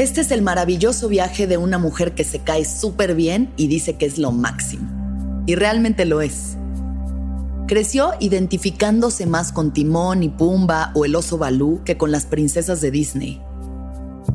[0.00, 3.96] Este es el maravilloso viaje de una mujer que se cae súper bien y dice
[3.96, 5.44] que es lo máximo.
[5.44, 6.56] Y realmente lo es.
[7.68, 12.80] Creció identificándose más con Timón y Pumba o el oso Balú que con las princesas
[12.80, 13.42] de Disney.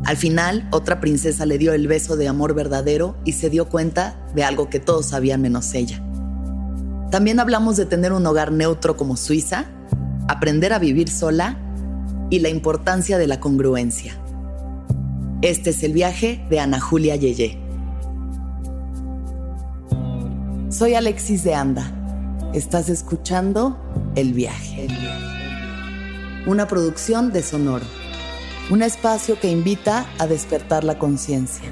[0.06, 4.24] Al final, otra princesa le dio el beso de amor verdadero y se dio cuenta
[4.36, 6.00] de algo que todos sabían menos ella.
[7.10, 9.66] También hablamos de tener un hogar neutro como Suiza,
[10.28, 11.58] aprender a vivir sola
[12.30, 14.16] y la importancia de la congruencia.
[15.42, 17.60] Este es el viaje de Ana Julia Yeye.
[20.70, 21.92] Soy Alexis de Anda.
[22.54, 23.78] Estás escuchando
[24.16, 24.88] El viaje.
[26.48, 27.86] Una producción de Sonoro.
[28.70, 31.70] Un espacio que invita a despertar la conciencia.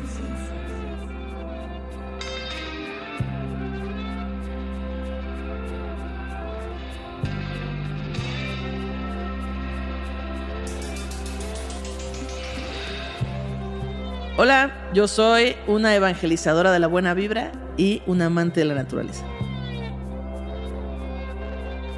[14.46, 19.24] Hola, yo soy una evangelizadora de la buena vibra y un amante de la naturaleza.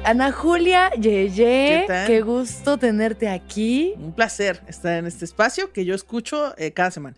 [0.04, 2.06] Ana Julia Yeye, ¿Qué tal?
[2.06, 3.94] qué gusto tenerte aquí.
[3.98, 7.16] Un placer estar en este espacio que yo escucho eh, cada semana.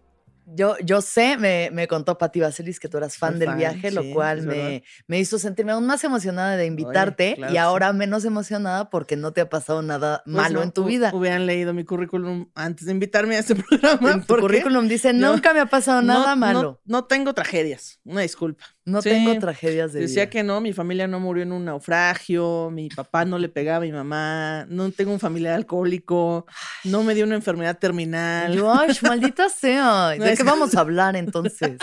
[0.55, 3.91] Yo, yo sé, me, me contó Pati Vaselis que tú eras fan del fan, viaje,
[3.91, 8.25] lo cual me, me hizo sentirme aún más emocionada de invitarte claro y ahora menos
[8.25, 11.11] emocionada porque no te ha pasado nada Pues malo no, en tu vida.
[11.13, 14.13] Hubieran leído mi currículum antes de invitarme a este programa.
[14.13, 16.81] En tu currículum dice, nunca me ha pasado nada no- malo.
[16.87, 18.65] No, tengo tragedias, una disculpa.
[18.89, 20.31] No, sí, tengo tragedias de Decía vida.
[20.31, 23.81] que no, mi familia no murió en un naufragio, mi papá no le pegaba a
[23.87, 26.47] mi mamá, no tengo un familiar alcohólico,
[26.85, 28.55] no me dio una enfermedad terminal.
[28.55, 30.09] Yo, ay, maldita sea.
[30.19, 31.77] ¿De qué vamos a hablar entonces?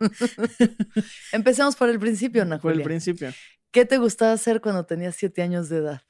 [1.32, 3.32] Empecemos por el principio, Ana Por el principio.
[3.70, 6.02] ¿Qué te gustaba hacer cuando tenías siete años de edad?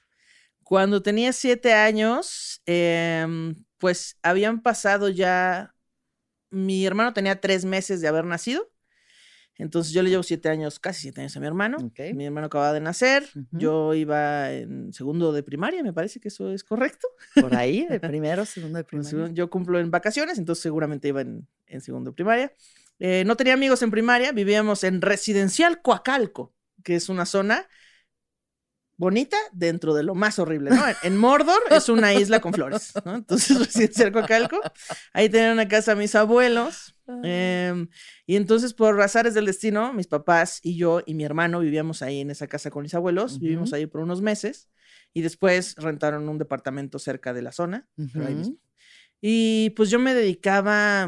[0.64, 5.74] Cuando tenía siete años, em, pues habían pasado ya.
[6.50, 8.73] Mi hermano tenía tres meses de haber nacido.
[9.56, 11.76] Entonces yo le llevo siete años, casi siete años a mi hermano.
[11.78, 12.00] Ok.
[12.14, 13.24] Mi hermano acababa de nacer.
[13.36, 13.46] Ujú.
[13.52, 17.06] Yo iba en segundo de primaria, me parece que eso es correcto.
[17.40, 19.28] Por ahí, de primero, segundo de primaria.
[19.32, 22.52] yo cumplo en vacaciones, entonces seguramente iba en, en segundo de primaria.
[22.98, 27.68] Eh, no tenía amigos en primaria, vivíamos en Residencial Coacalco, que es una zona
[28.96, 30.86] bonita dentro de lo más horrible, ¿no?
[30.88, 33.16] En, en Mordor es una isla con flores, ¿no?
[33.16, 34.60] Entonces, Residencial Coacalco,
[35.12, 36.93] ahí tenían una casa mis abuelos.
[37.22, 37.88] Em,
[38.26, 42.20] y entonces, por razones del destino, mis papás y yo y mi hermano vivíamos ahí
[42.20, 43.76] en esa casa con mis abuelos, vivimos Ujú.
[43.76, 44.68] ahí por unos meses
[45.12, 48.56] y después rentaron un departamento cerca de la zona, pero ahí mismo.
[49.20, 51.04] Y pues yo me dedicaba,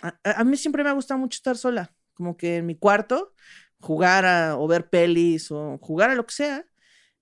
[0.00, 3.34] a, a- mí siempre me ha gustado mucho estar sola, como que en mi cuarto,
[3.80, 6.66] jugar a- o ver pelis o jugar a lo que sea.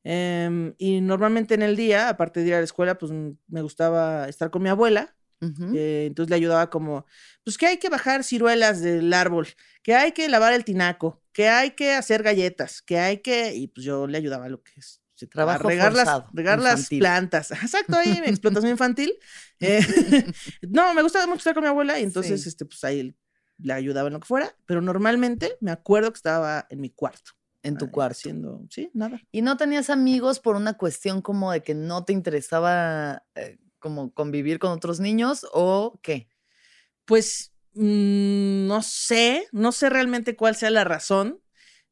[0.02, 3.12] Em, y normalmente en el día, aparte de ir a la escuela, pues
[3.48, 5.14] me gustaba estar con mi abuela.
[5.74, 7.06] Eh, entonces le ayudaba como,
[7.44, 9.48] pues que hay que bajar ciruelas del árbol,
[9.82, 13.68] que hay que lavar el tinaco, que hay que hacer galletas, que hay que, y
[13.68, 15.00] pues yo le ayudaba a lo que es.
[15.22, 17.50] a Trabajo regar las, regar las plantas.
[17.62, 19.12] Exacto, ahí en explotación infantil.
[19.60, 19.80] Eh,
[20.68, 22.48] no, me gustaba mucho estar con mi abuela y entonces, Sí.
[22.48, 23.14] este, pues ahí
[23.58, 27.32] le ayudaba en lo que fuera, pero normalmente me acuerdo que estaba en mi cuarto.
[27.62, 28.12] en tu cuarto.
[28.12, 29.20] Haciendo, sí, nada.
[29.30, 34.12] ¿Y no tenías amigos por una cuestión como de que no te interesaba eh, como
[34.14, 36.28] convivir con otros niños o qué?
[37.04, 41.40] Pues mm, no sé, no sé realmente cuál sea la razón.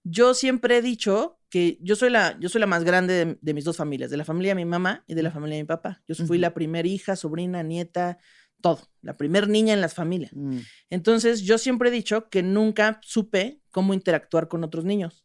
[0.05, 3.55] Yo siempre he dicho que yo soy la, yo soy la más grande de, de
[3.55, 5.67] mis dos familias, de la familia de mi mamá y de la familia de mi
[5.67, 6.03] papá.
[6.07, 8.19] Yo fui la primera hija, sobrina, nieta,
[8.61, 10.33] todo, la primer niña en las familias.
[10.35, 10.59] Mm,
[10.91, 15.25] Entonces, yo siempre he dicho que nunca supe cómo interactuar con otros niños.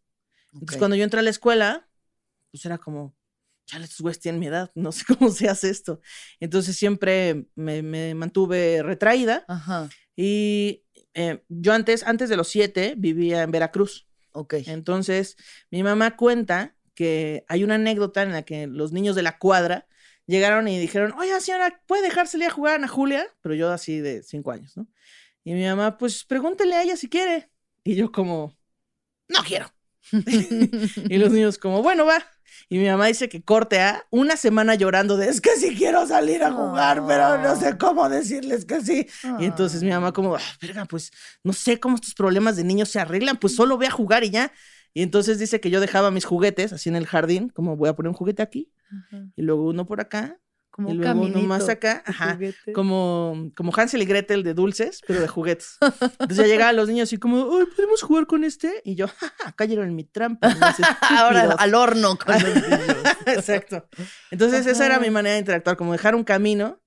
[0.53, 1.89] Entonces, cuando yo entré a la escuela,
[2.51, 3.15] pues era como,
[3.65, 6.01] chale, estos güeyes tienen mi edad, no sé cómo se hace esto.
[6.39, 12.95] Entonces, siempre me, me mantuve retraída Ajá, y eh, yo antes, antes de los siete,
[12.97, 14.07] vivía en Veracruz.
[14.31, 14.55] ok.
[14.67, 15.37] Entonces,
[15.69, 19.87] mi mamá cuenta que hay una anécdota en la que los niños de la cuadra
[20.25, 23.27] llegaron y dijeron, oye, señora, ¿puede dejársele a jugar a Ana Julia?
[23.41, 24.87] Pero yo así de cinco años, ¿no?
[25.43, 27.49] Y mi mamá, pues pregúntele a ella si quiere.
[27.83, 28.55] Y yo como,
[29.27, 29.67] no quiero.
[31.09, 32.23] y los niños como, bueno, va.
[32.69, 36.07] Y mi mamá dice que corte a una semana llorando de, es que sí quiero
[36.07, 39.07] salir a jugar, pero no sé cómo decirles que sí.
[39.39, 41.11] Y entonces mi mamá como, "Ah, verga, pues
[41.43, 44.29] no sé cómo estos problemas de niños se arreglan, pues solo ve a jugar y
[44.29, 44.51] ya.
[44.93, 47.93] Y entonces dice que yo dejaba mis juguetes así en el jardín, como voy a
[47.95, 48.71] poner un juguete aquí
[49.35, 50.39] y luego uno por acá
[50.75, 52.39] Como y un luego caminito acá, de ajá,
[52.73, 55.77] como, como Hansel y Gretel de dulces, pero de juguetes.
[55.79, 58.81] Entonces ya llegaban los niños así como, ay, ¿podemos jugar con este?
[58.83, 60.47] Y yo, "Ja, ja, cayeron en mi trampa.
[61.01, 61.55] Ahora estúpidos".
[61.61, 62.97] al horno con los niños.
[63.27, 63.87] Exacto.
[64.31, 66.81] Entonces esa era mi manera de interactuar, como dejar un camino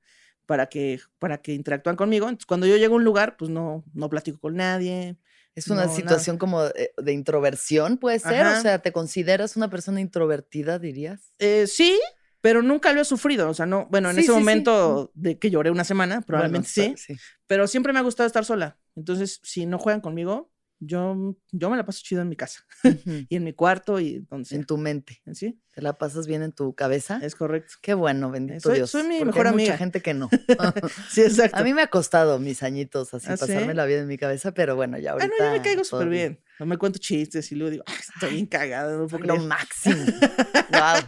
[0.47, 2.27] para que, para que interactúan conmigo.
[2.29, 5.17] Entonces, cuando yo llego a un lugar, pues no, no platico con nadie.
[5.55, 5.97] Es una No, nada.
[5.97, 8.43] situación como de, de introversión, puede ser.
[8.43, 8.59] Ajá.
[8.59, 11.33] O sea, ¿te consideras una persona introvertida, dirías?
[11.39, 11.99] Eh, sí,
[12.41, 13.49] pero nunca lo he sufrido.
[13.49, 14.39] O sea, no, bueno, en Sí, ese sí, sí.
[14.39, 17.17] momento de que lloré una semana, probablemente Bueno, sí,
[17.47, 18.79] pero siempre me ha gustado estar sola.
[18.95, 23.25] Entonces, si no juegan conmigo, yo, yo me la paso chido en mi casa Ujú.
[23.31, 24.59] y en mi cuarto y donde sea.
[24.59, 25.23] En tu mente.
[25.33, 25.59] ¿Sí?
[25.75, 27.19] ¿Te la pasas bien en tu cabeza?
[27.23, 27.75] Es correcto.
[27.81, 28.91] Qué bueno, bendito soy- Dios.
[28.91, 29.71] soy mi porque mejor hay amiga.
[29.73, 30.29] mucha gente que no.
[31.11, 31.57] Sí, exacto.
[31.59, 33.47] A mí me ha costado mis añitos así, ¿Ah, sí?
[33.47, 35.33] pasarme la vida en mi cabeza, pero bueno, ya Ah, ahorita.
[35.39, 36.41] no, yo me caigo súper bien.
[36.61, 39.49] No me cuento chistes y luego digo, "Ay, estoy bien cagada, no puedo lo creer".
[39.49, 39.97] máximo.
[40.73, 41.01] wow.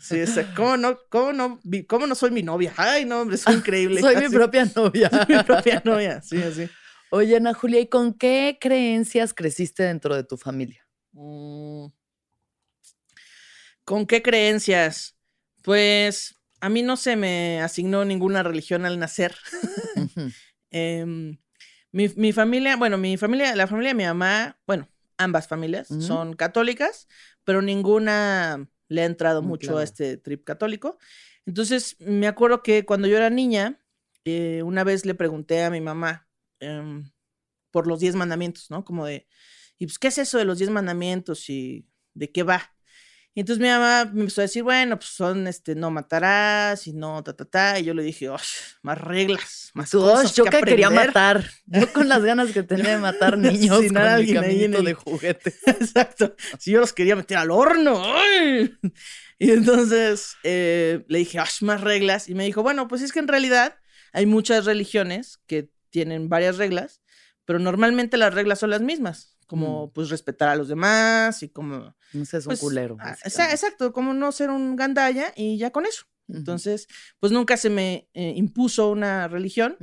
[0.00, 0.52] Sí, exacto.
[0.56, 2.72] ¿Cómo no, cómo no, cómo no soy mi novia?
[2.76, 4.00] Ay, no, hombre, soy increíble.
[4.00, 5.10] Soy mi propia novia.
[5.28, 6.22] mi propia novia.
[6.22, 6.68] Sí, así.
[7.10, 10.86] Oye, Ana Julia, ¿y con qué creencias creciste dentro de tu familia?
[11.12, 11.86] Mm.
[13.84, 15.16] ¿Con qué creencias?
[15.62, 19.34] Pues a mí no se me asignó ninguna religión al nacer.
[20.72, 21.38] Em,
[21.92, 26.34] mi, mi familia, bueno, mi familia, la familia de mi mamá, bueno, ambas familias son
[26.34, 27.08] católicas,
[27.44, 29.78] pero ninguna le ha entrado Mm, mucho claro.
[29.78, 30.98] a este trip católico.
[31.46, 33.80] Entonces, me acuerdo que cuando yo era niña,
[34.24, 36.28] eh, una vez le pregunté a mi mamá
[36.60, 37.10] em,
[37.72, 38.84] por los diez mandamientos, ¿no?
[38.84, 39.28] Como de,
[39.78, 42.75] ¿y pues qué es eso de los diez mandamientos y de qué va?
[43.36, 46.94] Y entonces mi mamá me empezó a decir, bueno, pues son, este, no matarás y
[46.94, 47.78] no, ta, ta, ta.
[47.78, 48.48] Y yo le dije, "Osh,
[48.80, 51.08] más reglas, más Tú, cosas yo que quería aprender".
[51.08, 51.50] matar.
[51.66, 54.72] Yo con las ganas que tenía de matar niños Sin con mi alguien ahí en
[54.72, 55.54] caminito el- de juguete.
[55.66, 56.34] Exacto.
[56.58, 58.02] Si yo los quería meter al horno.
[58.04, 58.74] ¡ay!
[59.38, 62.30] Y entonces eh, le dije, "Ash, más reglas.
[62.30, 63.76] Y me dijo, bueno, pues es que en realidad
[64.14, 67.02] hay muchas religiones que tienen varias reglas,
[67.44, 69.35] pero normalmente las reglas son las mismas.
[69.46, 71.94] Como pues respetar a los demás y como...
[72.12, 72.96] No un pues, culero.
[73.00, 76.06] ah, exacto, como no ser un gandalla y ya con eso.
[76.28, 76.88] Entonces,
[77.20, 79.76] pues nunca se me eh, impuso una religión.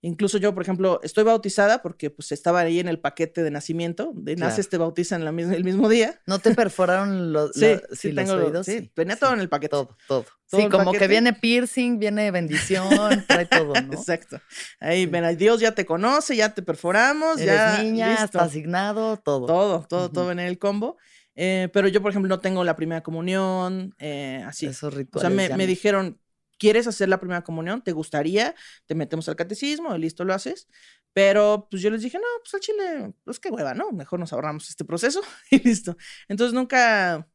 [0.00, 4.12] Incluso yo, por ejemplo, estoy bautizada porque pues estaba ahí en el paquete de nacimiento,
[4.14, 4.50] de Claro.
[4.50, 6.20] naces te bautizan la el mismo día.
[6.26, 8.66] ¿No te perforaron los, Sí, la- sí, sí, los tengo, oídos?
[8.66, 9.70] sí, venía todo en el paquete.
[9.70, 10.24] Todo, todo.
[10.50, 13.92] Todo sí, como que viene piercing, viene bendición, trae todo, ¿no?
[13.92, 14.40] Exacto.
[14.80, 18.24] Ahí, ven, Dios ya te conoce, ya te perforamos, Eres ya niña, listo.
[18.24, 19.46] está asignado, todo.
[19.46, 20.14] Todo, todo, Ujú.
[20.14, 20.96] todo en el combo.
[21.34, 24.66] Eh, pero yo, por ejemplo, no tengo la primera comunión, eh, así.
[24.66, 25.48] Esos O rituales.
[25.48, 26.18] sea, me, dijeron,
[26.58, 27.82] ¿quieres hacer la primera comunión?
[27.82, 28.54] ¿Te gustaría?
[28.86, 30.68] Te metemos al catecismo y listo, lo haces.
[31.12, 33.90] Pero pues yo les dije, no, pues al chile, pues qué hueva, ¿no?
[33.92, 35.20] Mejor nos ahorramos este proceso
[35.50, 35.96] y listo.
[36.28, 37.28] Entonces nunca,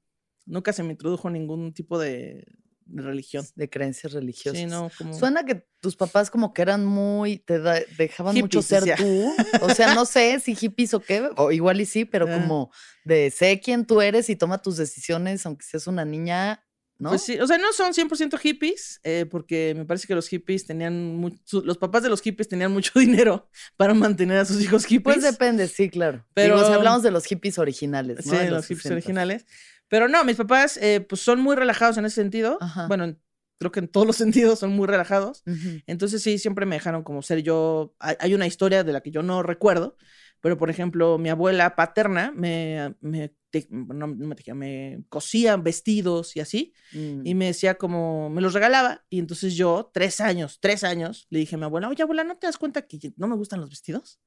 [0.46, 2.46] nunca se me introdujo ningún tipo de,
[2.86, 3.46] de religión.
[3.56, 4.60] de creencias religiosas.
[4.60, 5.14] Sí, no, como...
[5.14, 9.34] Suena que tus papás como que eran muy, te da- dejaban mucho ser tú.
[9.62, 12.40] O sea, no sé si hippies o qué, o igual y sí, pero Ah.
[12.40, 12.72] como
[13.04, 16.64] de sé quién tú eres y toma tus decisiones, aunque seas una niña,
[17.00, 17.10] ¿no?
[17.10, 20.66] Pues sí, o sea, no son 100% hippies, eh, porque me parece que los hippies
[20.66, 24.86] tenían, su- los papás de los hippies tenían mucho dinero para mantener a sus hijos
[24.86, 25.16] hippies.
[25.18, 26.26] Pues depende, sí, claro.
[26.34, 28.32] Pero- Digo, si hablamos de los hippies originales, ¿no?
[28.34, 28.92] Sí, De los, hippies 60s.
[28.94, 29.46] originales.
[29.90, 32.58] Pero no, mis papás eh, pues son muy relajados en ese sentido.
[32.62, 32.88] Ajá.
[32.88, 33.20] Bueno, en-
[33.60, 34.16] creo que en todos los
[34.52, 35.44] sentidos son muy relajados.
[35.88, 37.96] Entonces sí, siempre me dejaron como ser yo.
[38.00, 39.98] Hay, hay una historia de la que yo no recuerdo,
[40.42, 45.56] pero por ejemplo, mi abuela paterna me, me, te- no, no me tejía, me cosía
[45.58, 47.22] vestidos y así, Mm.
[47.24, 51.38] y me decía como, me los regalaba, y entonces yo, tres años, tres años, le
[51.40, 53.70] dije a mi abuela, oye abuela, ¿no te das cuenta que no me gustan los
[53.70, 54.20] vestidos?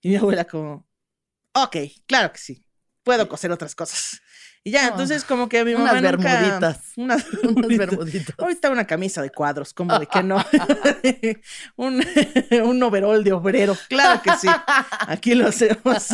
[0.00, 0.88] Y mi abuela como,
[1.52, 1.76] ok,
[2.06, 2.64] claro que sí,
[3.02, 4.22] puedo coser otras cosas.
[4.62, 6.80] Y ya, Ah, entonces como que mi unas mamá nunca- bermuditas.
[6.96, 8.34] Unas Unas bermuditas.
[8.38, 10.36] Ahorita una camisa de cuadros, como de que no.
[11.76, 12.02] un,
[12.64, 14.48] un overall de obrero, claro que sí.
[15.06, 16.08] Aquí lo hacemos.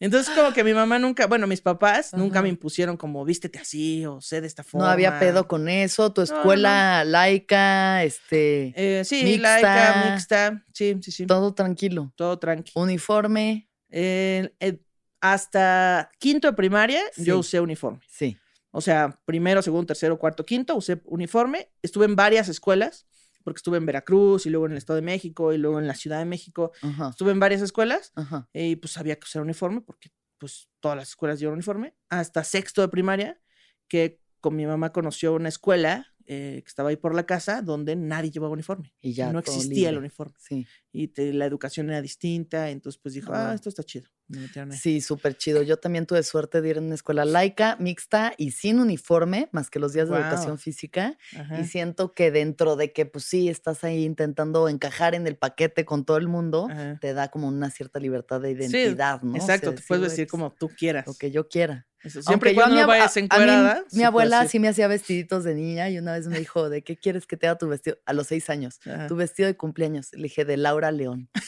[0.00, 4.04] Entonces, como que mi mamá nunca, bueno, mis papás nunca me impusieron como vístete así
[4.06, 4.86] o sé de esta forma.
[4.86, 6.38] No había pedo con eso, tu No, no, no.
[6.40, 9.60] escuela laica, este, Eh, sí, Mixta.
[9.60, 10.64] laica, mixta.
[10.72, 11.26] Sí, sí, sí.
[11.26, 12.12] Todo, todo tranquilo.
[12.40, 12.72] tranqui.
[12.74, 14.80] Uniforme, Eh, eh,
[15.20, 18.00] hasta quinto de primaria yo usé uniforme.
[18.08, 18.36] sí.
[18.76, 21.68] O sea, primero, segundo, tercero, cuarto, quinto, usé uniforme.
[21.80, 23.06] Estuve en varias escuelas,
[23.44, 25.94] porque estuve en Veracruz y luego en el Estado de México y luego en la
[25.94, 26.72] Ciudad de México.
[26.82, 28.48] Ajá, Estuve en varias escuelas ajá.
[28.52, 31.94] y pues había que usar uniforme porque pues todas las escuelas llevan uniforme.
[32.08, 33.40] Hasta sexto de primaria,
[33.86, 37.96] que con mi mamá conoció una escuela eh, que estaba ahí por la casa donde
[37.96, 38.92] nadie llevaba uniforme.
[39.00, 40.34] Y ya no existía el uniforme.
[40.38, 42.70] Sí, Y te- la educación era distinta.
[42.70, 43.50] Entonces pues dijo, Ah.
[43.50, 44.08] ah, esto está chido.
[44.26, 45.60] Me sí, súper chido.
[45.62, 49.68] Yo también tuve suerte de ir en una escuela laica, mixta y sin uniforme, más
[49.68, 51.18] que los días de educación física.
[51.36, 51.60] Ajá.
[51.60, 55.84] Y siento que dentro de que, pues sí, estás ahí intentando encajar en el paquete
[55.84, 56.98] con todo el mundo, Ajá.
[57.02, 59.32] te da como una cierta libertad de identidad, ¿no?
[59.34, 61.04] O Exacto, sea, te puedes decir, "Güey, como tú quieras.
[61.04, 61.86] pues, Lo que yo quiera.
[62.04, 63.84] Eso, Siempre y yo cuando mi, no ab- vayas a- a mí, encuerada.
[63.92, 66.96] mi abuela sí me hacía vestiditos de niña y una vez me dijo, ¿de qué
[66.98, 67.96] quieres que te haga tu vestido?
[68.04, 68.78] A los seis años.
[68.86, 69.06] Ajá.
[69.06, 70.12] Tu vestido de cumpleaños.
[70.12, 71.30] Le dije, de Laura León.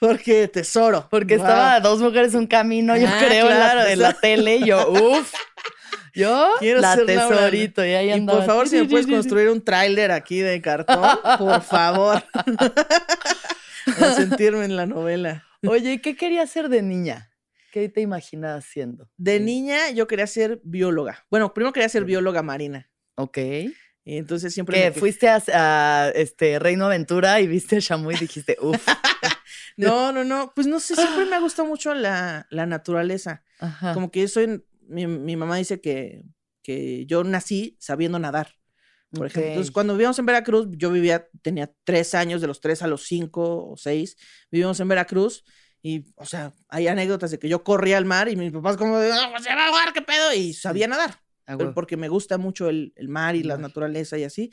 [0.00, 1.06] Porque tesoro.
[1.10, 1.46] Porque Wow.
[1.46, 4.20] estaba dos mujeres un camino, yo Ah, creo, en la- claro, la, sea.
[4.20, 4.56] tele.
[4.56, 5.32] Y yo, uff.
[6.14, 7.38] Yo, Quiero la ser Laura León.
[7.38, 7.84] tesorito.
[7.86, 8.40] Y ahí Y andaba.
[8.40, 11.02] por favor, si me puedes construir un tráiler aquí de cartón,
[11.38, 12.22] por favor.
[13.98, 15.44] Para sentirme en la novela.
[15.66, 17.30] Oye, ¿qué quería hacer de niña?
[17.72, 19.10] ¿Qué te imaginabas siendo?
[19.16, 21.24] De niña yo quería ser bióloga.
[21.30, 22.90] Bueno, primero quería ser bióloga marina.
[23.14, 23.38] Ok.
[24.04, 28.10] Y entonces siempre Que me fuiste a, a, este Reino Aventura y viste a Shamu
[28.10, 28.86] y dijiste, uff.
[29.78, 30.52] No, no, no.
[30.54, 33.42] Pues no sé, siempre me ha gustado mucho la, la naturaleza.
[33.58, 33.94] Ajá.
[33.94, 34.62] Como que yo soy.
[34.86, 36.24] Mi, mi mamá dice que,
[36.62, 38.54] que yo nací sabiendo nadar.
[39.10, 39.48] Por ejemplo.
[39.48, 43.04] Entonces, cuando vivíamos en Veracruz, yo vivía, tenía tres años, de los tres a los
[43.04, 44.18] cinco o seis,
[44.50, 45.42] vivíamos en Veracruz.
[45.82, 48.98] Y, o sea, hay anécdotas de que yo corría al mar y mis papás como
[48.98, 51.20] de, "Ah, pues se va a ahogar, qué pedo, y sabía nadar.
[51.74, 53.62] Porque me gusta mucho el, el mar y la Mar.
[53.62, 54.50] naturaleza y así.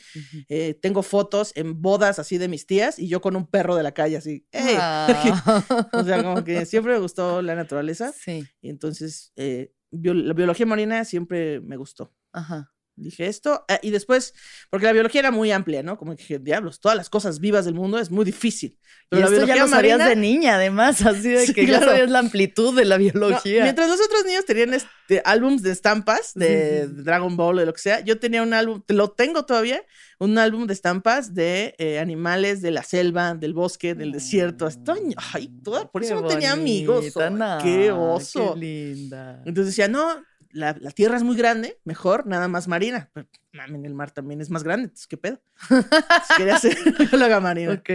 [0.49, 3.83] Eh, tengo fotos en bodas así de mis tías y yo con un perro de
[3.83, 4.47] la calle así.
[4.51, 4.75] ¡Ey!
[4.77, 5.05] Ah.
[5.93, 8.11] O sea, como que siempre me gustó la naturaleza.
[8.11, 8.43] sí.
[8.59, 12.11] Y entonces, eh, bio- la biología marina siempre me gustó.
[12.33, 12.73] Ajá.
[12.99, 13.65] Dije esto.
[13.67, 14.33] ah, y después,
[14.69, 15.97] porque la biología era muy amplia, ¿no?
[15.97, 18.77] Como que dije, diablos, todas las cosas vivas del mundo es muy difícil.
[19.11, 20.09] Y Pero la esto ya biología lo sabías marina.
[20.09, 21.91] de niña, además, así de Sí, que ya claro.
[21.91, 23.63] sabías la amplitud de la no, biología.
[23.63, 26.87] mientras los otros niños tenían este, álbums de estampas de.
[26.87, 29.81] Dragon Ball o de lo que sea, yo tenía un álbum, lo tengo todavía,
[30.19, 34.67] un álbum de estampas de eh, animales de la selva, del bosque, del desierto.
[34.67, 37.05] Estoy, ay, toda, por Qué eso no tenía amigos.
[37.31, 38.53] no, qué oso.
[38.53, 39.41] Qué linda.
[39.45, 43.09] Entonces decía, no, la, la tierra es muy grande, mejor nada más marina.
[43.13, 45.41] Pero, mamen, el mar también es más grande, entonces, ¿qué pedo?
[45.69, 45.89] Entonces,
[46.37, 47.73] quería ser bióloga marina.
[47.73, 47.89] Ok.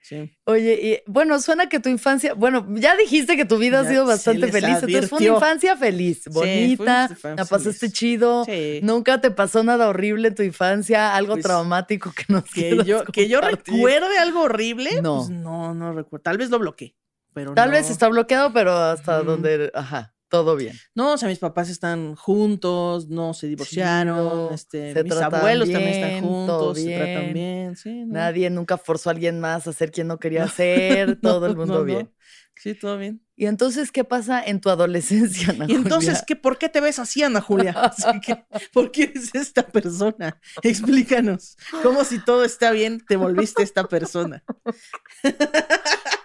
[0.00, 0.38] Sí.
[0.44, 4.06] Oye, y bueno, suena que tu infancia, bueno, ya dijiste que tu vida ha sido
[4.06, 7.92] bastante feliz, entonces fue una infancia feliz, bonita, infancia la pasaste feliz.
[7.92, 8.80] chido, Sí.
[8.82, 13.04] nunca te pasó nada horrible en tu infancia, algo Pues, traumático que nos Que yo,
[13.04, 15.16] que yo recuerde algo horrible, No.
[15.18, 16.22] pues no, no recuerdo.
[16.22, 16.94] Tal vez lo bloqueé,
[17.34, 17.76] pero Tal no.
[17.76, 19.26] vez está bloqueado, pero hasta Ujú.
[19.32, 20.76] donde, ajá, todo bien.
[20.94, 25.70] No, o sea, mis papás están juntos, no se divorciaron, Chido, este, se mis abuelos
[25.70, 27.76] también están juntos, se tratan bien.
[27.76, 28.04] sí.
[28.04, 28.14] no.
[28.14, 31.58] Nadie nunca forzó a alguien más a ser quien no quería ser, todo el No,
[31.60, 31.84] mundo no, no.
[31.84, 32.12] bien.
[32.60, 33.22] Sí, todo bien.
[33.36, 36.24] Y entonces, ¿qué pasa en tu adolescencia, Ana Y entonces, Julia?
[36.26, 37.70] ¿qué, ¿por qué te ves así, Ana Julia?
[37.96, 40.40] Así que, ¿Por qué eres esta persona?
[40.62, 41.56] Explícanos.
[41.84, 44.42] ¿Cómo si todo está bien, te volviste esta persona?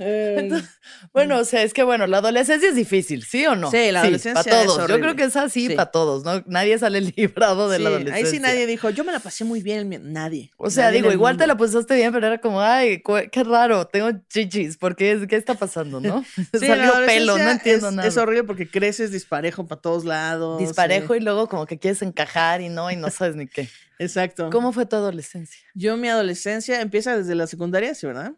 [0.00, 0.50] Eh,
[1.12, 3.70] Bueno, o sea, es que bueno, la adolescencia es difícil, ¿sí o no?
[3.70, 4.88] Sí, la adolescencia para es todos.
[4.88, 5.74] Yo creo que es así Sí.
[5.74, 6.42] para todos, ¿no?
[6.46, 8.26] Nadie sale librado de sí, la adolescencia.
[8.26, 9.80] ahí sí nadie dijo, yo me la pasé muy bien.
[9.80, 9.98] en mi-".
[9.98, 10.50] Nadie.
[10.56, 13.86] O sea, Nadie digo, igual te la pasaste bien, pero era como, ay, qué raro,
[13.86, 15.26] tengo chichis, ¿por qué?
[15.28, 16.24] ¿Qué está pasando, no?
[16.58, 18.08] Sí, Salió pelo, no entiendo es, nada.
[18.08, 20.58] Es horrible porque creces disparejo para todos lados.
[20.58, 23.68] Disparejo eh, y luego como que quieres encajar y no, y no sabes ni qué.
[23.98, 24.48] Exacto.
[24.50, 25.60] ¿Cómo fue tu adolescencia?
[25.74, 28.32] Yo, mi adolescencia empieza desde la secundaria, ¿sí, verdad?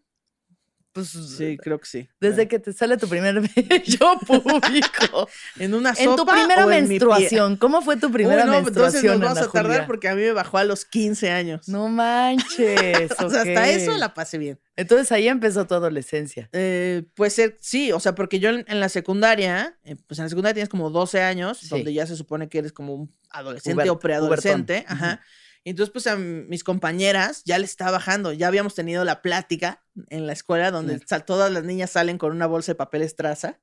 [0.93, 2.09] Pues Sí, creo que sí.
[2.21, 5.29] desde que te sale tu primer bello público.
[5.59, 7.07] En una en tu sopa primera o en mi pie?
[7.07, 9.21] menstruación, ¿cómo fue tu primera Uy, no, entonces menstruación?
[9.21, 9.87] nos vamos a tardar Julia?
[9.87, 11.69] porque a mí me bajó a los 15 años.
[11.69, 11.89] No
[12.35, 13.13] manches.
[13.21, 14.59] o sea, hasta eso la pasé bien.
[14.77, 16.49] Entonces ahí empezó tu adolescencia.
[16.53, 20.25] Eh, puede ser, sí, o sea, porque yo en, en la secundaria, eh, pues en
[20.25, 21.69] la secundaria tienes como 12 años, Sí.
[21.69, 25.21] donde ya se supone que eres como un adolescente o preadolescente, ajá.
[25.65, 30.27] Entonces, pues a mis compañeras ya les estaba bajando, ya habíamos tenido la plática en
[30.27, 33.61] la escuela donde todas las niñas salen con una bolsa de papel estraza.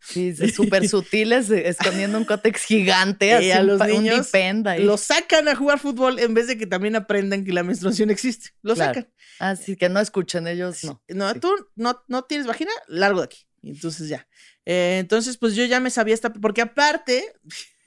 [0.00, 4.30] Sí, súper sutiles, eh, escondiendo un cótex gigante, Y así a un los un niños.
[4.80, 8.50] Los sacan a jugar fútbol en vez de que también aprendan que la menstruación existe.
[8.62, 8.94] Lo Claro.
[8.94, 9.12] sacan.
[9.38, 11.02] Así que no escuchen ellos, no.
[11.08, 11.40] No, Sí.
[11.40, 13.46] tú no, no tienes vagina, largo de aquí.
[13.62, 14.26] Y Entonces ya.
[14.66, 17.24] Eh, entonces, pues yo ya me sabía esta, porque aparte,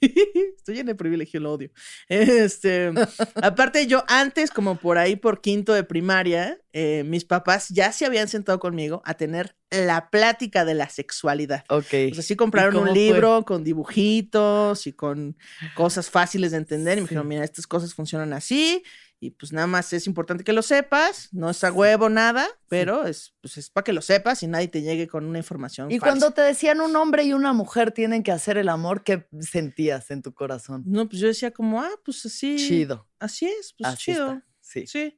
[0.00, 1.70] estoy lleno de privilegio, lo odio.
[2.08, 2.92] Este,
[3.42, 8.04] aparte, yo antes, como por ahí por quinto de primaria, eh, mis papás ya se
[8.06, 11.64] habían sentado conmigo a tener la plática de la sexualidad.
[11.68, 11.92] Ok.
[12.10, 12.94] O sea, sí compraron un fue?
[12.94, 15.36] libro con dibujitos y con
[15.74, 16.98] cosas fáciles de entender.
[16.98, 17.10] Y me Sí.
[17.14, 18.82] dijeron, mira, estas cosas funcionan así.
[19.18, 21.28] Y pues nada más es importante que lo sepas.
[21.32, 24.68] No es a huevo nada, pero es, pues es para que lo sepas y nadie
[24.68, 25.90] te llegue con una información.
[25.90, 26.06] y falsa.
[26.12, 30.10] cuando te decían un hombre y una mujer tienen que hacer el amor, ¿qué sentías
[30.10, 30.82] en tu corazón?
[30.86, 32.56] No, pues yo decía como, ah, pues así.
[32.56, 33.08] Chido.
[33.18, 34.32] Así es, pues Así chido.
[34.32, 34.46] está.
[34.66, 34.84] Sí.
[34.86, 35.16] Sí.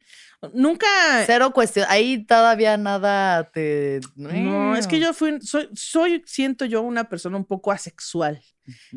[0.52, 0.86] Nunca.
[1.24, 1.86] Cero cuestión.
[1.88, 4.00] Ahí todavía nada te.
[4.14, 8.42] No, es que yo fui, soy, soy, siento yo, una persona un poco asexual.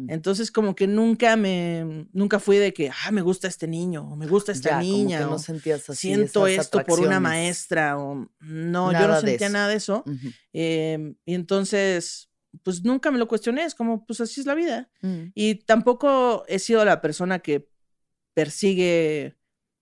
[0.10, 4.18] Entonces, como que nunca me, nunca fui de que, ah, me gusta este niño, o
[4.18, 6.08] me gusta esta Ya, como niña, que no sentías así.
[6.10, 10.04] siento esto por una maestra, o no, yo no sentía nada de eso.
[10.52, 12.30] Em, y entonces,
[12.64, 14.90] pues nunca me lo cuestioné, es como, pues así es la vida.
[15.02, 15.28] Mm.
[15.34, 17.70] Y tampoco he sido la persona que
[18.34, 19.38] persigue,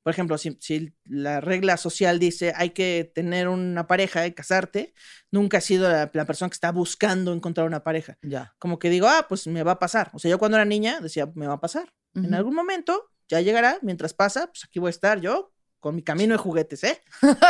[0.10, 4.96] por ejemplo, si, si la regla social dice hay que tener una pareja y casarte,
[5.30, 8.18] nunca he sido la, la persona que está buscando encontrar una pareja.
[8.24, 8.56] Ya.
[8.58, 10.10] Como que digo, ah, pues me va a pasar.
[10.14, 11.94] O sea, yo cuando era niña decía, me va a pasar.
[12.16, 16.04] En algún momento ya llegará, mientras pasa, pues aquí voy a estar yo con mi
[16.04, 17.02] camino de juguetes, ¿eh?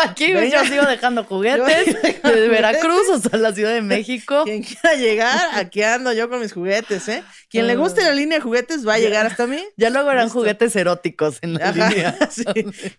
[0.08, 0.64] Aquí Venga.
[0.64, 3.26] yo sigo dejando juguetes dejando de Veracruz juguetes.
[3.26, 4.44] hasta la Ciudad de México.
[4.46, 7.24] Quien quiera llegar, aquí ando yo con mis juguetes, ¿eh?
[7.50, 9.64] Quien le guste la línea de juguetes va a llegar hasta mí.
[9.78, 10.40] Ya luego eran Listo.
[10.40, 12.18] juguetes eróticos en la Ajá, línea.
[12.32, 12.44] sí.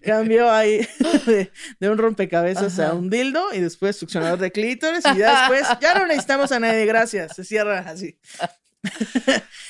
[0.02, 0.86] Cambió ahí
[1.26, 2.94] de, de un rompecabezas a Ajá.
[2.94, 6.86] un dildo y después succionador de clítoris y ya después, ya no necesitamos a nadie,
[6.86, 7.36] gracias.
[7.36, 8.18] Se cierra así.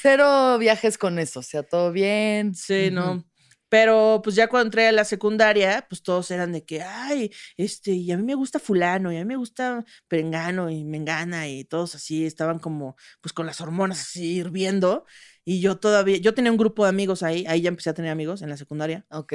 [0.03, 2.55] Cero viajes con eso, o sea, todo bien.
[2.55, 3.25] Sí, no.
[3.71, 7.93] Pero pues ya cuando entré a la secundaria, pues todos eran de que, ay, este,
[7.93, 11.65] y a mí me gusta fulano, y a mí me gusta perengano y mengana, y
[11.65, 15.07] todos así estaban como, pues con las hormonas así hirviendo.
[15.45, 18.11] Y yo todavía, yo tenía un grupo de amigos ahí, ahí ya empecé a tener
[18.13, 19.33] amigos en la secundaria, Ok.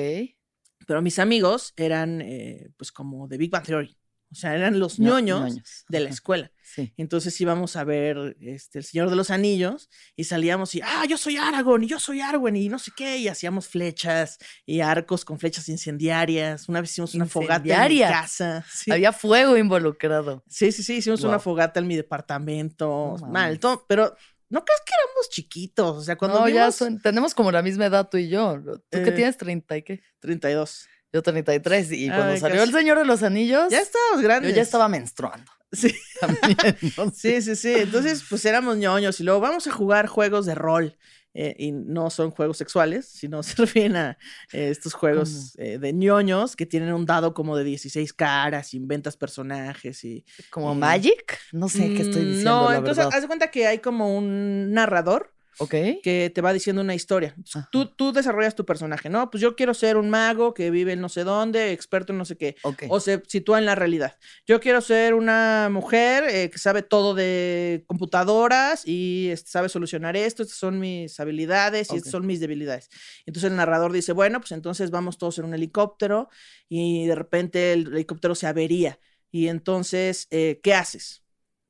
[0.88, 3.98] pero mis amigos eran, eh, pues como de Big Bang Theory.
[4.36, 6.52] O sea, eran los No- ñoños de la escuela.
[6.62, 6.92] Sí.
[6.98, 11.18] Entonces íbamos a ver este, El Señor de los Anillos y salíamos y, ah, yo
[11.18, 15.24] soy Aragorn y yo soy Arwen y no sé qué, y hacíamos flechas y arcos
[15.24, 16.68] con flechas incendiarias.
[16.68, 18.66] Una vez hicimos una fogata en mi casa.
[18.70, 18.92] Sí.
[18.92, 20.44] Había fuego involucrado.
[20.50, 23.16] sí, sí, sí, hicimos una fogata en mi departamento.
[23.30, 24.14] Mal, todo, pero
[24.50, 25.98] no crees que éramos chiquitos.
[25.98, 28.60] O sea, cuando no, ya son- tenemos como la misma edad tú y yo.
[28.62, 30.02] ¿Tú que Eh, tienes 30 y qué?
[30.20, 30.88] 32.
[31.16, 31.92] Yo 33.
[31.94, 32.70] Y cuando Ay, salió casi.
[32.70, 34.54] El Señor de los Anillos, Ya estábamos yo grandes.
[34.54, 35.50] ya estaba menstruando.
[35.72, 35.96] Sí.
[37.14, 37.74] Sí, sí, sí.
[37.74, 40.98] Entonces, pues éramos ñoños y luego vamos a jugar juegos de rol.
[41.38, 44.18] eh, y no son juegos sexuales, sino se refieren a
[44.54, 49.18] eh, estos juegos eh, de ñoños que tienen un dado como de 16 caras, inventas
[49.18, 50.24] personajes y...
[50.50, 51.38] Como Magic.
[51.52, 52.52] No sé qué estoy Mm, diciendo.
[52.64, 53.16] No, la entonces verdad.
[53.16, 55.76] haz de cuenta que hay como un narrador Ok.
[56.04, 57.36] que te va diciendo una historia.
[57.72, 59.30] Tú, tú desarrollas tu personaje, ¿no?
[59.30, 62.26] Pues yo quiero ser un mago que vive en no sé dónde, experto en no
[62.26, 62.56] sé qué.
[62.64, 62.84] Ok.
[62.90, 64.18] O se sitúa en la realidad.
[64.46, 70.16] Yo quiero ser una mujer eh, que sabe todo de computadoras y este, sabe solucionar
[70.16, 72.90] esto, estas son mis habilidades y estas son mis debilidades.
[73.26, 76.30] Entonces el narrador dice, bueno, pues entonces vamos todos en un helicóptero
[76.68, 79.00] y de repente el helicóptero se avería.
[79.32, 81.24] Y entonces, eh, ¿qué haces?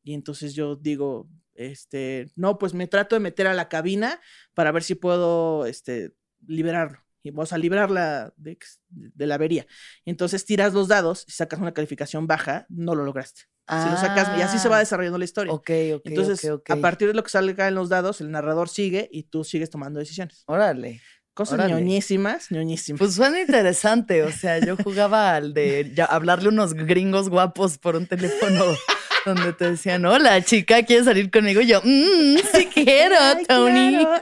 [0.03, 4.19] Y entonces yo digo, este, no, pues me trato de meter a la cabina
[4.53, 6.13] para ver si puedo, este,
[6.45, 6.99] liberarlo.
[7.23, 8.57] Y vamos a librarla de,
[8.89, 9.65] de la avería.
[10.05, 13.41] Entonces tiras los dados y sacas una calificación baja, no lo lograste.
[13.67, 15.51] Si lo sacas, y así se va Ah, desarrollando la historia.
[15.51, 16.01] Ok, ok.
[16.05, 19.43] Entonces, a partir de lo que salga en los dados, el narrador sigue y tú
[19.43, 20.43] sigues tomando decisiones.
[20.45, 21.01] Órale.
[21.33, 21.73] Cosas Órale.
[21.73, 22.99] ñoñísimas, ñoñísimas.
[22.99, 24.21] Pues suena interesante.
[24.21, 28.63] O sea, yo jugaba al de ya- hablarle unos gringos guapos por un teléfono
[29.25, 31.61] donde te decían, hola chica, ¿quieres salir conmigo?
[31.61, 33.15] Y yo, "Mm, sí quiero,
[33.47, 33.97] Tony.
[33.97, 34.21] claro.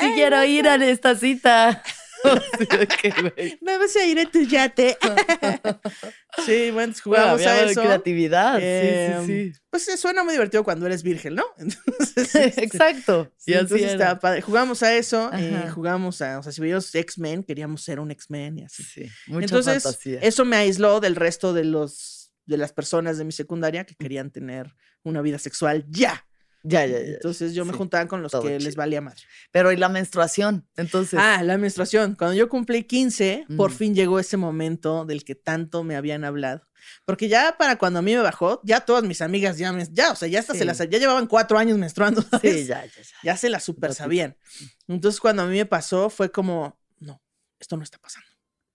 [0.00, 1.82] Sí quiero ir a esta cita.
[2.24, 3.58] Güey.
[3.60, 4.96] Vamos a ir a tu yate.
[6.44, 7.82] sí, bueno, pues, jugamos Había a eso.
[7.82, 8.58] creatividad.
[8.60, 11.44] Em, sí, sí, Pues eh, suena muy divertido cuando eres virgen, ¿no?
[11.58, 12.38] Entonces, sí.
[12.38, 13.30] este, Exacto.
[13.36, 14.40] sí, Y entonces estaba padre.
[14.40, 15.70] Jugamos a eso y Ajá.
[15.70, 18.82] jugamos a, o sea, si veíamos X-Men, queríamos ser un X-Men y así.
[18.82, 20.18] Sí, mucha Entonces, fantasía.
[20.20, 22.15] eso me aisló del resto de los
[22.46, 26.24] de las personas de mi secundaria que querían tener una vida sexual ya.
[26.62, 27.04] Ya, ya, ya.
[27.14, 29.20] Entonces yo me sí, juntaba con los que les valía madre.
[29.52, 31.20] Pero y la menstruación, entonces.
[31.22, 32.16] Ah, la menstruación.
[32.16, 33.74] Cuando yo cumplí 15, por Mm.
[33.74, 36.66] fin llegó ese momento del que tanto me habían hablado.
[37.04, 40.10] Porque ya para cuando a mí me bajó, ya todas mis amigas ya, me- ya,
[40.10, 40.64] o sea, ya hasta se Sí.
[40.64, 42.22] las, ya llevaban cuatro años menstruando.
[42.22, 42.66] sí, ¿sabes?
[42.66, 43.02] ya, ya, ya.
[43.22, 44.36] ya se la super sabían.
[44.88, 47.22] Entonces cuando a mí me pasó fue como, no,
[47.60, 48.26] esto no está pasando.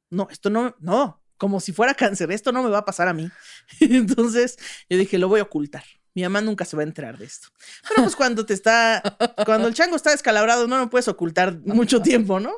[0.10, 3.14] No, esto no, no, como si fuera cáncer, esto no me va a pasar a
[3.14, 3.28] mí.
[3.80, 5.84] Entonces yo dije, lo voy a ocultar.
[6.14, 7.48] Mi mamá nunca se va a enterar de esto.
[7.90, 9.02] Pero pues cuando te está,
[9.44, 12.54] cuando el chango está descalabrado, no lo puedes ocultar mucho tiempo, ¿no?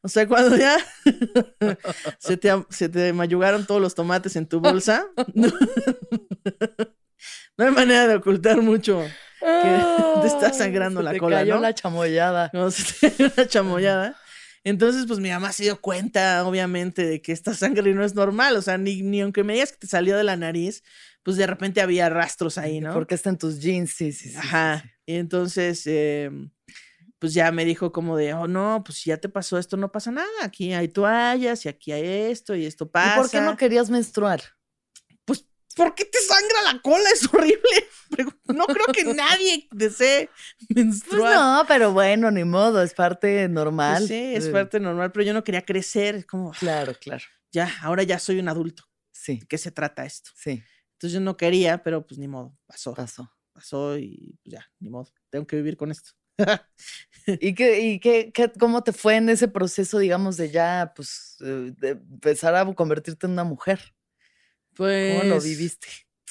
[0.00, 0.78] O sea, cuando ya
[2.18, 5.52] se te, se te mayugaron todos los tomates en tu bolsa, no,
[7.58, 9.04] no hay manera de ocultar mucho
[10.20, 11.60] te está sangrando Se la te cola, cayó ¿no?
[11.60, 12.50] la chamoyada.
[12.50, 14.16] como si tuviera una chamoyada.
[14.66, 18.56] Entonces, pues mi mamá se dio cuenta, obviamente, de que esta sangre no es normal.
[18.56, 20.82] O sea, ni, ni aunque me digas que te salió de la nariz,
[21.22, 22.92] pues de repente había rastros ahí, ¿no?
[22.92, 24.30] Porque está en tus jeans, sí, sí, sí.
[24.30, 24.80] sí, Ajá.
[24.82, 24.90] sí.
[25.06, 26.32] Y entonces, eh,
[27.20, 29.92] pues ya me dijo como de, oh, no, pues si ya te pasó esto, no
[29.92, 30.26] pasa nada.
[30.42, 33.14] Aquí hay toallas y aquí hay esto y esto pasa.
[33.14, 34.42] ¿Y por qué no querías menstruar?
[35.76, 37.08] Pues, ¿por qué te sangra la cola?
[37.12, 37.60] Es horrible.
[38.48, 40.30] No creo que nadie desee
[40.68, 41.34] Pues menstruar.
[41.34, 44.06] no, pero bueno, ni modo, es parte Pues normal.
[44.08, 46.24] sí, es Eh, parte normal, pero yo no quería crecer.
[46.24, 47.22] Como, "Ah, Claro, claro.
[47.52, 48.84] ya, ahora ya soy un adulto.
[49.12, 50.30] Sí, ¿De qué se trata esto?
[50.36, 50.62] sí,
[50.92, 52.94] Entonces yo no quería, pero pues ni modo, pasó.
[52.94, 53.30] pasó.
[53.52, 56.10] pasó y pues ya, ni modo, tengo que vivir con esto.
[57.26, 61.36] ¿Y, qué, y qué, qué- cómo te fue en ese proceso, digamos, de ya, pues,
[61.40, 63.95] eh, de empezar a convertirte en una mujer?
[64.76, 65.18] Pues.
[65.22, 65.88] ¿Cómo lo viviste?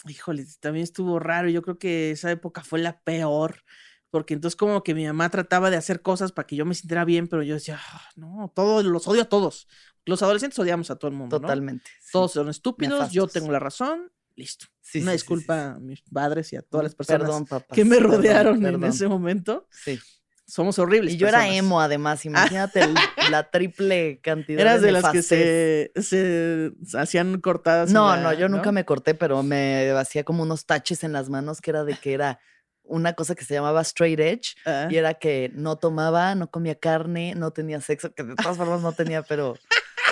[0.08, 1.50] Híjole, también estuvo raro.
[1.50, 3.64] Yo creo que esa época fue la peor.
[4.12, 7.04] Porque entonces como que mi mamá trataba de hacer cosas para que yo me sintiera
[7.04, 9.68] bien, pero yo decía, "Ah, no, todos los odio a todos.
[10.06, 11.42] Los adolescentes odiamos a todo el mundo, ¿no?
[11.42, 11.90] Totalmente.
[12.00, 12.10] sí.
[12.14, 14.68] Todos son estúpidos, yo tengo la razón, listo.
[14.80, 17.76] Sí, Una sí, disculpa a mis padres y a todas Mm, las personas Perdón, papás,
[17.76, 18.84] que me perdón, rodearon en perdón.
[18.86, 19.68] ese momento.
[19.72, 20.00] Sí.
[20.48, 21.14] Somos horribles.
[21.14, 21.58] Y yo era personas.
[21.60, 22.26] emo, además.
[22.26, 22.94] Imagínate el-
[23.32, 25.92] la triple cantidad Eras de de las que nefastez.
[25.96, 27.92] se, se hacían cortadas.
[27.92, 31.30] No, la- no, yo nunca me corté, pero me hacía como unos taches en las
[31.30, 32.40] manos que era de que era
[32.84, 36.76] una cosa que se llamaba straight edge Ah, y era que no tomaba, no comía
[36.76, 39.56] carne, no tenía sexo, que de todas formas no tenía, pero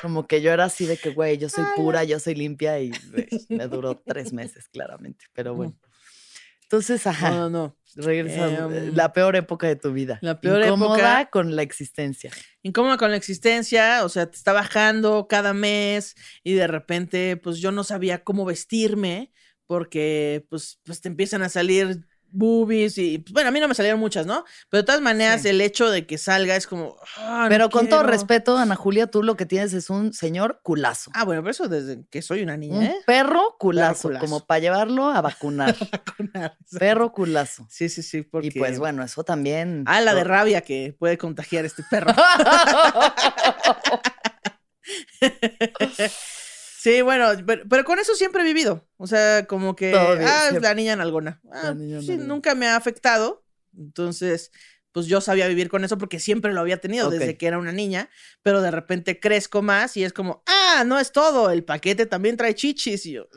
[0.01, 2.89] como que yo era así de que, güey, yo soy pura, yo soy limpia y
[3.11, 5.75] güey, me duró tres meses, claramente, pero bueno.
[6.73, 8.03] Entonces, ajá, no, no, no.
[8.03, 10.17] regresa eh, em, la peor época de tu vida.
[10.23, 11.29] la peor Incómoda época.
[11.29, 12.31] con la existencia.
[12.63, 17.59] incómoda con la existencia, o sea, te está bajando cada mes y de repente, pues
[17.59, 19.31] yo no sabía cómo vestirme
[19.67, 23.75] porque, pues, pues te empiezan a salir boobies y, pues, bueno, a mí no me
[23.75, 24.43] salieron muchas, ¿no?
[24.69, 25.49] Pero de todas maneras, Sí.
[25.49, 26.97] el hecho de que salga es como...
[27.17, 28.11] "Ah, no Pero con todo quiero".
[28.11, 31.11] respeto, Ana Julia, tú lo que tienes es un señor culazo.
[31.13, 32.95] Ah, bueno, pero eso desde que soy una niña, Un ¿eh?
[33.05, 34.25] perro culazo, culazo.
[34.25, 35.75] como para llevarlo a vacunar.
[35.91, 37.67] Vacunar, perro culazo.
[37.69, 38.47] Sí, sí, sí, porque...
[38.47, 39.83] Y pues bueno, eso también.
[39.87, 42.13] Ah, la de rabia que puede contagiar este perro.
[46.83, 48.85] Sí, bueno, pero, pero con eso siempre he vivido.
[48.97, 50.67] O sea, como que, ah, siempre.
[50.67, 51.39] la niña nalgona.
[51.49, 52.27] Ah, La niña sí, nalgona.
[52.27, 53.45] nunca me ha afectado.
[53.73, 54.51] Entonces,
[54.91, 57.71] pues yo sabía vivir con eso porque siempre lo había tenido desde que era una
[57.71, 58.09] niña,
[58.41, 62.35] pero de repente crezco más y es como, ah, no es todo, el paquete también
[62.35, 63.05] trae chichis.
[63.05, 63.29] Y yo,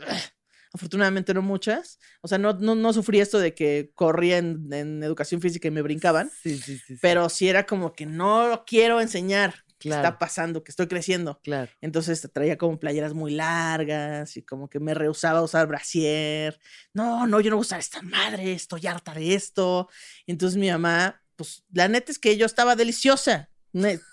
[0.72, 2.00] afortunadamente no muchas.
[2.22, 5.70] O sea, no, no, no sufrí esto de que corría en, en educación física y
[5.70, 6.78] me brincaban, sí, sí.
[6.84, 6.96] sí.
[7.00, 9.65] pero sí era como que no lo quiero enseñar.
[9.78, 10.04] ¿Qué Claro.
[10.06, 10.64] está pasando?
[10.64, 11.38] Que estoy creciendo.
[11.44, 11.70] Claro.
[11.80, 16.58] Entonces traía como playeras muy largas y como que me rehusaba a usar brasier.
[16.94, 19.88] No, no, yo no voy a usar esta madre, estoy harta de esto.
[20.24, 23.50] Y entonces mi mamá, pues la neta es que yo estaba deliciosa.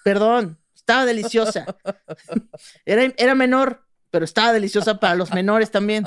[0.04, 1.66] Perdón, estaba deliciosa.
[2.86, 6.04] Era, era menor, pero estaba deliciosa para los menores también.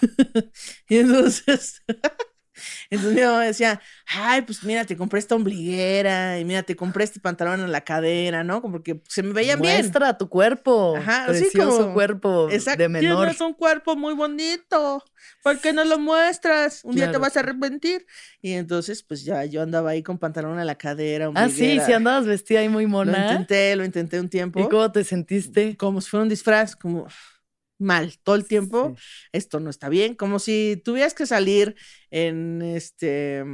[0.88, 1.82] y entonces,
[2.90, 7.04] entonces mi mamá decía, ay, pues mira, te compré esta ombliguera y mira, te compré
[7.04, 8.62] este pantalón en la cadera, ¿no?
[8.62, 9.76] Como que se me veían bien.
[9.78, 10.96] Muestra tu cuerpo.
[10.96, 12.82] Ajá, así Precioso como- cuerpo Exacto.
[12.82, 13.18] de menor.
[13.26, 15.02] Tienes un cuerpo muy bonito.
[15.42, 16.80] ¿Por qué no lo muestras?
[16.84, 17.22] Un día te Claro.
[17.22, 18.06] vas a arrepentir.
[18.42, 21.30] Y entonces, pues ya yo andaba ahí con pantalón a la cadera.
[21.34, 21.86] Ah, sí, ombliguera.
[21.86, 23.30] sí andabas vestida ahí muy Lo mona.
[23.30, 24.60] intenté, lo intenté un tiempo.
[24.60, 25.76] ¿Y cómo te sentiste?
[25.76, 27.06] Como si fuera un disfraz, como
[27.84, 28.94] mal todo el tiempo.
[28.96, 29.02] Sí.
[29.32, 30.14] Esto no está bien.
[30.14, 31.76] Como si tuvieras que salir
[32.10, 33.44] en este.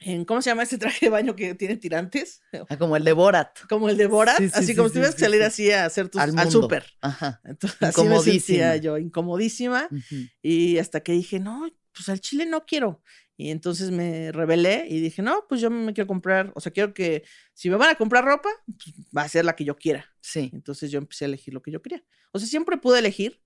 [0.00, 2.42] En, ¿Cómo se llama este traje de baño que tiene tirantes?
[2.68, 3.58] Ah, como el de Borat.
[3.68, 4.36] Como el de Borat.
[4.38, 5.46] Sí, sí, así sí, como si tuvieras que salir sí.
[5.46, 6.84] así a hacer tus, Al al súper.
[7.00, 7.40] Ajá.
[7.44, 9.88] Entonces, así me sentía yo, incomodísima.
[10.42, 13.02] Y hasta que dije, no, pues al chile no quiero.
[13.36, 16.94] Y entonces me rebelé y dije, no, pues yo me quiero comprar, o sea, quiero
[16.94, 20.06] que si me van a comprar ropa, pues, va a ser la que yo quiera.
[20.20, 20.50] Sí.
[20.52, 22.04] Entonces yo empecé a elegir lo que yo quería.
[22.32, 23.40] O sea, siempre pude elegir,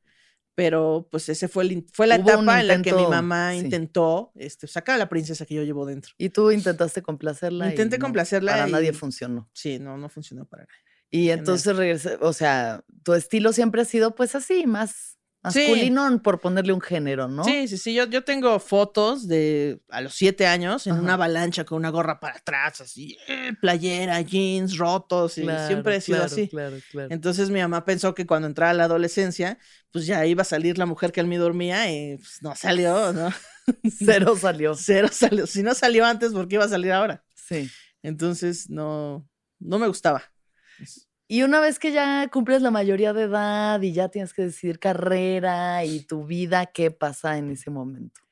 [0.55, 3.53] pero pues ese fue, el, fue la Hubo etapa en la que mi intento, mamá
[3.53, 3.59] sí.
[3.59, 6.13] intentó este, sacar a la princesa que yo llevo dentro.
[6.19, 7.69] Y tú intentaste complacerla.
[7.69, 9.49] y Intenté no, complacerla Para nadie y- funcionó.
[9.55, 10.75] Sí, no, no funcionó para nada.
[11.11, 15.18] Y entonces regresé, o sea, tu estilo siempre ha sido pues así, más
[15.51, 15.61] Sí.
[15.61, 17.45] masculino por ponerle un género, ¿no?
[17.45, 17.95] Sí, sí, sí.
[17.95, 21.03] Yo, yo tengo fotos de a los siete años en Ajá.
[21.03, 25.97] una avalancha con una gorra para atrás, así, eh, playera, jeans, rotos, y Claro, siempre
[25.97, 26.49] he sido claro, así.
[26.49, 27.09] Claro, claro.
[27.11, 29.59] Entonces mi mamá pensó que cuando entrara la adolescencia,
[29.91, 33.13] pues ya iba a salir la mujer que en mí dormía y pues no salió,
[33.13, 33.31] ¿no?
[33.99, 34.75] Cero salió.
[34.77, 35.47] Cero salió.
[35.47, 37.25] Si no salió antes, ¿por qué iba a salir ahora?
[37.35, 37.71] Sí.
[38.03, 40.23] Entonces no, no me gustaba.
[41.29, 44.79] Y una vez que ya cumples la mayoría de edad y ya tienes que decidir
[44.79, 48.23] carrera y tu vida, ¿qué pasa en ese momento?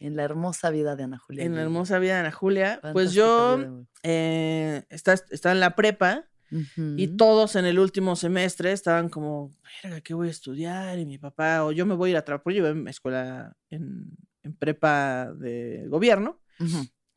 [0.00, 1.44] En la hermosa vida de Ana Julia.
[1.44, 6.24] En la hermosa vida de Ana Julia, pues yo eh, está, está en la prepa
[6.76, 9.50] Y todos en el último semestre estaban como,
[9.82, 10.98] verga, ¿qué voy a estudiar?
[10.98, 13.54] Y mi papá, o yo me voy a ir a trabajar, yo iba en escuela,
[13.68, 16.40] en, en prepa de gobierno.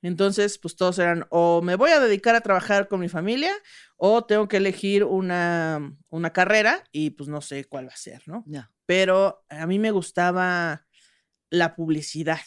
[0.01, 3.53] Entonces, pues todos eran, o me voy a dedicar a trabajar con mi familia,
[3.97, 8.23] o tengo que elegir una, una carrera y pues no sé cuál va a ser,
[8.25, 8.43] ¿no?
[8.85, 10.85] Pero a mí me gustaba
[11.49, 12.39] la publicidad,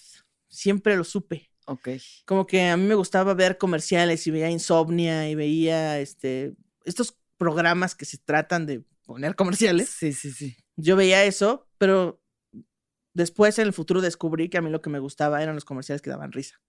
[0.49, 1.89] siempre lo supe Ok.
[2.25, 7.17] como que a mí me gustaba ver comerciales y veía Insomnia y veía este estos
[7.37, 9.89] programas que se tratan de poner comerciales.
[9.89, 10.57] Sí, sí, sí.
[10.77, 12.21] Yo veía eso, pero
[13.15, 16.03] después en el futuro descubrí que a mí lo que me gustaba eran los comerciales
[16.03, 16.61] que daban risa.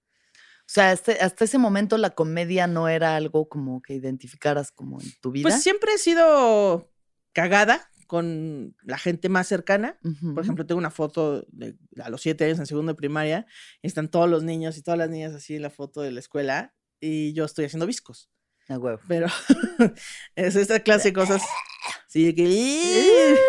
[0.67, 4.99] O sea, este- hasta ese momento la comedia no era algo como que identificaras como
[4.99, 5.43] en tu vida.
[5.49, 6.91] Pues siempre he sido
[7.33, 9.99] cagada con la gente más cercana.
[10.33, 13.45] Por ejemplo, tengo una foto de a los siete años en segundo de primaria.
[13.81, 16.19] y están todos los niños y todas las niñas así en la foto de la
[16.19, 16.73] escuela.
[16.99, 18.29] Y yo estoy haciendo viscos.
[18.67, 18.99] A huevo.
[19.07, 19.27] Pero
[20.35, 21.41] es esta clase de cosas.
[22.15, 22.43] Sí, que.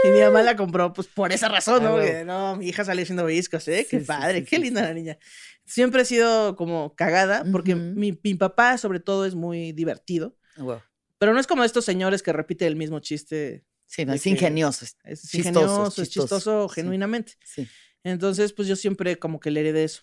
[0.04, 1.94] Y mi mamá la compró, pues por esa razón, Ah, ¿no?
[1.94, 3.86] Porque, no, mi hija salió haciendo viscos, ¿eh?
[3.88, 5.18] Qué Sí, sí, padre, sí, qué linda la niña.
[5.64, 7.82] Siempre he sido como cagada, porque Ujú.
[7.94, 10.36] mi, mi papá, sobre todo, es muy divertido.
[10.56, 10.82] A huevo.
[11.18, 13.64] Pero no es como estos señores que repiten el mismo chiste.
[13.86, 14.84] Sí, no, es ingenioso.
[15.04, 17.34] es- Chistoso, ingenioso, es chistoso, chistoso genuinamente.
[17.44, 17.68] Sí.
[18.02, 20.02] Entonces, pues yo siempre como que le heredé eso.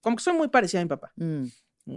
[0.00, 1.12] Como que soy muy parecida a mi papá.
[1.16, 1.46] Mm.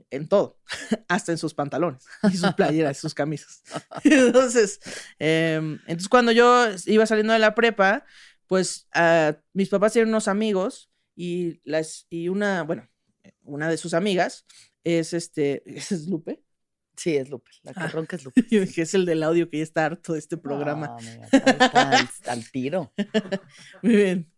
[0.10, 0.60] En todo.
[1.08, 2.06] Hasta en sus pantalones.
[2.32, 3.64] Y sus playeras, y sus camisas.
[4.04, 4.80] Entonces,
[5.20, 8.06] em, entonces cuando yo iba saliendo de la prepa,
[8.48, 12.88] pues ah, mis papás tienen unos amigos y, las, y una, bueno,
[13.44, 14.46] una de sus amigas
[14.84, 16.42] es este, es Lupe.
[16.96, 17.52] Sí, es Lupe.
[17.62, 17.88] La que Ah.
[17.90, 18.44] ronca es Lupe.
[18.50, 20.98] Yo dije, es el del audio que ya está harto de este programa.
[21.74, 22.92] Al, al tiro.
[23.84, 24.32] Muy bien.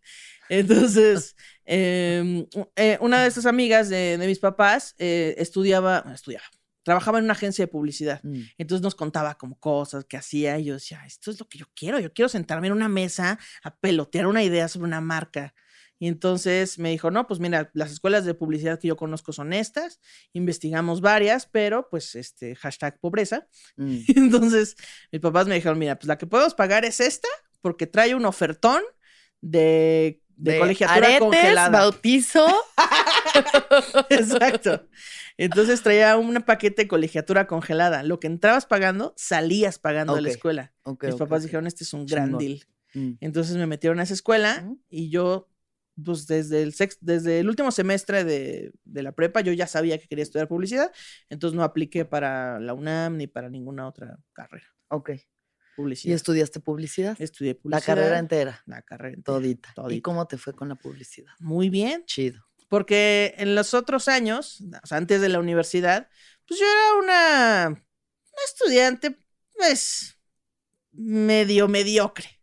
[0.50, 1.36] Entonces,
[1.66, 6.46] em, eh, una de estas amigas de, de mis papás eh, estudiaba, bueno, estudiaba,
[6.84, 8.20] trabajaba en una agencia de publicidad.
[8.24, 8.42] Mm.
[8.58, 11.66] Entonces nos contaba como cosas que hacía y yo decía, esto es lo que yo
[11.76, 15.54] quiero, yo quiero sentarme en una mesa a pelotear una idea sobre una marca.
[16.02, 19.52] Y entonces me dijo, no, pues mira, las escuelas de publicidad que yo conozco son
[19.52, 20.00] estas,
[20.32, 23.48] investigamos varias, pero pues este hashtag pobreza.
[23.76, 23.98] Mm.
[24.16, 24.76] Entonces
[25.12, 27.28] mis papás me dijeron, mira, pues la que podemos pagar es esta,
[27.62, 28.82] porque trae un ofertón
[29.42, 31.70] de, de, colegiatura aretes, congelada.
[31.80, 32.48] bautizo.
[34.10, 34.88] Exacto.
[35.38, 38.04] Entonces traía un paquete de colegiatura congelada.
[38.04, 40.74] Lo que entrabas pagando, salías pagando de la escuela.
[41.02, 42.62] Mis papás dijeron, este es un gran deal.
[42.94, 43.12] Mm.
[43.22, 45.48] Entonces me metieron a esa escuela y yo,
[46.04, 49.98] pues desde el, sex- desde el último semestre de, de la prepa, yo ya sabía
[49.98, 50.92] que quería estudiar publicidad.
[51.30, 54.66] Entonces no apliqué para la UNAM ni para ninguna otra carrera.
[54.90, 55.12] Ok.
[56.04, 57.16] ¿Y estudiaste publicidad?
[57.20, 57.86] Estudié La publicidad.
[57.86, 58.64] carrera entera.
[58.66, 59.34] La carrera entera,
[59.74, 59.74] Todita.
[59.90, 61.32] ¿Y cómo te fue con la publicidad?
[61.40, 62.04] Muy bien.
[62.06, 62.46] Chido.
[62.68, 66.08] Porque en los otros años, o sea, antes de la universidad,
[66.48, 69.18] pues yo era una, una estudiante,
[69.58, 70.16] pues,
[70.92, 72.42] medio mediocre.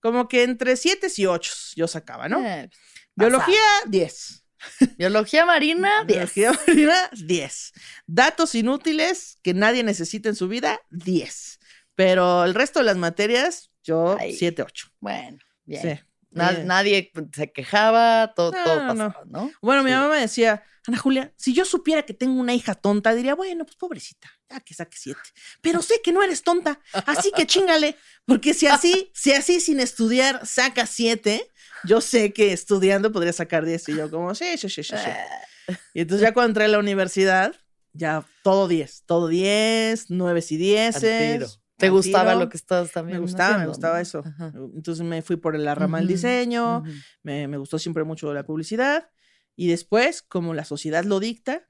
[0.00, 2.44] Como que entre siete y ocho yo sacaba, ¿no?
[2.44, 2.70] Eh,
[3.14, 4.44] Biología, 10.
[4.98, 6.34] Biología marina, 10.
[6.34, 7.72] Biología marina, 10.
[8.06, 11.58] Datos inútiles que nadie necesita en su vida, 10.
[11.94, 14.34] Pero el resto de las materias, yo Ay.
[14.34, 14.88] 7, 8.
[15.00, 15.82] Bueno, bien.
[15.98, 16.04] Sí.
[16.30, 19.08] Na- Nadie se quejaba, todo, No, todo no.
[19.08, 19.52] pasaba, ¿no?
[19.60, 23.14] Bueno, mi mamá me decía, Ana Julia, si yo supiera que tengo una hija tonta,
[23.14, 25.20] diría, bueno, pues pobrecita, ya que saque siete.
[25.60, 29.78] Pero sé que no eres tonta, así que chingale, porque si así, si así sin
[29.78, 31.50] estudiar saca siete,
[31.84, 33.86] yo sé que estudiando podría sacar diez.
[33.90, 35.74] Y yo como, sí, sí, sí, sí, sí.
[35.92, 37.54] Y entonces ya cuando entré a la universidad,
[37.92, 41.58] ya todo diez, todo diez, nueves y al dieces.
[41.76, 42.44] ¿Te gustaba tiro.
[42.44, 44.02] lo que estabas también Me gustaba, me haciendo, gustaba no?
[44.02, 44.18] eso.
[44.24, 44.52] Ajá.
[44.74, 46.90] Entonces me fui por la rama del Ujú, diseño, ujú.
[47.22, 49.10] me, me gustó siempre mucho la publicidad.
[49.56, 51.68] Y después, como la sociedad lo dicta,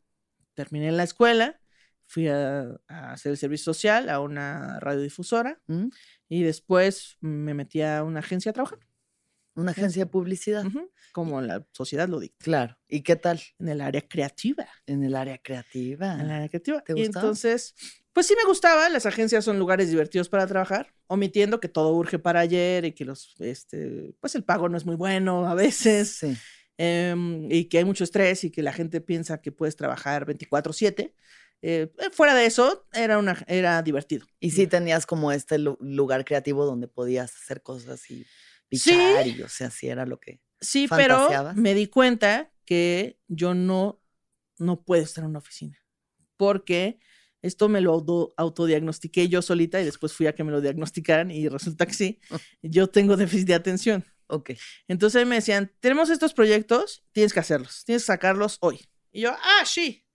[0.54, 1.60] terminé en la escuela,
[2.06, 5.88] fui a, a hacer el servicio social a una radiodifusora ¿Mm?
[6.28, 8.80] y después me metí a una agencia a trabajar,
[9.54, 10.64] Una agencia de publicidad.
[11.12, 12.78] como la sociedad lo dicta, Claro.
[12.88, 13.40] ¿Y qué tal?
[13.58, 14.66] en el área creativa.
[14.86, 16.14] En el área creativa.
[16.14, 16.82] En el área creativa.
[16.82, 17.24] ¿Te y gustaba?
[17.26, 17.74] entonces,
[18.12, 22.18] pues sí me gustaba, las agencias son lugares divertidos para trabajar, omitiendo que todo urge
[22.18, 26.16] para ayer y que los, este, pues el pago no es muy bueno a veces.
[26.18, 26.36] Sí.
[26.78, 31.14] em, y que hay mucho estrés y que la gente piensa que puedes trabajar 24/7.
[31.64, 34.26] Eh, fuera de eso, era, una, era divertido.
[34.40, 38.90] Y sí tenías como este lu- lugar creativo donde podías hacer cosas y Sí.
[38.90, 40.40] pichar y, o sea, sí era lo que...
[40.60, 44.00] Sí, pero me di cuenta que yo no,
[44.58, 45.78] no puedo estar en una oficina.
[46.36, 46.98] Porque
[47.42, 51.30] esto me lo auto- autodiagnostiqué yo solita y después fui a que me lo diagnosticaran
[51.30, 52.20] y resulta que sí,
[52.62, 54.04] yo tengo déficit de atención.
[54.28, 54.52] Ok.
[54.88, 58.80] Entonces me decían, tenemos estos proyectos, tienes que hacerlos, tienes que sacarlos hoy.
[59.12, 60.06] Y yo, ah, sí.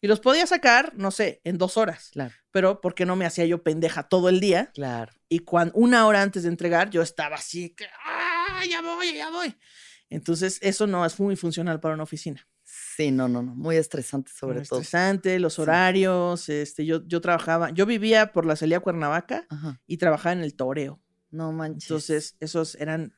[0.00, 2.10] Y los podía sacar, no sé, en dos horas.
[2.12, 4.70] Claro, Pero ¿por qué no me hacía yo pendeja todo el día?
[4.74, 5.12] claro.
[5.28, 9.28] Y cuando una hora antes de entregar, yo estaba así, que, ah, ya voy, ya
[9.30, 9.54] voy.
[10.08, 12.46] Entonces, eso no es muy funcional para una oficina.
[12.96, 13.54] Sí, no, no, no.
[13.54, 14.80] Muy estresante sobre Muy todo.
[14.80, 15.60] estresante, los Sí.
[15.62, 19.80] horarios, este, yo, yo trabajaba, yo vivía por la Celía Cuernavaca Ajá.
[19.86, 21.02] y trabajaba en el toreo.
[21.30, 21.84] No manches.
[21.90, 23.12] Entonces, esos eran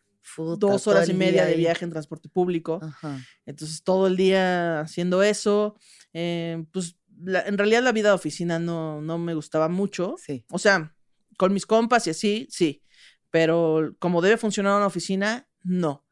[0.59, 2.81] dos horas y media de viaje en transporte público.
[2.83, 3.21] Ajá.
[3.47, 5.77] Entonces, todo el día haciendo eso.
[6.15, 10.17] eh, pues, la- en realidad la vida de oficina no, no me gustaba mucho.
[10.19, 10.45] Sí.
[10.51, 10.97] O sea,
[11.37, 12.83] con mis compas y así, sí.
[13.31, 16.07] Pero como debe funcionar una oficina, no.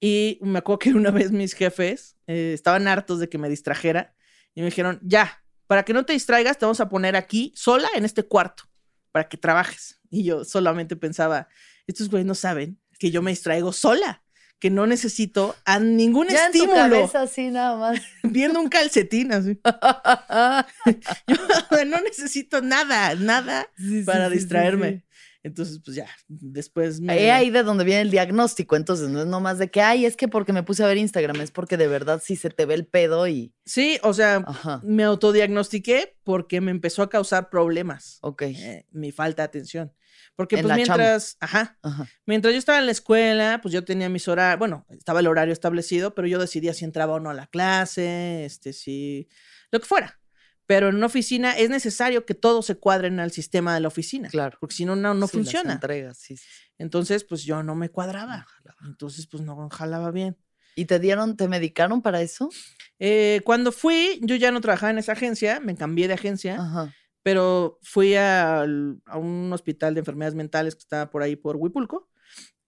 [0.00, 4.14] Y me acuerdo que una vez mis jefes eh, estaban hartos de que me distrajera
[4.54, 7.88] y me dijeron, ya, para que no te distraigas, te vamos a poner aquí sola
[7.96, 8.62] en este cuarto
[9.10, 10.00] para que trabajes.
[10.10, 11.48] Y yo solamente pensaba,
[11.88, 14.22] estos güeyes no saben que yo me distraigo sola,
[14.58, 16.80] que no necesito a ningún Ya en tu estímulo.
[16.80, 18.00] cabeza así nada más.
[18.22, 19.60] Viendo un calcetín así.
[21.70, 24.92] Yo no necesito nada, nada Sí, para sí, distraerme.
[24.92, 25.04] sí.
[25.48, 27.12] Entonces, pues ya, después me...
[27.12, 30.16] Ahí, ahí de donde viene el diagnóstico, entonces no es nomás de que, ay, es
[30.16, 32.74] que porque me puse a ver Instagram, es porque de verdad sí se te ve
[32.74, 33.52] el pedo y...
[33.64, 38.42] Sí, o sea, Ajá, me autodiagnostiqué porque me empezó a causar problemas ok.
[38.42, 39.92] eh, mi falta de atención.
[40.36, 42.08] Porque En pues mientras, ajá, Ajá.
[42.24, 45.52] mientras yo estaba en la escuela, pues yo tenía mis horarios, bueno, estaba el horario
[45.52, 49.28] establecido, pero yo decidía si entraba o no a la clase, este, si,
[49.72, 50.20] lo que fuera.
[50.68, 54.28] Pero en una oficina es necesario que todos se cuadren al sistema de la oficina,
[54.28, 54.58] Claro.
[54.60, 55.72] porque si no, no, no Sí, las funciona.
[55.72, 56.44] entregas, sí, sí.
[56.76, 58.46] Entonces, pues yo no me cuadraba.
[58.64, 58.88] No.
[58.88, 60.36] Entonces, pues no jalaba bien.
[60.76, 62.50] ¿Y te dieron, te medicaron para eso?
[62.98, 66.94] Eh, cuando fui, yo ya no trabajaba en esa agencia, me cambié de agencia, Ajá.
[67.22, 72.10] pero fui al- a un hospital de enfermedades mentales que estaba por ahí por Huipulco.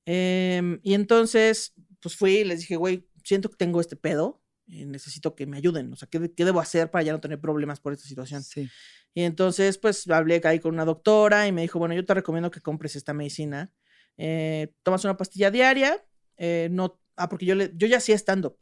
[0.07, 4.40] Em, y entonces, pues fui y les dije, güey, siento que tengo este pedo,
[4.71, 5.93] y necesito que me ayuden.
[5.93, 8.43] O sea, ¿qué, qué debo hacer para ya no tener problemas por esta situación?
[8.43, 8.69] Sí.
[9.15, 12.51] Y entonces, pues hablé ahí con una doctora y me dijo, bueno, yo te recomiendo
[12.51, 13.73] que compres esta medicina.
[14.17, 16.05] Eh, tomas una pastilla diaria,
[16.37, 18.57] eh, no, ah, porque yo, le, yo ya hacía stand-up.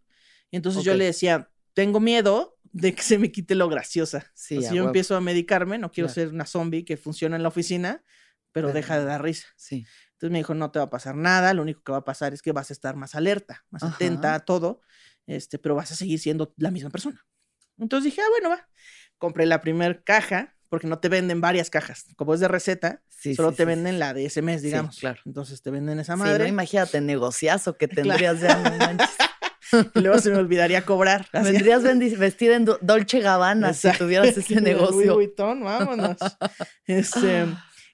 [0.51, 0.99] Y entonces yo Ok.
[0.99, 4.31] le decía, tengo miedo de que se me quite lo graciosa.
[4.35, 6.15] Sí, o sea, yo empiezo a medicarme, no quiero Claro.
[6.29, 8.03] ser una zombie que funciona en la oficina,
[8.53, 9.47] pero Pero- deja de dar risa.
[9.57, 9.85] Sí.
[10.13, 12.33] Entonces me dijo, no te va a pasar nada, lo único que va a pasar
[12.35, 13.95] es que vas a estar más alerta, más Ajá.
[13.95, 14.81] atenta a todo,
[15.29, 17.25] este, pero vas a seguir siendo la misma persona.
[17.79, 18.69] Entonces dije, ah, bueno, va.
[19.19, 22.07] Compré la primera caja, porque no te venden varias cajas.
[22.17, 23.99] Como es de receta, Sí, solo sí, te sí, venden sí.
[24.01, 24.99] la de ese mes, Sí, digamos.
[24.99, 25.21] claro.
[25.27, 26.45] Entonces te venden esa Sí, madre.
[26.45, 28.09] no, imagínate, negociazo que Claro.
[28.19, 29.11] tendrías ya, no manches.
[29.95, 31.27] y luego se me olvidaría cobrar.
[31.33, 31.83] Vendrías
[32.19, 35.15] vestida en Do- Dolce Gabbana si tuvieras ese Louis negocio.
[35.15, 36.17] Vuitton, vámonos.
[36.87, 37.47] Este,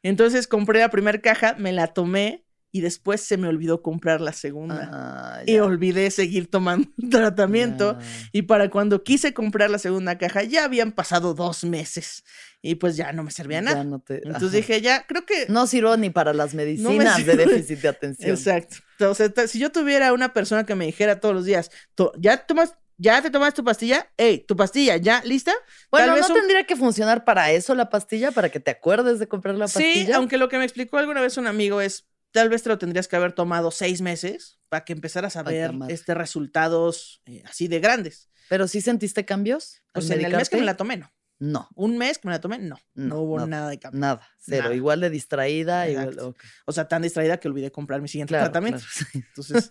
[0.03, 2.44] entonces compré la primera caja, me la tomé
[2.77, 4.91] y después se me olvidó comprar la segunda.
[4.93, 7.97] Ah, y olvidé seguir tomando tratamiento.
[8.01, 8.07] ya.
[8.33, 12.25] Y para cuando quise comprar la segunda caja, ya habían pasado dos meses.
[12.63, 13.85] Y pues ya no me servía Ya nada.
[13.85, 14.57] no te- Entonces ajá.
[14.57, 15.47] dije, ya, creo que.
[15.49, 18.31] No sirvo ni para las medicinas de déficit de atención.
[18.31, 18.77] Exacto.
[18.99, 22.75] Entonces, si yo tuviera una persona que me dijera todos los días, "To- ¿ya tomas,
[22.97, 24.11] ya te tomas tu pastilla?
[24.17, 25.53] Ey, tu pastilla, ¿ya lista?
[25.93, 28.33] Bueno, Tal vez ¿no un- tendría que funcionar para eso la pastilla?
[28.33, 30.17] ¿Para que te acuerdes de comprar la Sí, pastilla?
[30.17, 33.07] aunque lo que me explicó alguna vez un amigo es, tal vez te lo tendrías
[33.07, 37.69] que haber tomado seis meses para que empezaras a Ay, ver este resultados eh, así
[37.69, 38.29] de grandes.
[38.49, 39.83] ¿Pero sí sentiste cambios?
[39.93, 41.11] Pues en el mes que me la tomé, no.
[41.41, 42.77] No, Un mes que me la tomé, no.
[42.95, 43.47] No, No, hubo nada.
[43.49, 44.01] nada de cambio.
[44.01, 44.65] nada, cero.
[44.65, 44.75] Nada.
[44.77, 46.35] Igual de distraída, igual.
[46.65, 48.85] O sea, tan distraída que olvidé comprar mi siguiente Claro, tratamiento.
[48.97, 49.11] claro.
[49.29, 49.71] Entonces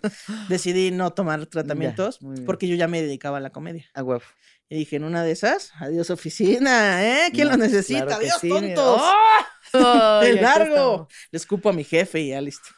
[0.49, 3.85] decidí no tomar tratamientos porque yo ya me dedicaba a la comedia.
[3.93, 4.23] A huevo.
[4.69, 7.29] Y dije, en una de esas, adiós oficina, ¿eh?
[7.33, 8.05] ¿Quién No, lo necesita?
[8.05, 9.01] claro que adiós, sí, tontos.
[9.01, 10.19] ¡Oh!
[10.21, 11.07] Ay, ¡De aquí largo!
[11.31, 12.69] Le escupo a mi jefe y ya listo.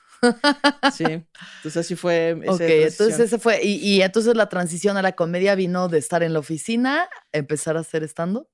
[0.93, 1.03] Sí.
[1.03, 2.29] Entonces así fue.
[2.41, 2.87] esa Ok, transición.
[2.91, 3.63] entonces ese fue.
[3.63, 7.77] Y, y entonces la transición a la comedia vino de estar en la oficina, empezar
[7.77, 8.09] a hacer.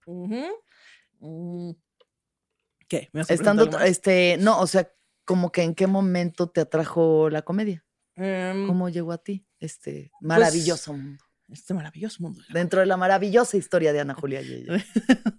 [0.06, 1.72] Mm.
[2.88, 3.10] ¿Qué?
[3.14, 4.92] ¿Me vas a Estando, este, no, o sea,
[5.24, 7.86] como que en qué momento te atrajo la comedia.
[8.16, 9.46] Em, ¿Cómo llegó a ti?
[9.60, 11.24] Este Pues maravilloso mundo.
[11.52, 14.84] Este maravilloso mundo de Dentro de la maravillosa historia de Ana Julia Yeye.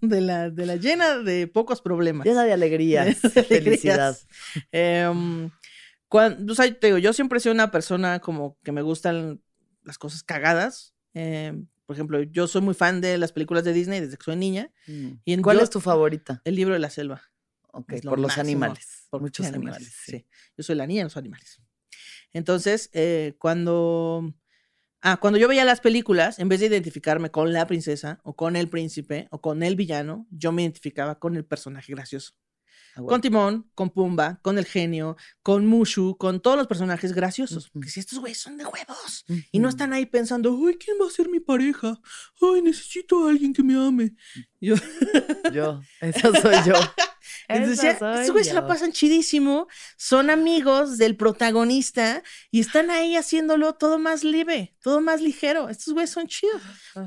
[0.01, 2.27] de la, de la llena de pocos problemas.
[2.27, 4.17] Llena de alegrías, de felicidad.
[4.17, 4.27] alegrías.
[4.73, 5.51] Em,
[6.09, 9.43] cuan- o sea, te digo, yo siempre he sido una persona como que me gustan
[9.83, 10.95] las cosas cagadas.
[11.15, 14.37] Em, por ejemplo, yo soy muy fan de las películas de Disney desde que soy
[14.37, 14.71] niña.
[14.87, 15.09] Mm.
[15.25, 16.41] Y en- ¿Cuál yo- es tu favorita?
[16.45, 17.23] El libro de la selva.
[17.75, 19.07] Ok, es lo por los máximo, animales.
[19.11, 19.89] Por muchos animales.
[20.05, 20.13] sí.
[20.13, 20.27] Sí.
[20.59, 21.59] Yo soy la niña de los animales.
[22.33, 24.33] Entonces, eh, cuando.
[25.05, 28.55] Ah, cuando yo veía las películas, en vez de identificarme con la princesa, o con
[28.55, 32.35] el príncipe, o con el villano, yo me identificaba con el personaje gracioso.
[32.95, 33.09] Ah, bueno.
[33.09, 37.65] Con Timón, con Pumba, con el genio, con Mushu, con todos los personajes graciosos.
[37.65, 37.73] Ujú.
[37.73, 39.25] Porque si estos güeyes son de huevos.
[39.51, 42.01] Y no están ahí pensando, ay, ¿quién va a ser mi pareja?
[42.41, 44.15] Ay, necesito a alguien que me ame.
[44.61, 44.77] Yo,
[45.53, 46.75] Yo, esa soy yo.
[47.55, 53.17] Entonces, ya, estos güeyes se la pasan chidísimo, son amigos del protagonista y están ahí
[53.17, 55.69] haciéndolo todo más libre, todo más ligero.
[55.69, 56.63] Estos güeyes son chidos.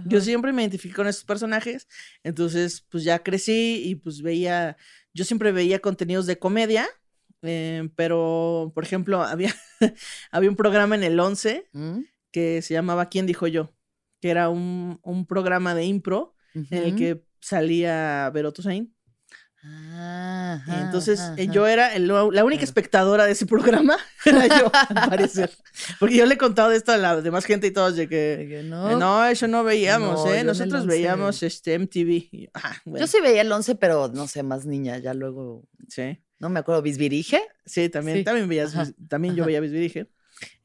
[0.05, 1.87] Yo siempre me identifico con estos personajes,
[2.23, 4.77] entonces pues ya crecí y pues veía,
[5.13, 6.87] yo siempre veía contenidos de comedia,
[7.41, 9.53] eh, pero por ejemplo había,
[10.31, 11.99] había un programa en el 11 ¿Mm?
[12.31, 13.73] que se llamaba ¿Quién dijo yo?
[14.21, 18.94] Que era un, un programa de impro en el que salía Vero Toussaint.
[19.67, 21.51] Ah, ajá, Entonces, ajá, eh, ajá.
[21.53, 25.49] yo era el- la única espectadora de ese programa, era yo, al parecer.
[25.99, 28.37] Porque yo le he contado de esto a la demás gente y todos de que.
[28.37, 29.25] De que No, no.
[29.25, 30.43] eso no veíamos, No, ¿eh?
[30.43, 30.87] Nosotros 11.
[30.87, 32.49] veíamos este MTV.
[32.53, 36.19] Ah, bueno, Yo sí veía el 11, pero no sé, más niña, ya luego, sí.
[36.39, 37.41] no me acuerdo, ¿Bisbirige?
[37.65, 38.75] Sí, también, Sí, también veías,
[39.07, 40.07] también yo veía Bisbirige.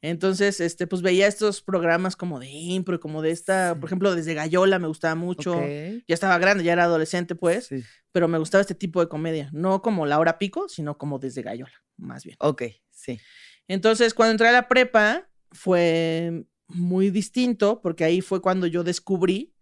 [0.01, 3.79] Entonces, este, pues veía estos programas como de impro, como de esta, Sí.
[3.79, 5.55] por ejemplo, desde Gallola me gustaba mucho.
[5.61, 7.83] Ya estaba grande, ya era adolescente, pues, Sí.
[8.11, 9.49] pero me gustaba este tipo de comedia.
[9.53, 12.37] No como La Hora Pico, sino como desde Gallola, más bien.
[12.39, 13.19] Ok, sí.
[13.67, 19.53] Entonces, cuando entré a la prepa, fue muy distinto, porque ahí fue cuando yo descubrí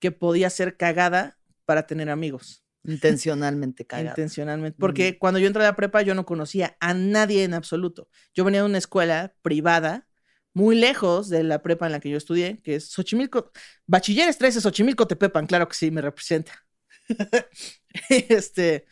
[0.00, 2.64] que podía ser cagada para tener amigos.
[2.88, 4.10] Intencionalmente cagada.
[4.10, 4.78] Intencionalmente.
[4.78, 8.08] Porque cuando yo entré a la prepa, yo no conocía a nadie en absoluto.
[8.34, 10.08] Yo venía de una escuela privada,
[10.54, 13.52] muy lejos de la prepa en la que yo estudié, que es Xochimilco.
[13.86, 16.66] Bachilleres 13, Xochimilco Tepepan, claro que sí, me representa.
[18.08, 18.86] este.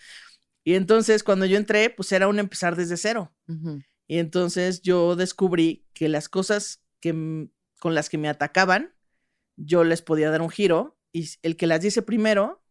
[0.63, 3.35] Y entonces, cuando yo entré, pues era un empezar desde cero.
[4.07, 7.49] Y entonces yo descubrí que las cosas que,
[7.81, 8.95] con las que me atacaban,
[9.57, 12.63] yo les podía dar un giro y el que las dice primero,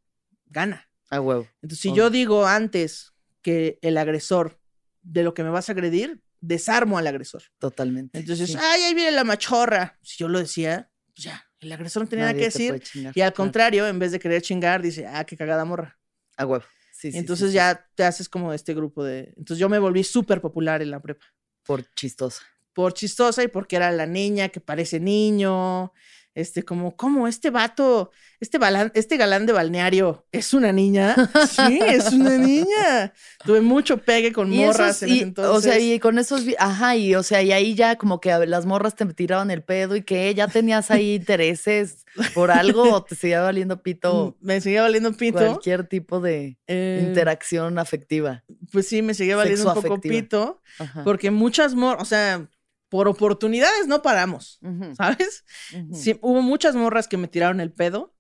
[0.45, 0.88] gana.
[1.16, 1.47] A huevo.
[1.61, 1.95] Entonces, si Oh.
[1.95, 4.59] yo digo antes que el agresor
[5.01, 7.43] de lo que me vas a agredir, desarmo al agresor.
[7.59, 8.20] Totalmente.
[8.20, 8.57] Entonces, sí.
[8.59, 9.97] ay, ahí viene la machorra.
[10.01, 12.80] Si yo lo decía, pues ya, el agresor no tenía nada que decir.
[12.82, 13.36] chingar, Y al claro.
[13.36, 15.97] contrario, en vez de querer chingar, dice, ah, qué cagada morra.
[16.38, 16.63] A huevo.
[16.91, 17.55] Sí, sí, sí, Entonces sí.
[17.55, 19.34] ya te haces como este grupo de...
[19.38, 21.26] Entonces yo me volví súper popular en la prepa.
[21.63, 22.41] Por chistosa.
[22.74, 25.93] por chistosa y porque era la niña que parece niño.
[26.36, 27.30] Este, como, ¿cómo?
[27.30, 28.12] Este vato,
[28.42, 31.16] este, balán, este galán de balneario es una niña.
[31.50, 33.14] Sí, es una niña.
[33.46, 35.56] Tuve mucho pegue con Y morras esos- en y, ese entonces.
[35.58, 38.66] O sea, y con esos, ajá, y o sea, y ahí ya como que las
[38.66, 43.16] morras te tiraban el pedo y que ya tenías ahí intereses por algo o te
[43.16, 45.38] seguía valiendo pito me seguía valiendo pito.
[45.38, 48.44] cualquier tipo de eh, interacción afectiva.
[48.74, 50.62] Pues sí, me seguía valiendo un poco pito.
[50.80, 51.06] Ajá.
[51.06, 52.50] Porque muchas morras, o sea,
[52.96, 54.58] por oportunidades no paramos,
[54.96, 55.43] ¿sabes?
[55.91, 58.16] Sí, hubo muchas morras que me tiraron el pedo,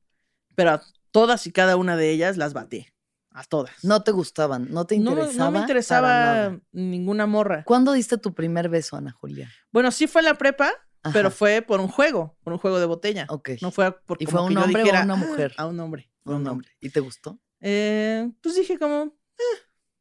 [0.53, 2.87] pero a todas y cada una de ellas las batí.
[3.31, 3.71] A todas.
[3.85, 5.45] No te gustaban, no te interesaba.
[5.45, 7.63] no me interesaba ninguna morra.
[7.63, 9.49] ¿Cuándo diste tu primer beso, Ana Julia?
[9.71, 10.73] Bueno, sí fue en la prepa,
[11.13, 13.27] pero fue por un juego, por un juego de botella.
[13.29, 13.51] Ok.
[13.61, 15.53] No fue por ¿Y fue a un hombre o a dijera, una "Ah", mujer?
[15.55, 16.11] A un hombre.
[16.25, 16.67] fue un hombre.
[16.81, 17.39] ¿Y te gustó?
[17.61, 19.57] Eh, pues dije como, eh,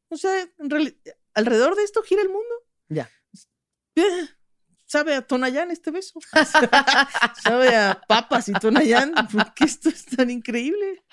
[0.09, 0.97] o sea, en
[1.33, 2.53] alrededor de esto gira el mundo.
[2.89, 3.09] Ya.
[3.95, 4.01] Eh,
[4.85, 6.19] sabe a Tonayán este beso.
[7.43, 9.13] sabe a papas y Tonayán.
[9.31, 11.03] ¿Por qué esto es tan increíble?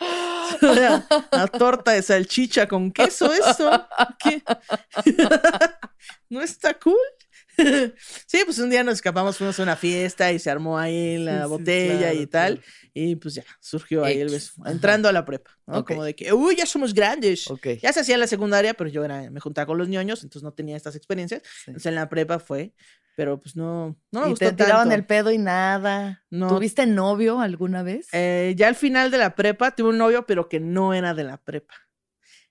[0.61, 3.87] Sabe a, a torta de salchicha con queso eso.
[4.19, 4.43] ¿Qué?
[6.29, 6.97] ¿No está cool?
[8.27, 11.43] sí, pues un día nos escapamos, fuimos a una fiesta y se armó ahí la
[11.43, 12.55] Sí, botella y tal.
[12.61, 12.73] claro.
[12.95, 14.53] Y pues ya, surgió ahí el beso.
[14.63, 14.71] ajá.
[14.73, 15.51] Entrando a la prepa.
[15.87, 17.45] Como de que, uy, ya somos grandes.
[17.83, 20.43] Ya se hacía en la secundaria, pero yo era, me juntaba con los ñoños, entonces
[20.43, 21.43] no tenía estas experiencias.
[21.43, 21.65] sí.
[21.69, 22.73] Entonces en la prepa fue,
[23.17, 24.95] pero pues no, no me y gustó te tiraban tanto.
[24.97, 26.25] el pedo y nada.
[26.31, 26.49] No.
[26.49, 28.09] ¿Tuviste novio alguna vez?
[28.13, 31.25] Eh, ya al final de la prepa tuve un novio, pero que no era de
[31.25, 31.75] la prepa.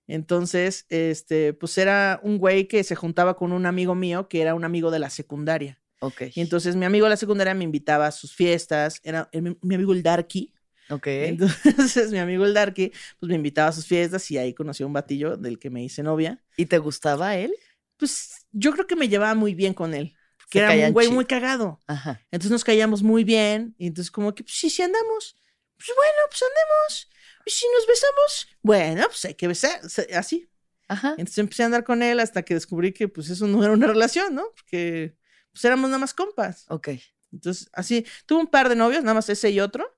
[0.07, 4.55] Entonces, este, pues era un güey que se juntaba con un amigo mío, que era
[4.55, 5.80] un amigo de la secundaria.
[6.01, 6.22] ok.
[6.36, 9.57] Y entonces mi amigo de la secundaria me invitaba a sus fiestas, era el- mi,
[9.62, 10.53] mi amigo el Darky.
[10.89, 11.07] ok.
[11.07, 14.88] Entonces mi amigo el Darky, pues me invitaba a sus fiestas y ahí conocí a
[14.88, 16.39] un batillo del que me hice novia.
[16.57, 17.53] ¿Y te gustaba él?
[17.97, 20.16] Pues yo creo que me llevaba muy bien con él,
[20.52, 21.16] Se que era un güey chido.
[21.16, 21.80] muy cagado.
[21.88, 22.22] Ajá.
[22.32, 23.74] Entonces nos caíamos muy bien.
[23.78, 25.36] Y entonces, como que, pues sí, sí andamos.
[25.78, 27.10] Pues bueno, pues andemos.
[27.45, 29.80] Y si nos besamos, bueno, pues hay que besar.
[30.16, 30.49] Así.
[30.88, 31.12] Ajá.
[31.12, 33.88] Entonces empecé a andar con él hasta que descubrí que, pues eso no era una
[33.88, 34.43] relación, ¿no?
[34.56, 35.16] Porque,
[35.54, 36.66] pues éramos nada más compas.
[36.68, 36.89] Ok.
[37.32, 39.95] Entonces, así, tuve un par de novios, nada más ese y otro.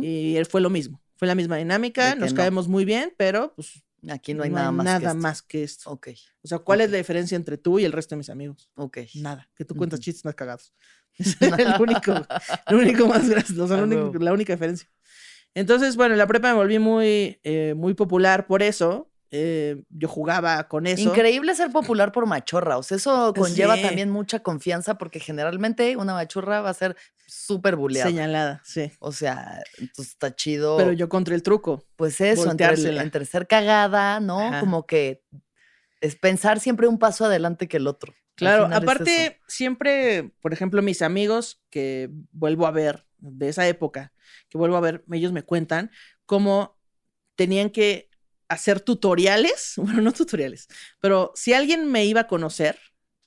[0.00, 1.02] Y él fue lo mismo.
[1.16, 2.14] Fue la misma dinámica.
[2.14, 2.36] Nos no.
[2.36, 3.82] caemos muy bien, pero, pues.
[4.10, 4.84] Aquí no hay nada más.
[4.84, 5.18] nada que esto.
[5.18, 5.90] más que esto.
[5.90, 6.08] Ok.
[6.42, 8.70] O sea, ¿cuál es la diferencia entre tú y el resto de mis amigos?
[8.76, 8.98] Ok.
[9.16, 9.48] Nada.
[9.54, 10.72] Que tú cuentas chistes más cagados.
[11.18, 12.14] Es el único,
[12.70, 14.88] lo único más gracioso, o sea, la única diferencia.
[15.54, 19.10] Entonces, bueno, en la prepa me volví muy, eh, muy popular por eso.
[19.30, 21.02] Eh, yo jugaba con eso.
[21.02, 22.78] Increíble ser popular por machorra.
[22.78, 23.82] O sea, eso conlleva Sí.
[23.82, 26.96] también mucha confianza porque generalmente una machorra va a ser
[27.26, 28.08] súper buleada.
[28.08, 28.92] Señalada, sí.
[29.00, 30.76] O sea, entonces está chido.
[30.76, 31.84] Pero yo contra el truco.
[31.96, 34.40] pues eso, entre, el- entre ser cagada, ¿no?
[34.40, 34.60] Ajá.
[34.60, 35.22] Como que
[36.00, 38.14] es pensar siempre un paso adelante que el otro.
[38.36, 44.12] Claro, es aparte, siempre, por ejemplo, mis amigos que vuelvo a ver de esa época,
[44.50, 45.90] que vuelvo a ver, ellos me cuentan
[46.26, 46.78] cómo
[47.34, 48.10] tenían que
[48.48, 50.68] hacer tutoriales, bueno, no tutoriales,
[51.00, 52.78] pero si alguien me iba a conocer,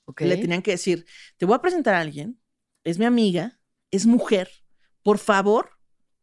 [0.04, 0.22] Ok.
[0.22, 1.06] le tenían que decir,
[1.36, 2.40] te voy a presentar a alguien,
[2.84, 3.60] es mi amiga,
[3.90, 4.50] es mujer,
[5.02, 5.70] por favor,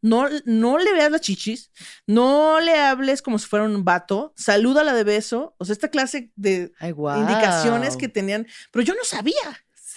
[0.02, 1.72] no, no le veas las chichis,
[2.06, 6.32] no le hables como si fuera un vato, salúdala de beso, o sea, esta clase
[6.36, 9.34] de Ay, indicaciones que tenían, pero yo no sabía.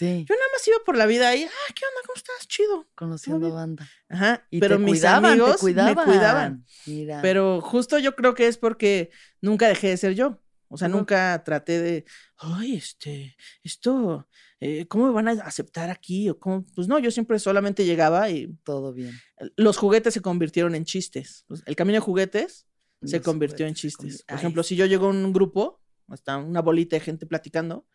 [0.00, 2.00] Sí, Yo nada más iba por la vida ahí, ah, ¿qué onda?
[2.06, 2.48] ¿Cómo estás?
[2.48, 2.88] Chido.
[2.94, 3.86] conociendo banda.
[4.08, 4.46] Ajá.
[4.50, 5.94] Y pero te mis cuidaban, amigos te cuidaban.
[5.94, 6.64] me cuidaban.
[6.86, 7.20] Mira.
[7.20, 9.10] Pero justo yo creo que es porque
[9.42, 10.40] nunca dejé de ser yo.
[10.68, 12.04] O sea, nunca traté de,
[12.38, 14.28] ay, este, esto,
[14.60, 16.30] eh, ¿cómo me van a aceptar aquí?
[16.30, 16.64] O cómo?
[16.74, 19.12] Pues no, yo siempre solamente llegaba y todo bien.
[19.56, 21.44] los juguetes se convirtieron en chistes.
[21.48, 22.66] Los- El camino de juguetes
[23.02, 24.22] se convirtió en juguetes chistes.
[24.22, 25.80] Por ejemplo, si yo llego a un grupo,
[26.12, 27.86] está una bolita de gente platicando,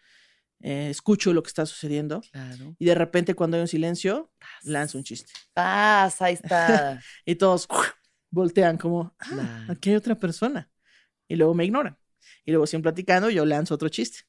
[0.61, 2.75] eh, escucho lo que está sucediendo Claro.
[2.79, 4.31] y de repente cuando hay un silencio,
[4.63, 5.31] lanzo un chiste.
[5.53, 7.01] Paz, ahí está.
[7.25, 7.67] Y todos
[8.31, 9.71] voltean como, ah, Claro.
[9.73, 10.69] aquí hay otra persona.
[11.27, 11.97] Y luego me ignoran.
[12.45, 14.19] Y luego siguen platicando, yo lanzo otro chiste.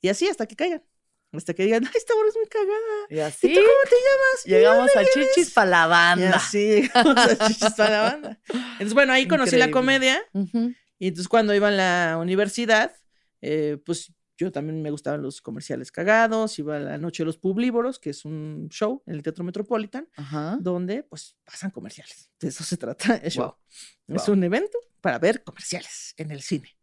[0.00, 0.82] Y así hasta que caigan.
[1.32, 3.06] Hasta que digan, ay, esta hora es muy cagada.
[3.10, 4.46] Y ¿Y así tú cómo te llamas?
[4.46, 6.36] ¿Y llegamos a vienes?" chichis para la Y banda.
[6.36, 8.40] así llegamos a chichis para la banda.
[8.72, 9.72] Entonces, bueno, ahí conocí la Increíble.
[9.72, 10.22] comedia.
[10.32, 10.72] Ujú.
[10.98, 12.94] Y entonces cuando iba en la universidad,
[13.42, 17.38] eh, pues yo también me gustaban los comerciales cagados, iba a la Noche de los
[17.38, 20.58] Publívoros, que es un show en el Teatro Metropolitan, Ajá.
[20.60, 22.30] donde pues pasan comerciales.
[22.38, 23.54] De eso se trata el show.
[24.06, 24.16] Guau.
[24.20, 26.76] Es un evento para ver comerciales en el cine.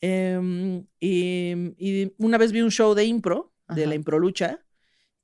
[0.00, 3.88] Em, y, y una vez vi un show de impro, de Ajá.
[3.88, 4.64] la impro lucha,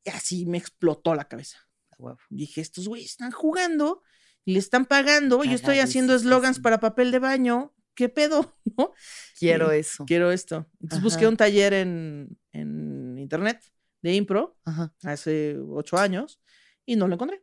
[0.05, 1.59] y así me explotó la cabeza.
[1.99, 2.19] Huevo.
[2.31, 4.03] Dije, estos güeyes están jugando
[4.45, 5.43] y le están pagando.
[5.45, 7.74] Yo estoy haciendo eslogans para papel de baño.
[7.95, 8.55] ¿Qué pedo?
[8.77, 8.93] ¿No?
[9.39, 10.05] Quiero eso.
[10.07, 10.67] Quiero esto.
[10.81, 13.63] Entonces busqué un taller en, en internet
[14.03, 14.93] de impro Ajá.
[15.05, 16.41] hace ocho años
[16.85, 17.43] y no lo encontré.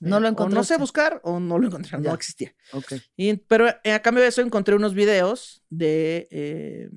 [0.00, 2.14] No lo Eh, o no sé buscar o no lo encontré, no Ya.
[2.14, 2.54] existía.
[2.72, 2.92] Ok.
[3.16, 6.90] Y, pero eh, a cambio de eso encontré unos videos de, eh,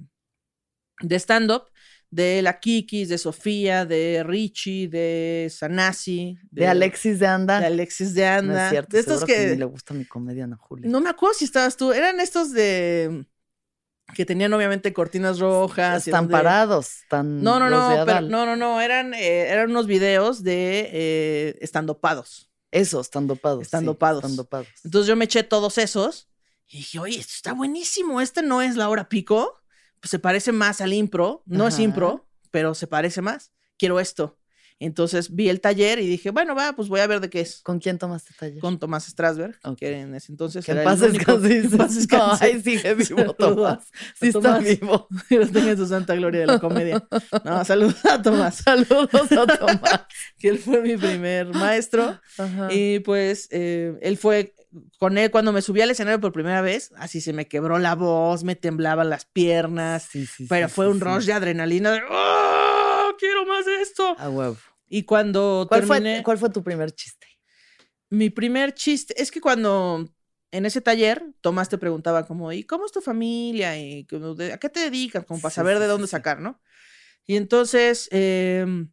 [1.02, 1.64] de stand-up
[2.16, 7.59] de la Kikis, de Sofía, de Richie, de Sanasi, De Alexis de Anda.
[7.59, 8.66] de Alexis de No Anda.
[8.66, 9.55] es cierto, de estos que...
[9.57, 10.89] le gusta mi comedia, Ana Julia.
[10.89, 13.26] no me acuerdo si estabas tú, eran estos de
[14.13, 16.07] que tenían obviamente cortinas rojas.
[16.07, 19.86] Están donde- parados, están No, no, no, pero, no, no, no, eran, eh, eran unos
[19.88, 22.49] videos de eh, estandopados.
[22.72, 23.61] Eso, están dopados.
[23.63, 24.24] Están sí, dopados.
[24.24, 24.68] Están dopados.
[24.86, 26.30] Entonces yo me eché todos esos
[26.68, 29.59] y dije, oye, esto está buenísimo, este no es la hora pico,
[30.00, 34.38] pues se parece más al impro, no es impro, pero se parece más, quiero esto.
[34.78, 37.62] Entonces vi el taller y dije, bueno, va, pues voy a ver de qué es.
[37.62, 38.60] ¿Con quién tomaste taller?
[38.60, 39.78] Con Tomás Strasberg, Ok.
[39.80, 42.43] que en ese entonces que era paz el único- que paz descanse.
[42.46, 43.86] Ay, sigue vivo, Tomás.
[44.20, 44.64] Sí está Tomás.
[44.66, 45.08] vivo.
[45.30, 47.08] Lo tenga en su santa gloria de la comedia.
[47.46, 50.02] No, saludos a Tomás, Saludos a Tomás.
[50.38, 52.20] que él fue mi primer maestro.
[52.38, 52.68] Ajá.
[52.70, 54.54] Y pues eh, él fue
[55.00, 57.96] con él cuando me subí al escenario por primera vez, así se me quebró la
[57.96, 61.92] voz, me temblaban las piernas, Sí, sí, pero sí, fue un rush de adrenalina.
[61.92, 63.10] de, ¡Ah!
[63.20, 64.16] ¡Quiero más de esto!
[64.18, 64.58] A huevo.
[64.88, 67.28] Y cuando ¿Cuál terminé, fue, ¿Cuál fue tu primer chiste?
[68.10, 70.08] mi primer chiste, es que cuando
[70.52, 73.78] en ese taller Tomás te preguntaba como, ¿y cómo es tu familia?
[73.78, 74.08] ¿Y
[74.52, 75.26] a qué te dedicas?
[75.26, 76.62] Como para saber de dónde sacar, ¿no?
[77.26, 78.90] Y entonces em,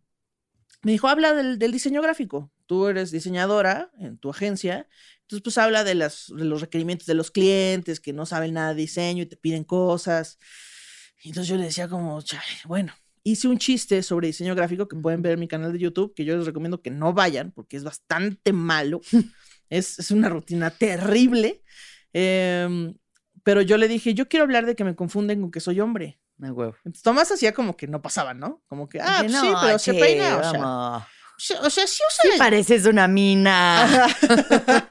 [0.83, 2.51] me dijo, habla del, del diseño gráfico.
[2.67, 4.89] Tú eres diseñadora en tu agencia.
[5.23, 8.75] Entonces, pues habla de, las, de los requerimientos de los clientes que no saben nada
[8.75, 10.39] de diseño y te piden cosas.
[11.25, 12.93] Entonces yo le decía como, "Chale, bueno,
[13.23, 16.25] hice un chiste sobre diseño gráfico que pueden ver en mi canal de YouTube, que
[16.25, 19.01] yo les recomiendo que no vayan porque es bastante malo.
[19.71, 21.63] es, es una rutina terrible.
[22.13, 22.95] Em,
[23.43, 26.21] pero yo le dije, yo quiero hablar de que me confunden con que soy hombre.
[26.85, 28.63] Entonces Tomás hacía como que no pasaba, ¿no?
[28.67, 30.59] Como que, ah, pues sí, "No, pero se che, peina, o sea, sí,
[31.63, 33.85] o sea, sí usa Sí pareces una mina.
[33.85, 34.91] Ajá.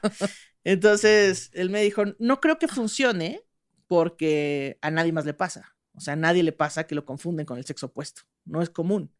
[0.64, 3.42] Entonces, él me dijo, no creo que funcione
[3.86, 5.74] porque a nadie más le pasa.
[5.94, 8.22] O sea, a nadie le pasa que lo confunden con el sexo opuesto.
[8.44, 9.12] No es común.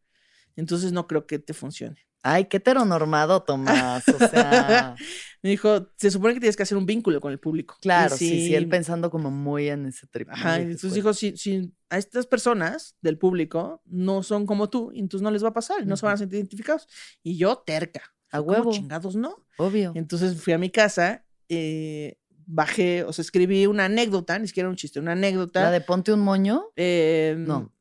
[0.56, 1.96] Entonces, no creo que te funcione.
[2.24, 4.06] Ay, qué heteronormado, Tomás.
[4.08, 4.94] O sea,
[5.42, 7.76] Me dijo, se supone que tienes que hacer un vínculo con el público.
[7.80, 10.28] Claro, sí, sí, él pensando como muy en ese trip.
[10.30, 14.70] Ajá, y entonces "Pues, dijo, si, si a estas personas del público no son como
[14.70, 16.86] tú, entonces no les va a pasar, y no se van a sentir identificados.
[17.24, 18.02] Y yo, terca.
[18.30, 18.70] A ¿Cómo huevo.
[18.70, 19.44] chingados no?
[19.58, 19.90] Obvio.
[19.96, 24.76] Entonces fui a mi casa, eh, bajé, o sea, escribí una anécdota, ni siquiera un
[24.76, 25.60] chiste, una anécdota.
[25.62, 26.66] ¿La de ponte un moño?
[26.76, 27.72] eh, No.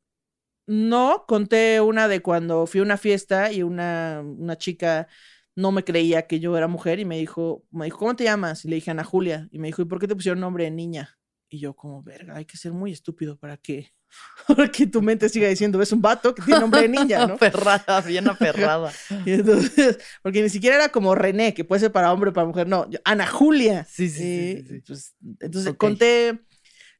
[0.66, 5.08] No, conté una de cuando fui a una fiesta y una, una chica
[5.54, 8.64] no me creía que yo era mujer y me dijo, me dijo, ¿cómo te llamas?
[8.64, 9.48] Y le dije Ana Julia.
[9.50, 11.18] Y me dijo, ¿y por qué te pusieron nombre de niña?
[11.48, 13.92] Y yo como, verga, hay que ser muy estúpido para que,
[14.48, 17.34] para que tu mente siga diciendo, es un vato que tiene nombre de niña, ¿no?
[17.34, 18.90] Aferrada, bien aferrada.
[19.26, 22.46] Y entonces, porque ni siquiera era como René, que puede ser para hombre o para
[22.46, 23.84] mujer, no, yo- Ana Julia.
[23.90, 24.82] Sí, sí, sí, Y, sí, sí.
[24.86, 26.40] pues, entonces conté,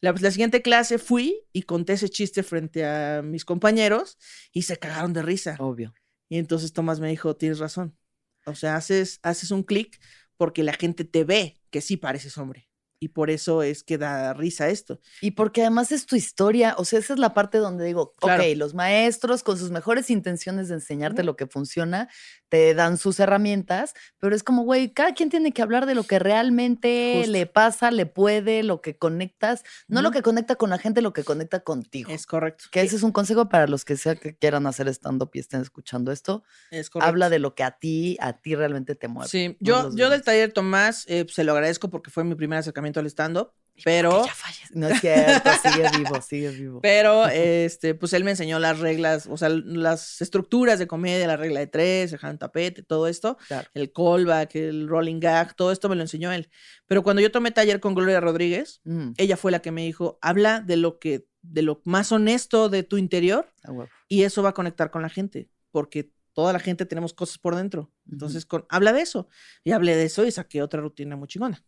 [0.02, 4.18] la, la siguiente clase fui y conté ese chiste frente a mis compañeros
[4.52, 5.56] y se cagaron de risa.
[5.58, 5.94] Obvio.
[6.28, 7.96] Y entonces Tomás me dijo, tienes razón.
[8.44, 9.98] O sea, haces, haces un clic
[10.36, 12.68] porque la gente te ve que sí pareces hombre.
[12.98, 15.00] y por eso es que da risa esto.
[15.20, 18.42] Y porque además es tu historia, o sea, esa es la parte donde digo, Claro.
[18.44, 22.08] ok, los maestros con sus mejores intenciones de enseñarte lo que funciona,
[22.52, 26.02] te dan sus herramientas, pero es como, güey, cada quien tiene que hablar de lo
[26.02, 27.32] que realmente Justo.
[27.32, 31.14] le pasa, le puede, lo que conectas, no lo que conecta con la gente, lo
[31.14, 32.12] que conecta contigo.
[32.12, 32.66] Es correcto.
[32.70, 35.62] que ese es un consejo para los que sea que quieran hacer stand-up y estén
[35.62, 36.44] escuchando esto.
[36.70, 37.08] Es correcto.
[37.08, 39.30] Habla de lo que a ti, a ti realmente te mueve.
[39.30, 43.00] Sí, yo, yo del taller Tomás eh, se lo agradezco porque fue mi primer acercamiento
[43.00, 43.52] al stand-up,
[43.84, 44.32] pero, ya.
[44.72, 46.80] No es cierto, sigue vivo, sigue vivo.
[46.80, 51.36] pero, este, pues él me enseñó las reglas, o sea, las estructuras de comedia, la
[51.36, 53.68] regla de tres, el hand tapete, todo esto, Claro.
[53.74, 56.48] el callback, el rolling gag, todo esto me lo enseñó él.
[56.86, 60.18] Pero cuando yo tomé taller con Gloria Rodríguez, Mm, ella fue la que me dijo,
[60.22, 63.88] habla de lo que, de lo más honesto de tu interior huevo.
[64.08, 67.56] y eso va a conectar con la gente, porque toda la gente tenemos cosas por
[67.56, 67.92] dentro.
[68.10, 69.28] Entonces, con, habla de eso.
[69.64, 71.62] Y hablé de eso y saqué otra rutina muy chingona.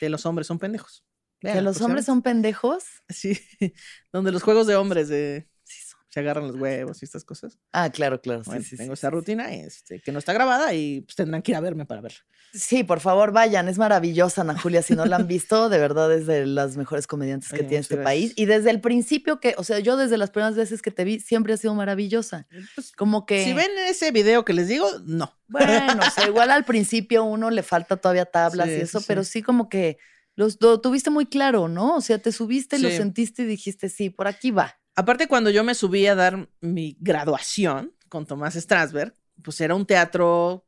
[0.00, 1.04] De los hombres son pendejos.
[1.40, 2.84] Que los hombres son pendejos.
[3.08, 3.38] Sí,
[4.12, 6.00] donde los juegos de hombres de, Sí son.
[6.08, 7.58] se agarran los huevos y estas cosas.
[7.72, 8.44] Ah, claro, claro.
[8.44, 11.52] Sí, Bueno, sí, tengo esa rutina este, que no está grabada y pues, tendrán que
[11.52, 12.18] ir a verme para verla.
[12.52, 13.68] Sí, por favor, vayan.
[13.68, 14.82] Es maravillosa, Ana Julia.
[14.82, 17.82] Si no la han visto, de verdad es de las mejores comediantes que Oye, tiene
[17.82, 18.32] este país.
[18.34, 21.20] Y desde el principio que, o sea, yo desde las primeras veces que te vi,
[21.20, 22.48] siempre ha sido maravillosa.
[22.74, 23.44] Pues, Como que.
[23.44, 25.32] Si ven ese video que les digo, no.
[25.46, 29.22] Bueno, o sea, igual al principio uno le falta todavía tablas Sí, y eso, pero
[29.22, 29.98] sí como que
[30.36, 31.96] los, lo tuviste muy claro, ¿no?
[31.96, 32.96] O sea, te subiste, lo Sí.
[32.96, 34.78] sentiste y dijiste, sí, por aquí va.
[34.96, 39.86] Aparte, cuando yo me subí a dar mi graduación con Tomás Strasberg, pues era un
[39.86, 40.66] teatro,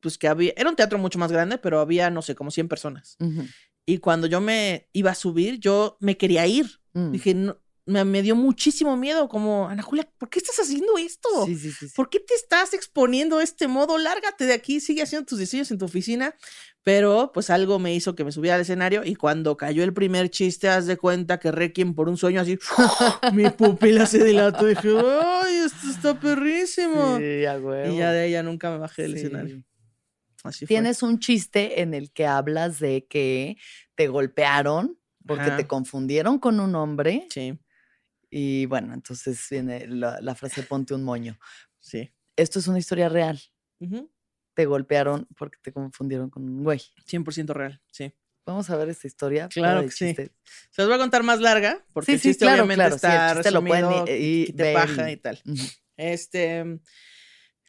[0.00, 2.68] pues que había, era un teatro mucho más grande, pero había, no sé, como 100
[2.68, 3.16] personas.
[3.86, 6.80] Y cuando yo me iba a subir, yo me quería ir.
[6.92, 7.10] Mm.
[7.12, 7.58] Dije, no,
[7.90, 11.28] me, me dio muchísimo miedo, como, Ana Julia, ¿por qué estás haciendo esto?
[11.46, 11.88] Sí, sí, sí.
[11.94, 13.98] ¿Por qué te estás exponiendo de este modo?
[13.98, 16.34] Lárgate de aquí, sigue haciendo tus diseños en tu oficina.
[16.82, 20.30] Pero pues algo me hizo que me subiera al escenario y cuando cayó el primer
[20.30, 22.58] chiste, haz de cuenta que Requiem por un sueño así,
[23.34, 24.64] mi pupila se dilató.
[24.64, 27.18] Dije, ¡ay, esto está perrísimo!
[27.20, 29.62] Y ya de ya nunca me bajé del escenario.
[30.42, 30.68] Así fue.
[30.68, 33.58] Tienes un chiste en el que hablas de que
[33.94, 35.56] te golpearon porque Ajá.
[35.58, 37.26] te confundieron con un hombre.
[37.28, 37.58] Sí,
[38.30, 41.38] Y bueno, entonces viene la, la frase ponte un moño.
[41.78, 42.10] sí.
[42.36, 43.38] Esto es una historia real.
[44.54, 46.80] Te golpearon porque te confundieron con un güey.
[47.06, 48.12] 100% real, sí.
[48.46, 49.48] Vamos a ver esta historia.
[49.48, 50.14] Claro que sí.
[50.14, 50.30] Se
[50.78, 53.06] los voy a contar más larga, porque Sí, el sí, chiste claro, obviamente claro, sí,
[53.06, 55.42] el está lo pueden resumido, i- y y te paja y- tal.
[55.98, 56.80] Este,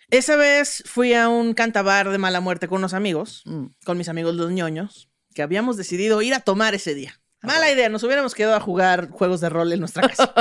[0.09, 3.65] esa vez fui a un cantabar de mala muerte con unos amigos, Mm.
[3.85, 7.20] con mis amigos los ñoños, que habíamos decidido ir a tomar ese día.
[7.41, 10.33] Mala idea, nos hubiéramos quedado a jugar juegos de rol en nuestra casa.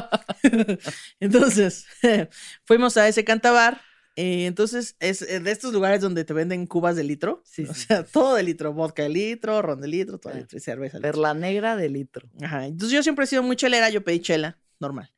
[1.20, 1.86] entonces,
[2.64, 3.80] fuimos a ese cantabar.
[4.16, 7.42] Y entonces es eh, de estos lugares donde te venden cubas de litro.
[7.44, 7.86] Sí, o sí.
[7.86, 10.60] sea, todo de litro, vodka de litro, ron de litro, todo de Ah, litro y
[10.60, 10.98] cerveza.
[10.98, 11.12] de litro.
[11.12, 12.28] Perla negra de litro.
[12.42, 12.66] Ajá.
[12.66, 15.12] Entonces yo siempre he sido muy chelera, yo pedí chela, normal.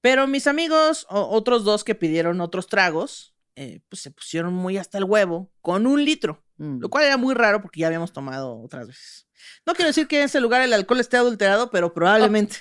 [0.00, 4.78] Pero mis amigos, o- otros dos que pidieron otros tragos, eh, pues se pusieron muy
[4.78, 6.78] hasta el huevo con un litro, Mm.
[6.80, 9.25] lo cual era muy raro porque ya habíamos tomado otras veces.
[9.66, 12.56] No quiero decir que en ese lugar el alcohol esté adulterado, pero probablemente.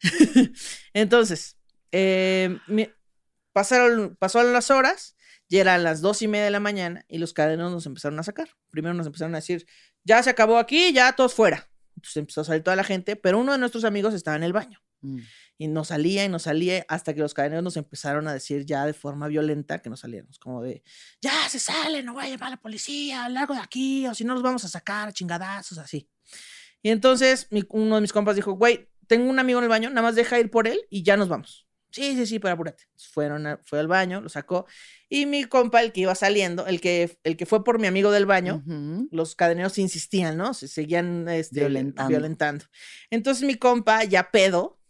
[0.94, 1.56] Entonces,
[1.92, 2.58] eh,
[3.52, 5.16] pasaron, pasaron las horas,
[5.48, 8.22] ya eran las dos y media de la mañana y los cadenos nos empezaron a
[8.22, 8.48] sacar.
[8.70, 9.66] Primero nos empezaron a decir,
[10.04, 11.68] ya se acabó aquí, ya todos fuera.
[11.96, 14.52] Entonces empezó a salir toda la gente, pero uno de nuestros amigos estaba en el
[14.52, 15.18] baño Mm.
[15.62, 18.84] Y nos salía y nos salía hasta que los cadeneros nos empezaron a decir ya
[18.84, 20.82] de forma violenta que nos saliéramos, como de,
[21.20, 24.24] ya se sale, no voy a llamar a la policía, largo de aquí, o si
[24.24, 26.08] no los vamos a sacar chingadazos, así.
[26.82, 29.88] Y entonces mi- uno de mis compas dijo, güey, tengo un amigo en el baño,
[29.90, 31.66] nada más deja ir por él y ya nos vamos.
[31.92, 32.84] Sí, sí, sí, pero apúrate.
[33.12, 34.64] Fueron a- fue al baño, lo sacó.
[35.10, 38.10] Y mi compa, el que iba saliendo, el que, el que fue por mi amigo
[38.10, 39.08] del baño, Ujú.
[39.12, 40.54] los cadeneros insistían, ¿no?
[40.54, 42.08] Se seguían este, Violentando.
[42.08, 42.64] violentando.
[43.10, 44.80] Entonces mi compa, ya pedo,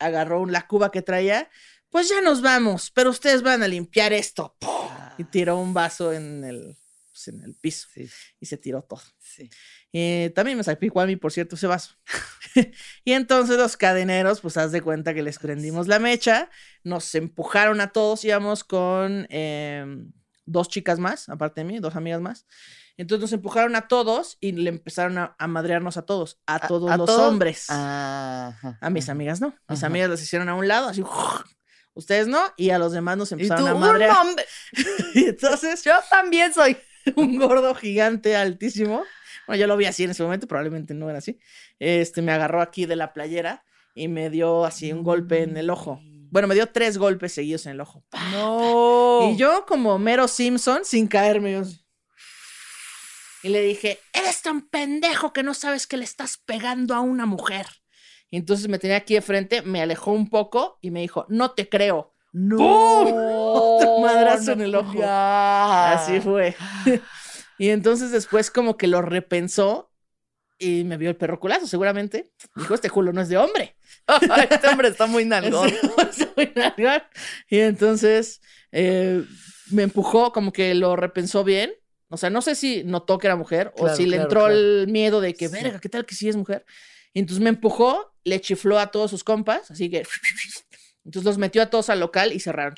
[0.00, 1.48] agarró la cuba que traía.
[1.90, 4.56] Pues ya nos vamos, pero ustedes van a limpiar esto.
[4.60, 4.88] ¡Pum!
[5.18, 6.76] Y tiró un vaso en el,
[7.10, 8.08] pues, en el piso Sí,
[8.40, 9.02] y se tiró todo.
[9.20, 9.50] sí.
[9.92, 11.96] Eh, también me salpicó a mí, por cierto, ese vaso.
[13.04, 16.48] y entonces los cadeneros, pues haz de cuenta que les prendimos la mecha,
[16.84, 20.12] nos empujaron a todos, íbamos con em,
[20.50, 22.46] dos chicas más, aparte de mí, dos amigas más.
[22.96, 26.90] Entonces nos empujaron a todos y le empezaron a, a madrearnos a todos, a, todos
[26.90, 27.20] a los todos?
[27.22, 27.66] hombres.
[27.70, 29.54] Ajá, A mis amigas no.
[29.68, 29.86] Mis Ajá.
[29.86, 31.02] amigas las hicieron a un lado, así.
[31.94, 34.16] Ustedes no, y a los demás nos Y empezaron tú, a un madrear.
[34.18, 34.44] hombre.
[35.14, 36.76] Y entonces Yo también soy.
[37.16, 39.02] un gordo gigante altísimo.
[39.46, 41.38] Bueno, yo lo vi así en ese momento, probablemente no era así.
[41.78, 45.70] Este me agarró aquí de la playera y me dio así un golpe en el
[45.70, 46.00] ojo.
[46.30, 48.04] Bueno, me dio tres golpes seguidos en el ojo.
[48.08, 48.30] ¡Pah!
[48.30, 49.30] No.
[49.30, 51.62] Y yo, como mero Simpson, sin caerme, yo
[53.42, 57.26] Y le dije, eres tan pendejo que no sabes que le estás pegando a una
[57.26, 57.66] mujer.
[58.30, 61.50] Y entonces me tenía aquí de frente, me alejó un poco y me dijo, no
[61.50, 62.14] te creo.
[62.32, 62.58] No.
[62.58, 63.12] ¡Pum!
[63.12, 65.00] Otro madrazo en el ojo.
[65.02, 66.54] Así fue.
[67.58, 69.89] y entonces después como que lo repensó
[70.60, 72.30] y me vio el perro culazo, seguramente.
[72.54, 73.76] Dijo, este culo no es de hombre.
[74.50, 75.72] este hombre está muy nalgón.
[77.48, 79.24] y entonces eh,
[79.70, 81.72] me empujó, como que lo repensó bien.
[82.08, 84.54] O sea, no sé si notó que era mujer o Claro, si le entró claro.
[84.54, 86.66] el miedo de que, verga, ¿qué tal que sí es mujer?
[87.14, 90.02] Y entonces me empujó, le chifló a todos sus compas, así que...
[91.02, 92.74] Entonces los metió a todos al local y cerraron.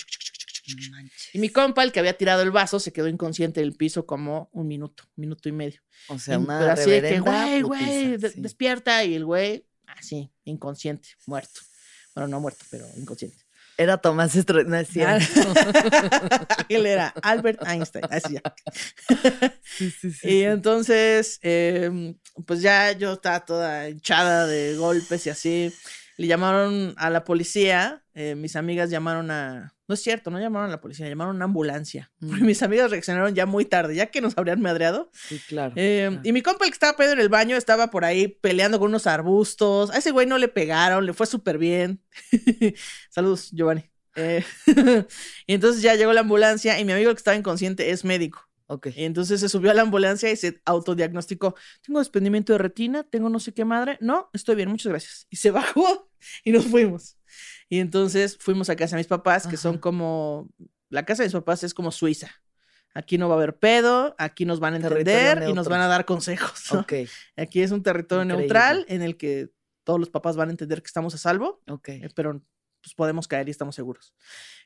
[0.90, 1.30] Manches.
[1.34, 4.06] Y mi compa, el que había tirado el vaso, se quedó inconsciente en el piso
[4.06, 5.80] como un minuto, minuto y medio.
[6.08, 8.40] O sea, Y- una pero así de que, güey, güey, sí.
[8.40, 9.04] despierta.
[9.04, 11.60] Y el güey, así, inconsciente, muerto.
[12.14, 13.38] Bueno, no muerto, pero inconsciente.
[13.78, 14.62] Era Tomás Estro...
[14.64, 15.24] No es cierto.
[16.68, 18.04] Él era Albert Einstein.
[18.10, 18.42] Así ya.
[19.64, 22.14] Sí, sí, sí, Y entonces, em,
[22.46, 25.72] pues ya yo estaba toda hinchada de golpes y así.
[26.18, 27.98] Le llamaron a la policía.
[28.14, 29.74] eh, mis amigas llamaron a.
[29.88, 32.10] No es cierto, no llamaron a la policía, llamaron a una ambulancia.
[32.20, 32.46] Porque Mm.
[32.46, 35.10] mis amigas reaccionaron ya muy tarde, ya que nos habrían madreado.
[35.14, 35.72] Sí, claro.
[35.76, 36.20] Eh, claro.
[36.24, 38.88] Y mi compa, el que estaba pedo en el baño, estaba por ahí peleando con
[38.90, 39.90] unos arbustos.
[39.90, 42.02] A ese güey no le pegaron, le fue súper bien.
[43.10, 43.84] Saludos, Giovanni.
[44.14, 44.44] Eh,
[45.46, 48.46] y entonces ya llegó la ambulancia y mi amigo el que estaba inconsciente es médico.
[48.72, 48.86] Ok.
[48.96, 51.54] Y entonces se subió a la ambulancia y se autodiagnosticó.
[51.84, 53.98] Tengo desprendimiento de retina, tengo no sé qué madre.
[54.00, 55.26] No, estoy bien, muchas gracias.
[55.28, 56.10] Y se bajó
[56.42, 57.18] y nos fuimos.
[57.68, 59.80] Y entonces fuimos a casa de mis papás, que son Ajá.
[59.80, 60.48] como...
[60.88, 62.30] La casa de mis papás es como Suiza.
[62.94, 65.86] Aquí no va a haber pedo, aquí nos van a entender y nos van a
[65.86, 66.64] dar consejos.
[66.72, 66.80] ¿no?
[66.80, 66.92] Ok.
[67.36, 68.42] Aquí es un territorio Increíble.
[68.44, 69.50] neutral en el que
[69.84, 71.88] todos los papás van a entender que estamos a salvo, Ok.
[71.88, 72.42] eh, pero
[72.82, 74.14] pues podemos caer y estamos seguros.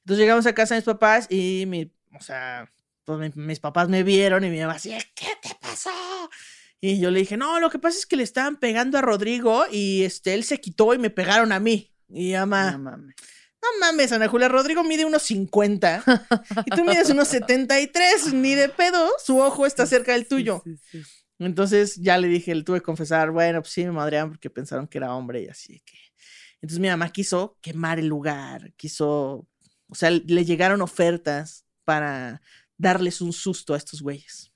[0.00, 2.72] Entonces llegamos a casa de mis papás y mi, o sea,
[3.06, 5.90] pues mi- mis papás me vieron y mi mamá así, ¿qué te pasó?
[6.80, 9.64] Y yo le dije, no, lo que pasa es que le estaban pegando a Rodrigo
[9.72, 11.90] y este, él se quitó y me pegaron a mí.
[12.10, 13.16] Y mamá, No mames.
[13.62, 16.04] no mames, Ana Julia, Rodrigo mide unos 50
[16.66, 20.60] y tú mides unos 73, ni de pedo, su ojo está cerca del tuyo.
[20.64, 21.02] sí, sí.
[21.38, 24.86] Entonces ya le dije, le tuve que confesar, bueno, pues sí, me madreaban porque pensaron
[24.86, 25.98] que era hombre y así que.
[26.62, 29.46] Entonces mi mamá quiso quemar el lugar, quiso,
[29.88, 32.40] o sea, le llegaron ofertas para
[32.78, 34.52] darles un susto a estos güeyes.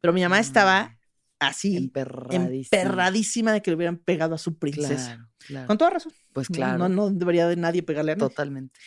[0.00, 0.96] Pero mi mamá estaba
[1.38, 2.54] así, Emperradísima.
[2.82, 5.14] emperradísima de que le hubieran pegado a su princesa.
[5.14, 5.66] Claro, claro.
[5.66, 6.12] Con toda razón.
[6.32, 6.78] Pues claro.
[6.78, 8.28] No, no debería de nadie pegarle a nadie.
[8.28, 8.78] Totalmente.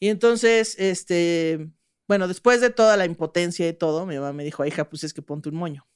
[0.00, 1.70] Y entonces, este,
[2.08, 5.14] bueno, después de toda la impotencia y todo, mi mamá me dijo, hija, pues es
[5.14, 5.86] que ponte un moño.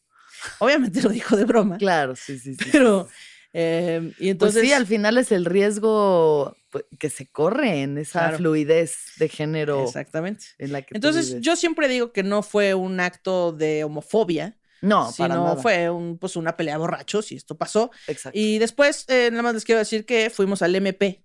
[0.61, 1.77] Obviamente lo dijo de broma.
[1.79, 2.65] Claro, sí, sí, sí.
[2.73, 3.09] Pero,
[3.53, 4.61] eh, y entonces.
[4.61, 8.37] pues sí, al final es el riesgo pues, que se corre en esa Claro.
[8.39, 10.47] fluidez de género Exactamente.
[10.59, 14.59] en la que tú Entonces, yo siempre digo que no fue un acto de homofobia,
[14.83, 15.57] no, para sino nada.
[15.57, 17.91] fue un, pues, una pelea borrachos y esto pasó.
[18.07, 18.39] Exacto.
[18.39, 21.25] Y después, eh, nada más les quiero decir que fuimos al MP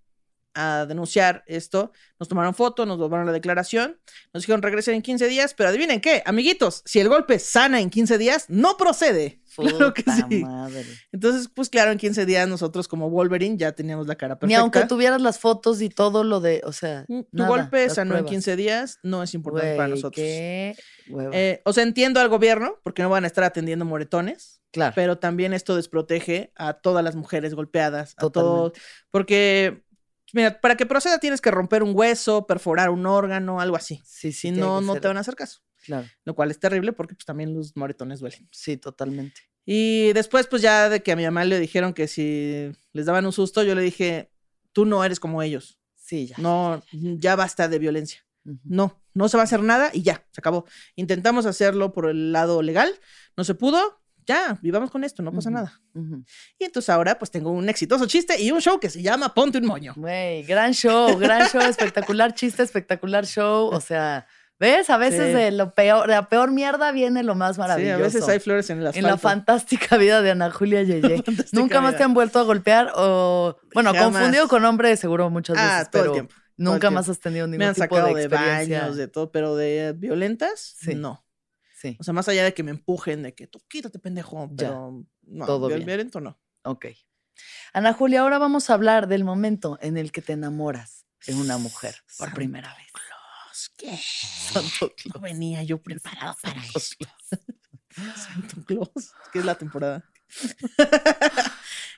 [0.55, 1.91] a denunciar esto.
[2.19, 3.99] Nos tomaron foto, nos tomaron la declaración,
[4.33, 7.89] nos dijeron regresen en 15 días, pero adivinen qué, amiguitos, si el golpe sana en
[7.89, 9.39] 15 días, no procede.
[9.55, 10.43] Claro que sí.
[10.43, 10.83] madre.
[11.11, 14.47] Entonces, pues claro, en 15 días nosotros como Wolverine ya teníamos la cara perfecta.
[14.47, 17.87] Ni aunque tuvieras las fotos y todo lo de, o sea, Mm, Tu nada, golpe
[17.91, 18.31] sanó en pruebas.
[18.31, 20.15] 15 días, no es importante para nosotros.
[20.15, 20.75] qué.
[21.33, 24.93] Eh, o sea, entiendo al gobierno porque no van a estar atendiendo moretones, claro.
[24.95, 28.31] pero también esto desprotege a todas las mujeres golpeadas, a todo,
[28.71, 28.81] Totalmente.
[29.11, 29.83] porque
[30.33, 34.01] mira, para que proceda tienes que romper un hueso, perforar un órgano, algo así.
[34.05, 34.49] sí, sí.
[34.49, 36.07] Si no, no te van a hacer caso, Claro.
[36.25, 38.49] lo cual es terrible porque pues también los moretones duelen.
[38.51, 39.41] Sí, totalmente.
[39.65, 43.25] Y después, pues ya de que a mi mamá le dijeron que si les daban
[43.25, 44.29] un susto, yo le dije,
[44.73, 46.35] tú no eres como ellos, Sí, ya.
[46.37, 48.25] no, ya basta de violencia.
[48.65, 50.65] No, no se va a hacer nada y ya, se acabó.
[50.97, 52.91] Intentamos hacerlo por el lado legal,
[53.37, 55.55] no se pudo, ya, vivamos con esto, no pasa Ujú.
[55.57, 55.81] nada.
[55.93, 56.23] Ujú.
[56.59, 59.57] Y entonces ahora pues tengo un exitoso chiste y un show que se llama Ponte
[59.59, 59.93] un moño.
[59.95, 63.67] Güey, gran show, gran show, espectacular chiste, espectacular show.
[63.73, 64.25] O sea,
[64.59, 64.89] ¿ves?
[64.89, 65.33] A veces Sí.
[65.33, 67.95] de lo peor, de la peor mierda viene lo más Sí, maravilloso.
[67.95, 69.07] a veces hay flores en el en asfalto.
[69.09, 71.23] la fantástica vida de Ana Julia Yeye.
[71.51, 71.97] Nunca más vida.
[71.97, 74.11] te han vuelto a golpear o, bueno, Jamás.
[74.13, 76.35] confundido con hombre seguro muchas veces, Ah, todo el pero tiempo.
[76.57, 78.81] nunca el más has tenido ningún Me han tipo sacado de de, experiencia.
[78.81, 80.95] baños, de todo, pero de violentas, Sí.
[80.95, 81.22] no.
[81.83, 84.55] Sí, O sea, más allá de que me empujen, de que tú quítate, pendejo, Ya.
[84.69, 85.85] pero no, Todo bien.
[85.85, 86.39] violento no.
[86.63, 86.85] ok.
[87.73, 91.57] Ana Julia, ahora vamos a hablar del momento en el que te enamoras de una
[91.57, 92.87] mujer por Santo primera vez.
[92.93, 93.97] Claus, ¿qué?
[93.97, 97.07] Santo No venía yo preparado para Santo esto.
[98.15, 100.03] Santo Claus, que es la temporada.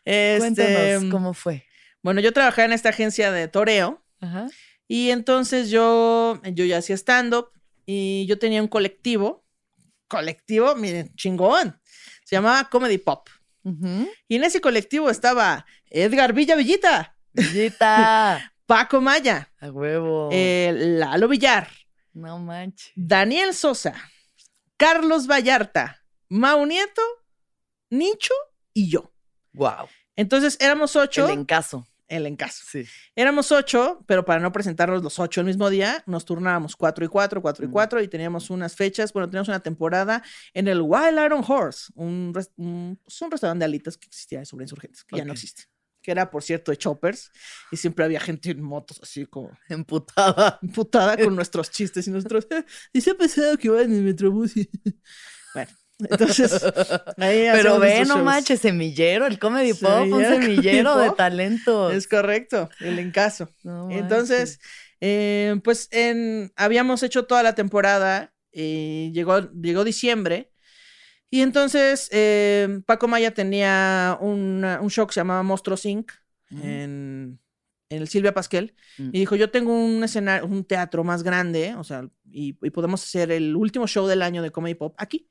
[0.03, 1.65] Cuéntanos este, cómo fue.
[2.01, 4.47] bueno, yo trabajaba en esta agencia de toreo Ajá.
[4.87, 7.49] y entonces yo, yo ya hacía stand-up
[7.85, 9.44] y yo tenía un colectivo,
[10.15, 11.79] colectivo, miren, chingón,
[12.23, 13.27] Se llamaba Comedy Pop.
[14.27, 18.51] Y en ese colectivo estaba Edgar Villa Villita, Villita.
[18.65, 20.29] Paco Maya, A huevo.
[20.31, 21.69] eh, Lalo Villar,
[22.13, 22.91] no manches.
[22.95, 23.93] Daniel Sosa,
[24.77, 27.01] Carlos Vallarta, Mau Nieto,
[27.91, 28.33] Nicho
[28.73, 29.11] y yo.
[29.53, 29.87] Wow.
[30.15, 31.25] Entonces éramos ocho.
[31.27, 31.85] El encaso.
[32.07, 32.63] El encaso.
[32.67, 32.85] Sí.
[33.15, 37.07] Éramos ocho, pero para no presentarnos los ocho el mismo día, nos turnábamos cuatro y
[37.07, 39.11] cuatro, cuatro y cuatro, y teníamos unas fechas.
[39.13, 43.65] Bueno, teníamos una temporada en el Wild Iron Horse, un, un, pues, un restaurante de
[43.65, 45.63] alitas que existía sobre insurgentes, que ya no existe.
[46.01, 47.31] Que era, por cierto, de choppers,
[47.71, 50.59] y siempre había gente en motos así como Emputada.
[50.73, 52.47] putada con nuestros chistes y nosotros.
[52.93, 54.55] Y se ha pensado que va en el metrobús.
[54.55, 54.69] y-".
[55.55, 56.61] bueno, entonces.
[57.17, 58.23] ahí Pero ve, no shows.
[58.23, 61.17] manches, semillero, el comedy Sí, pop, un semillero de pop.
[61.17, 61.93] talentos.
[61.93, 63.49] Es correcto, el encaso.
[63.63, 64.59] No Entonces,
[65.01, 70.51] eh, pues en, habíamos hecho toda la temporada y llegó, llegó diciembre.
[71.31, 76.11] Y entonces eh, Paco Maya tenía una- un show que se llamaba Monstruos Inc.
[76.51, 77.39] En,
[77.89, 78.75] en el Silvia Pasquel.
[78.97, 79.09] Mm.
[79.11, 83.03] Y dijo, yo tengo un escenario, un teatro más grande, o sea, y, y podemos
[83.03, 85.27] hacer el último show del año de Comedy Pop aquí.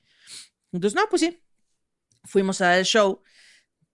[0.75, 1.41] Entonces, no, pues sí.
[2.25, 3.23] Fuimos al show.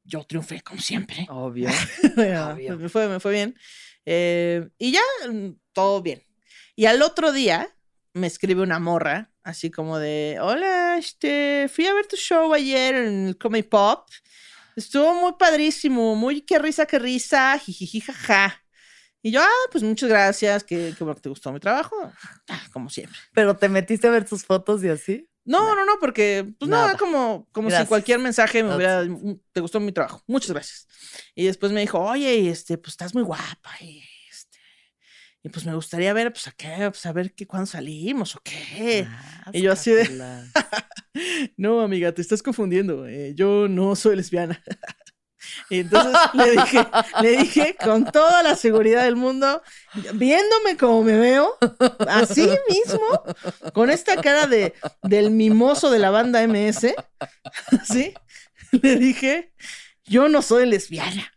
[0.02, 1.26] Yo triunfé, como siempre.
[1.28, 1.68] Obvio.
[2.16, 2.78] Obvio.
[2.78, 3.54] me, fue, me fue bien.
[4.06, 6.22] Eh, y ya, mm, todo bien.
[6.74, 7.76] Y al otro día
[8.14, 12.94] me escribe una morra, así como de, hola, este, fui a ver tu show ayer
[12.94, 14.08] en el Comedy Pop.
[14.74, 18.64] Estuvo muy padrísimo, muy qué risa, qué risa, jijiji, jaja.
[19.22, 21.94] Y yo, ah, pues muchas gracias, que, que bueno que te gustó mi trabajo.
[22.48, 23.18] Ah, como siempre.
[23.34, 25.29] Pero te metiste a ver sus fotos y así.
[25.50, 26.90] No, no, no, porque, pues no, Nada.
[26.90, 30.86] era como, como si cualquier mensaje me hubiera, "Mm, te gustó mi trabajo, muchas gracias.
[31.34, 34.58] Y después me dijo, oye, este, pues estás muy guapa, y este,
[35.42, 38.40] y pues me gustaría ver, pues a qué, pues a ver qué, cuándo salimos o
[38.44, 39.06] qué.
[39.10, 40.08] Ah, Y yo así de-.
[41.56, 44.62] No, amiga, te estás confundiendo, eh, yo no soy lesbiana.
[45.68, 46.86] Y entonces le dije,
[47.22, 49.62] le dije con toda la seguridad del mundo,
[50.14, 51.56] viéndome como me veo,
[52.08, 53.22] así mismo,
[53.72, 56.94] con esta cara de, del mimoso de la banda MS,
[57.84, 58.14] ¿sí?
[58.70, 59.52] Le dije,
[60.04, 61.32] yo no soy lesbiana.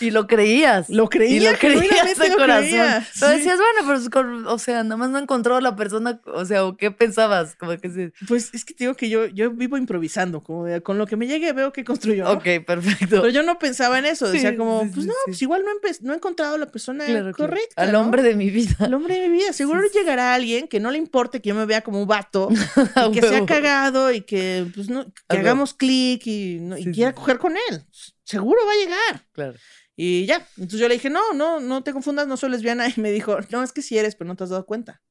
[0.00, 0.88] Y lo creías.
[0.90, 2.64] Lo creía, y lo creías de corazón.
[2.68, 3.38] creía, Pero sí.
[3.38, 6.44] decías, bueno, pero es con- o sea, nada más no encontró a la persona, o
[6.44, 7.54] sea, ¿o qué pensabas?
[7.56, 8.12] Como que sí.
[8.26, 11.16] Pues es que te digo que yo, yo vivo improvisando, como de, con lo que
[11.16, 12.28] me llegue veo que construyo.
[12.30, 13.06] Ok, perfecto.
[13.22, 15.70] Pero yo no pensaba en eso, decía Sí, como, pues no, pues igual no,
[16.02, 17.80] no he encontrado a la persona Claro, correcta.
[17.82, 18.00] Al ¿no?
[18.00, 18.74] hombre de mi vida.
[18.80, 19.52] Al hombre de mi vida.
[19.52, 22.48] Seguro llegará alguien que no le importe que yo me vea como un vato,
[23.08, 27.12] y que sea cagado y que, pues, no, que hagamos clic y, no- y quiera
[27.14, 27.84] coger con él.
[28.24, 29.26] Seguro va a llegar.
[29.32, 29.58] Claro.
[29.96, 30.46] Y ya.
[30.56, 32.88] Entonces yo le dije, no, no, no te confundas, no soy lesbiana.
[32.96, 35.02] Y me dijo, no, es que sí eres, pero no te has dado cuenta.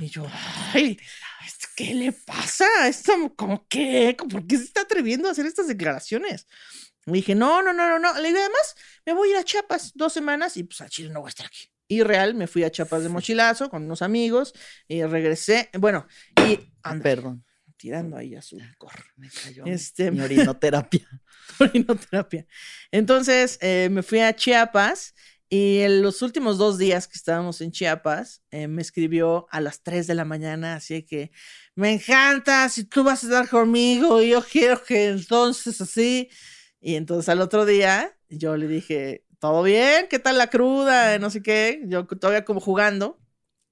[0.00, 0.26] Y yo,
[0.72, 0.98] ay,
[1.46, 2.66] ¿esto ¿qué le pasa?
[2.88, 4.16] ¿Esto como qué?
[4.18, 6.48] ¿Por qué se está atreviendo a hacer estas declaraciones?
[7.06, 8.14] Le dije, no, no, no, no, no.
[8.20, 8.74] Le dije, además,
[9.06, 11.30] me voy a ir a Chiapas dos semanas y pues a Chile no voy a
[11.30, 11.70] estar aquí.
[11.86, 14.54] Y real, me fui a Chiapas de mochilazo con unos amigos
[14.88, 15.70] y regresé.
[15.74, 16.06] Bueno,
[16.48, 16.58] y
[17.02, 17.44] Perdón.
[17.76, 18.92] Tirando ahí a su licor.
[19.16, 21.06] Me cayó Este- mi orinoterapia.
[21.60, 22.46] orinoterapia.
[22.90, 25.14] Entonces eh, me fui a Chiapas
[25.48, 29.82] y en los últimos dos días que estábamos en Chiapas eh, me escribió a las
[29.82, 31.30] 3 de la mañana, así que
[31.74, 36.28] me encanta, si tú vas a estar conmigo, yo quiero que entonces así.
[36.80, 40.06] Y entonces al otro día yo le dije, ¿todo bien?
[40.08, 41.18] ¿Qué tal la cruda?
[41.18, 41.82] No sé qué.
[41.86, 43.20] Yo todavía como jugando.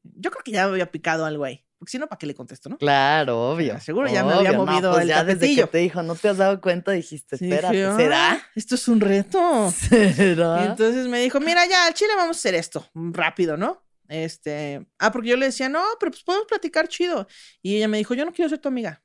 [0.02, 1.64] Yo creo que ya me había picado algo ahí.
[1.82, 2.78] Porque si no, ¿para qué le contesto, no?
[2.78, 3.80] Claro, obvio.
[3.80, 4.64] seguro ya me había obvio.
[4.64, 7.36] No, movido pues el ya desde que te dijo, no te has dado cuenta, dijiste,
[7.36, 8.46] Sí, espérate, dije, "Ah, ¿será?
[8.54, 9.66] Esto es un reto.
[9.90, 10.64] Y ¿Será?
[10.66, 13.82] entonces me dijo, mira, ya, al Chile vamos a hacer esto, rápido, ¿no?
[14.06, 17.26] Este, ah, porque yo le decía, no, pero pues podemos platicar chido.
[17.62, 19.02] Y ella me dijo, yo no quiero ser tu amiga.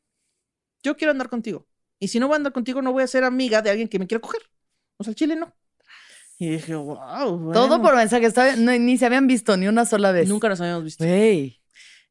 [0.84, 1.66] Yo quiero andar contigo.
[2.00, 3.98] Y si no voy a andar contigo, no voy a ser amiga de alguien que
[3.98, 4.44] me quiera coger.
[4.98, 5.52] O sea, al Chile no.
[6.38, 7.52] Y dije, wow.
[7.54, 10.30] Todo por mensaje, estaba- no, ni se habían visto ni una sola vez.
[10.30, 11.04] Nunca nos habíamos visto.
[11.04, 11.57] Güey.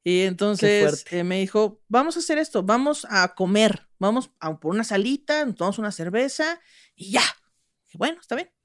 [0.08, 4.72] Y entonces eh, me dijo, vamos a hacer esto, vamos a comer, vamos a por
[4.72, 6.60] una salita, nos tomamos una cerveza
[6.94, 7.24] y ya.
[7.92, 8.55] Bueno, está bien.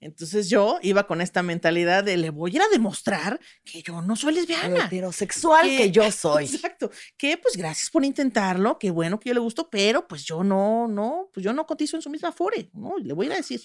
[0.00, 4.00] Entonces yo iba con esta mentalidad de le voy a ir a demostrar que yo
[4.00, 4.86] no soy lesbiana.
[4.86, 6.44] heterosexual Que- que yo soy.
[6.44, 6.90] Exacto.
[7.16, 10.86] Que pues gracias por intentarlo, que bueno que yo le gustó, pero pues yo no,
[10.86, 12.94] no, pues yo no cotizo en su misma fore, ¿no?
[12.98, 13.60] Le voy a ir a decir.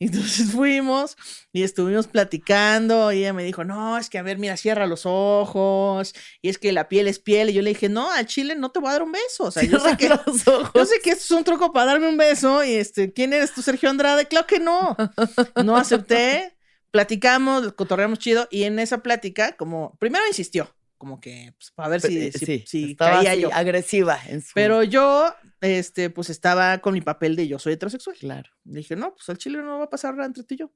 [0.00, 1.16] Entonces fuimos
[1.52, 5.02] y estuvimos platicando y ella me dijo, no, es que a ver, mira, cierra los
[5.04, 6.12] ojos
[6.42, 7.50] y es que la piel es piel.
[7.50, 9.44] Y yo le dije, no, al chile no te voy a dar un beso.
[9.44, 10.08] O sea, yo sé que...
[10.26, 10.70] Los ojos.
[10.74, 13.52] Yo sé que esto es un truco para darme un beso y este, ¿quién eres
[13.54, 14.26] tú, Sergio Andrade?
[14.26, 14.96] Claro que no.
[15.72, 16.54] No acepté.
[16.90, 22.00] Platicamos, cotorreamos chido y en esa plática, como primero insistió, como que, pues, para ver
[22.00, 23.50] si, si, sí, si caía yo.
[23.52, 24.52] agresiva en su...
[24.54, 28.16] Pero yo, este, pues estaba con mi papel de yo soy heterosexual.
[28.16, 28.50] Claro.
[28.64, 30.72] Dije, no, pues al chile no va a pasar nada entre tú y yo.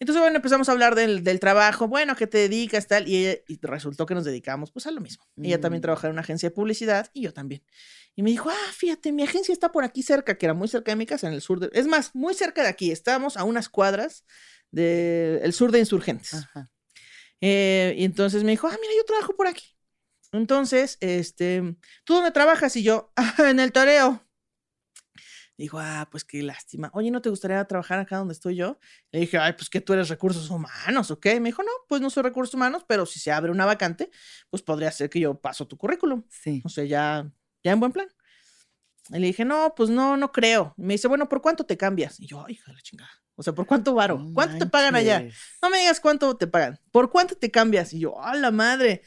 [0.00, 3.08] Entonces, bueno, empezamos a hablar del, del trabajo, bueno, ¿a qué te dedicas, tal?
[3.08, 5.24] Y, ella- y resultó que nos dedicamos, pues, a lo mismo.
[5.42, 5.82] Ella también Mm.
[5.82, 7.62] trabajaba en una agencia de publicidad y yo también.
[8.16, 10.92] Y me dijo, ah, fíjate, mi agencia está por aquí cerca, que era muy cerca
[10.92, 11.70] de mi casa, en el sur de...
[11.72, 12.90] Es más, muy cerca de aquí.
[12.90, 14.24] Estábamos a unas cuadras
[14.70, 16.34] del sur de Insurgentes.
[16.34, 16.70] Ajá.
[17.40, 19.66] Eh, y entonces me dijo, ah, mira, yo trabajo por aquí.
[20.32, 21.62] Entonces, este,
[22.04, 22.74] ¿tú dónde trabajas?
[22.76, 24.23] Y yo, "Ah, en el toreo.
[25.56, 26.90] Dijo, ah, pues qué lástima.
[26.94, 28.78] Oye, ¿no te gustaría trabajar acá donde estoy yo?
[29.12, 31.26] Le dije, ay, pues que tú eres recursos humanos, ¿ok?
[31.40, 34.10] Me dijo, no, pues no soy recursos humanos, pero si se abre una vacante,
[34.50, 36.24] pues podría ser que yo paso tu currículum.
[36.28, 36.60] Sí.
[36.64, 37.30] O sea, ya,
[37.62, 38.08] ya en buen plan.
[39.10, 40.74] Y le dije, no, pues no, no creo.
[40.76, 42.18] Y me dice, bueno, ¿por cuánto te cambias?
[42.18, 43.10] Y yo, ay, hija de la chingada.
[43.36, 44.18] O sea, ¿por cuánto varo?
[44.18, 45.26] No ¿Cuánto te pagan allá?
[45.60, 46.80] No me digas cuánto te pagan.
[46.90, 47.92] ¿Por cuánto te cambias?
[47.92, 49.02] Y yo, ¡a la madre!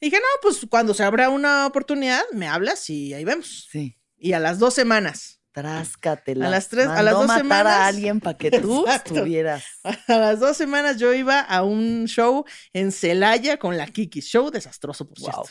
[0.00, 3.68] Y dije, no, pues cuando se abra una oportunidad, me hablas y ahí vemos.
[3.70, 3.96] Sí.
[4.16, 6.46] Y a las dos semanas, Tráscatela.
[6.46, 7.72] A las tres- a las dos matar semanas.
[7.72, 9.14] a alguien para que tú Exacto.
[9.14, 9.64] estuvieras.
[9.84, 14.20] a las dos semanas yo iba a un show en Celaya con la Kiki.
[14.20, 15.30] Show desastroso, por Wow.
[15.32, 15.50] cierto.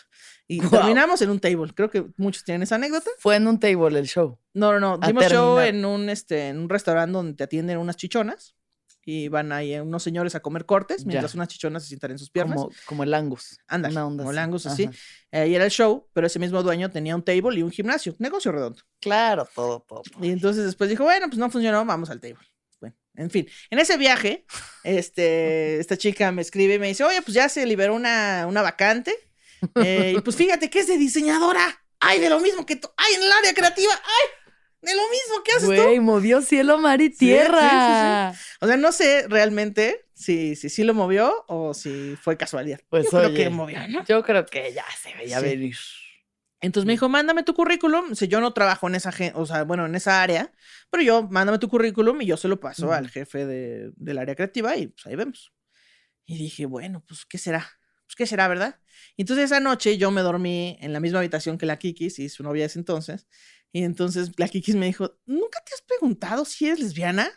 [0.50, 0.70] Y Wow.
[0.72, 1.74] terminamos en un table.
[1.76, 3.10] Creo que muchos tienen esa anécdota.
[3.20, 4.40] Fue en un table el show.
[4.54, 4.98] No, no, no.
[4.98, 8.56] Dimos show en un, este, en un restaurante donde te atienden unas chichonas.
[9.10, 11.38] Y van ahí unos señores a comer cortes mientras Ya.
[11.38, 12.58] unas chichonas se sientan en sus piernas.
[12.58, 13.58] Como, como el Angus.
[13.72, 14.38] Onda como el.
[14.38, 14.90] Angus así.
[15.32, 18.52] Ahí era el show, pero ese mismo dueño tenía un table y un gimnasio, negocio
[18.52, 18.82] redondo.
[19.00, 20.02] Claro, todo, todo.
[20.22, 22.46] Y entonces después dijo, bueno, pues no funcionó, vamos al table.
[22.82, 24.46] Bueno, en fin, en ese viaje,
[24.84, 28.62] este, esta chica me escribe y me dice, oye, pues ya se liberó una, una
[28.62, 29.16] vacante.
[29.76, 31.82] eh, y pues fíjate que es de diseñadora.
[32.02, 32.90] Ay, de lo mismo que tú.
[32.98, 33.94] Ay, en el área creativa.
[33.94, 34.47] Ay,
[34.88, 35.84] de lo mismo que haces tú.
[35.84, 38.34] Güey, movió cielo, mar y sí, sí, tierra.
[38.62, 42.80] O sea, no sé realmente si sí si, lo movió o si fue casualidad.
[42.90, 44.04] Pues Yo creo oye, que movió, ¿no?
[44.06, 45.46] Yo creo que ya se veía Sí.
[45.46, 45.76] venir.
[46.60, 48.16] Entonces me dijo, mándame tu currículum.
[48.16, 50.52] Si yo no trabajo en esa, o sea, bueno, en esa área,
[50.90, 54.34] pero yo, mándame tu currículum y yo se lo paso al jefe de- del área
[54.36, 55.54] creativa y pues ahí vemos.
[56.26, 57.66] Y dije, bueno, pues, ¿qué será?
[58.06, 58.80] Pues, ¿qué será, verdad?
[59.16, 62.30] Y entonces esa noche yo me dormí en la misma habitación que la Kikis y
[62.30, 63.28] su novia de ese entonces.
[63.74, 67.30] Y entonces la Kikis me dijo, ¿nunca te has preguntado si eres lesbiana?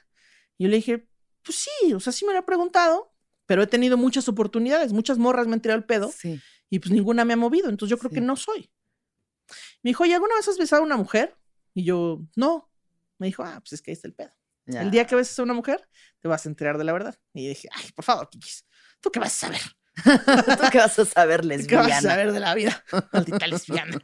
[0.56, 1.08] Y yo le dije,
[1.42, 3.14] pues sí, o sea, sí me lo he preguntado,
[3.46, 6.40] pero he tenido muchas oportunidades, muchas morras me han tirado el pedo Sí.
[6.70, 8.70] y pues ninguna me ha movido, entonces yo creo que no soy.
[9.82, 11.36] Me dijo, ¿y alguna vez has besado a una mujer?
[11.74, 12.70] Y yo, no.
[13.18, 14.30] Me dijo, ah, pues es que ahí está el pedo.
[14.66, 14.82] ya.
[14.82, 15.88] El día que beses a una mujer,
[16.20, 17.18] te vas a enterar de la verdad.
[17.34, 18.64] Y dije, ay, por favor, Kikis,
[19.00, 19.60] ¿tú qué vas a saber?
[20.56, 21.82] ¿Tú qué vas a saber, ¿Tú ¿Qué lesbiana?
[21.82, 22.84] vas a saber de la vida?
[23.12, 24.02] Maldita lesbiana.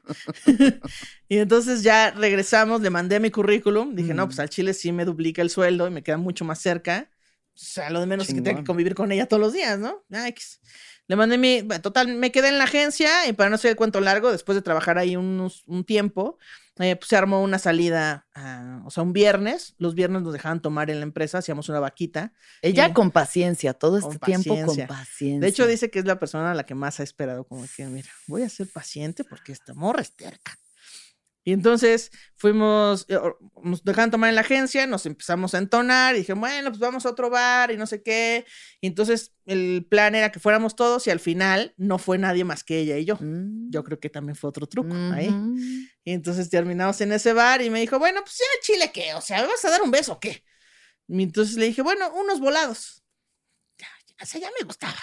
[1.28, 3.94] y entonces ya regresamos, le mandé mi currículum.
[3.94, 4.40] Dije, no, pues Mm.
[4.40, 7.10] al Chile sí me duplica el sueldo y me queda mucho más cerca.
[7.54, 9.78] O sea, lo de menos es que tengo que convivir con ella todos los días,
[9.78, 10.04] ¿no?
[10.12, 10.60] Ah, X.
[11.08, 11.62] Le mandé mi.
[11.62, 14.56] bueno, total, me quedé en la agencia y para no hacer el cuento largo, después
[14.56, 16.36] de trabajar ahí unos- un tiempo,
[16.78, 19.74] eh, pues se armó una salida, ah, o sea, un viernes.
[19.78, 22.32] Los viernes nos dejaban tomar en la empresa, hacíamos una vaquita.
[22.60, 22.92] Ella Sí.
[22.92, 24.86] con paciencia, todo este tiempo paciencia.
[24.88, 25.40] con paciencia.
[25.40, 27.86] De hecho, dice que es la persona a la que más ha esperado, como que,
[27.86, 30.58] mira, voy a ser paciente porque esta morra es terca.
[31.46, 33.20] Y entonces fuimos, eh,
[33.62, 37.06] nos dejaban tomar en la agencia, nos empezamos a entonar y dije, bueno, pues vamos
[37.06, 38.44] a otro bar y no sé qué.
[38.80, 42.64] Y entonces el plan era que fuéramos todos y al final no fue nadie más
[42.64, 43.16] que ella y yo.
[43.20, 43.70] Mm.
[43.70, 45.32] Yo creo que también fue otro truco ahí.
[46.02, 49.14] Y entonces terminamos en ese bar y me dijo, bueno, pues ya chile, ¿qué?
[49.14, 50.42] O sea, ¿me vas a dar un beso o qué?
[51.06, 53.04] Y entonces le dije, bueno, unos volados.
[53.78, 54.98] Ya, ya, o sea, ya me gustaba.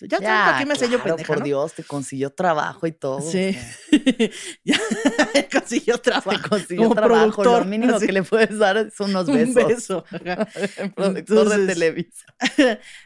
[0.00, 1.44] Ya, ya ¿para qué me hacía yo claro, pendeja, por no?
[1.44, 3.20] Dios, te consiguió trabajo y todo.
[3.20, 3.56] Sí.
[4.64, 4.80] ya
[5.52, 6.48] consiguió te trabajo.
[6.48, 7.20] consiguió como trabajo.
[7.42, 8.06] productor, Lo mínimo así.
[8.06, 9.68] que le puedes dar es unos Un besos.
[9.68, 10.04] beso.
[10.10, 10.46] ajá.
[10.94, 12.24] Productor Entonces- de Televisa.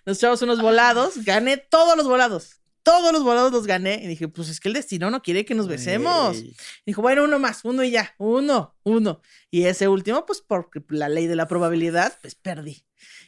[0.07, 2.61] Nos echamos unos volados, gané todos los volados.
[2.83, 4.01] Todos los volados los gané.
[4.03, 6.43] Y dije, pues es que el destino no quiere que nos besemos.
[6.87, 9.21] Dijo, bueno, uno más, uno y ya, uno, uno.
[9.51, 12.85] Y ese último, pues por la ley de la probabilidad, pues perdí.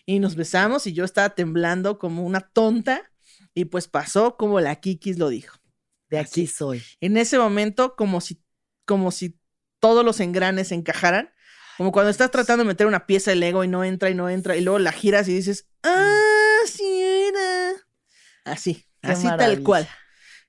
[0.07, 3.03] Y nos besamos y yo estaba temblando como una tonta.
[3.59, 5.59] Y pues pasó como la Kikis lo dijo.
[6.11, 6.43] De Así.
[6.43, 6.81] aquí soy.
[7.01, 8.41] En ese momento, como si,
[8.85, 9.37] como si
[9.81, 11.35] todos los engranes encajaran.
[11.77, 14.31] Como cuando estás tratando de meter una pieza de Lego y no entra y no
[14.31, 14.57] entra.
[14.57, 17.73] Y luego la giras y dices, ah, sí era.
[18.45, 19.89] Así, Qué así tal cual.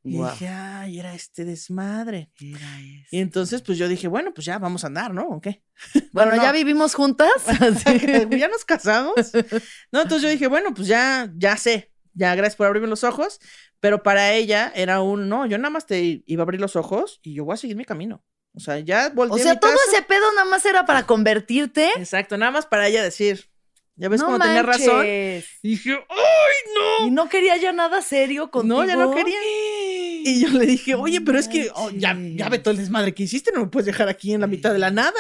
[0.04, 2.30] Y dije, ay, era este desmadre.
[2.40, 2.80] Era.
[3.10, 5.28] Y entonces, pues yo dije, bueno, pues ya vamos a andar, ¿no?
[5.30, 5.64] ¿O qué?
[6.14, 6.44] Bueno, no.
[6.44, 7.32] ya vivimos juntas.
[7.48, 8.28] Así.
[8.38, 9.16] ya nos casamos.
[9.92, 11.92] No, entonces yo dije, bueno, pues ya, ya sé.
[12.20, 13.40] Ya, gracias por abrirme los ojos.
[13.80, 17.22] Pero para ella era un, no, yo nada más te iba a abrir los ojos
[17.24, 18.24] y yo voy a seguir mi camino.
[18.54, 19.84] O sea, ya volteé O sea, mi todo casa.
[19.94, 21.90] ese pedo nada más era para convertirte.
[21.96, 23.50] Exacto, nada más para ella decir,
[23.96, 25.06] ya ves no cómo tenía razón.
[25.06, 27.08] Y dije, ¡ay, no!
[27.08, 28.82] Y no quería ya nada serio contigo.
[28.82, 29.38] No, ya no quería.
[29.42, 33.14] Y yo le dije, oye, pero es que oh, ya, ya ve todo el desmadre
[33.14, 35.14] que hiciste, no me puedes dejar aquí en la mitad de la nada.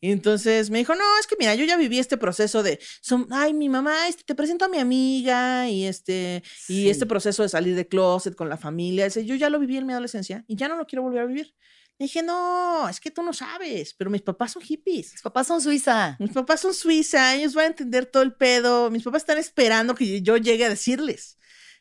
[0.00, 3.26] Y entonces me dijo, no, es que mira, yo ya viví este proceso de, son,
[3.30, 7.48] ay, mi mamá, este, te presento a mi amiga y este, y este proceso de
[7.48, 10.56] salir de closet con la familia, ese, yo ya lo viví en mi adolescencia y
[10.56, 11.54] ya no lo quiero volver a vivir.
[11.98, 15.12] Le dije, no, es que tú no sabes, pero mis papás son hippies.
[15.12, 16.16] Mis papás son Suiza.
[16.20, 18.90] Mis papás son suiza, ellos van a entender todo el pedo.
[18.90, 21.38] Mis papás están esperando que yo llegue a decirles.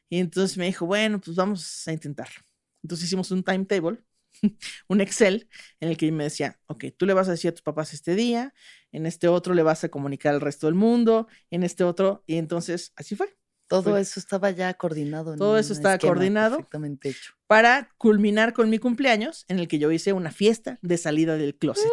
[0.08, 2.42] Y entonces me dijo, bueno, pues vamos a intentarlo.
[2.82, 4.05] Entonces hicimos un timetable,
[4.88, 7.62] un Excel, en el que me decía, ok, tú le vas a decir a tus
[7.62, 8.54] papás este día,
[8.92, 12.38] en este otro le vas a comunicar al resto del mundo, en este otro, y
[12.38, 13.38] entonces así fue.
[13.68, 15.34] Todo Fue- eso estaba ya coordinado.
[15.34, 16.58] en Todo eso estaba coordinado.
[16.58, 17.34] Perfectamente hecho.
[17.48, 21.56] Para culminar con mi cumpleaños, en el que yo hice una fiesta de salida del
[21.58, 21.90] closet.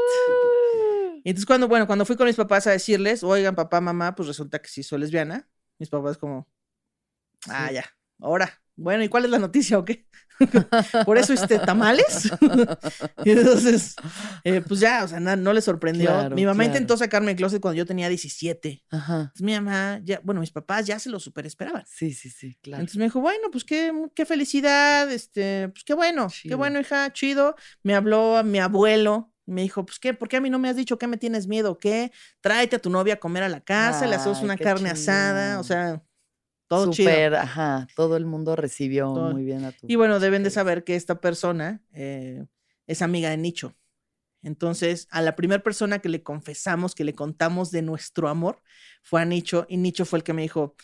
[1.24, 4.28] Y entonces cuando, bueno, cuando fui con mis papás a decirles, oigan, papá, mamá, pues
[4.28, 5.49] resulta que sí soy lesbiana.
[5.78, 6.47] Mis papás como,
[7.49, 7.74] ah, Sí.
[7.76, 7.84] ya,
[8.20, 8.61] ahora.
[8.77, 10.07] Bueno, ¿y cuál es la noticia o qué?
[11.07, 12.31] Por eso, este, tamales.
[13.25, 13.95] y entonces,
[14.45, 16.09] eh, pues ya, o sea, na- no les sorprendió.
[16.09, 16.70] Claro, mi mamá claro.
[16.70, 18.83] intentó sacarme del closet cuando yo tenía 17.
[18.91, 19.14] Ajá.
[19.20, 21.85] Entonces mi mamá, ya, bueno, mis papás ya se lo super esperaban.
[21.87, 22.81] Sí, sí, sí, claro.
[22.81, 27.12] Entonces me dijo, bueno, pues qué, qué felicidad, este, pues qué bueno, qué bueno, hija,
[27.12, 27.55] chido.
[27.83, 30.68] Me habló a mi abuelo me dijo, pues qué, ¿por qué a mí no me
[30.68, 31.79] has dicho que me tienes miedo?
[31.79, 32.12] ¿Qué?
[32.41, 35.64] Tráete a tu novia a comer a la casa, le hacemos una carne asada, o
[35.64, 36.03] sea,
[36.77, 37.11] todo chido.
[37.11, 37.87] Súper, ajá.
[37.95, 39.31] Todo el mundo recibió Todo.
[39.33, 39.87] muy bien a tu.
[39.89, 40.55] Y bueno, deben de ustedes.
[40.55, 42.45] saber que esta persona eh,
[42.87, 43.77] es amiga de Nicho.
[44.43, 48.62] Entonces, a la primera persona que le confesamos, que le contamos de nuestro amor,
[49.03, 49.66] fue a Nicho.
[49.68, 50.75] Y Nicho fue el que me dijo,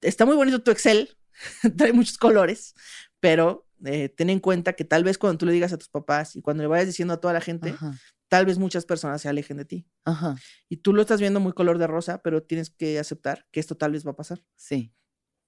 [0.00, 1.16] está muy bonito tu Excel,
[1.76, 2.74] trae muchos colores,
[3.18, 6.36] pero eh, ten en cuenta que tal vez cuando tú le digas a tus papás
[6.36, 7.94] y cuando le vayas diciendo a toda la gente, Ajá.
[8.30, 9.86] Tal vez muchas personas se alejen de ti.
[10.04, 10.36] Ajá.
[10.68, 13.76] Y tú lo estás viendo muy color de rosa, pero tienes que aceptar que esto
[13.76, 14.42] tal vez va a pasar.
[14.54, 14.94] Sí.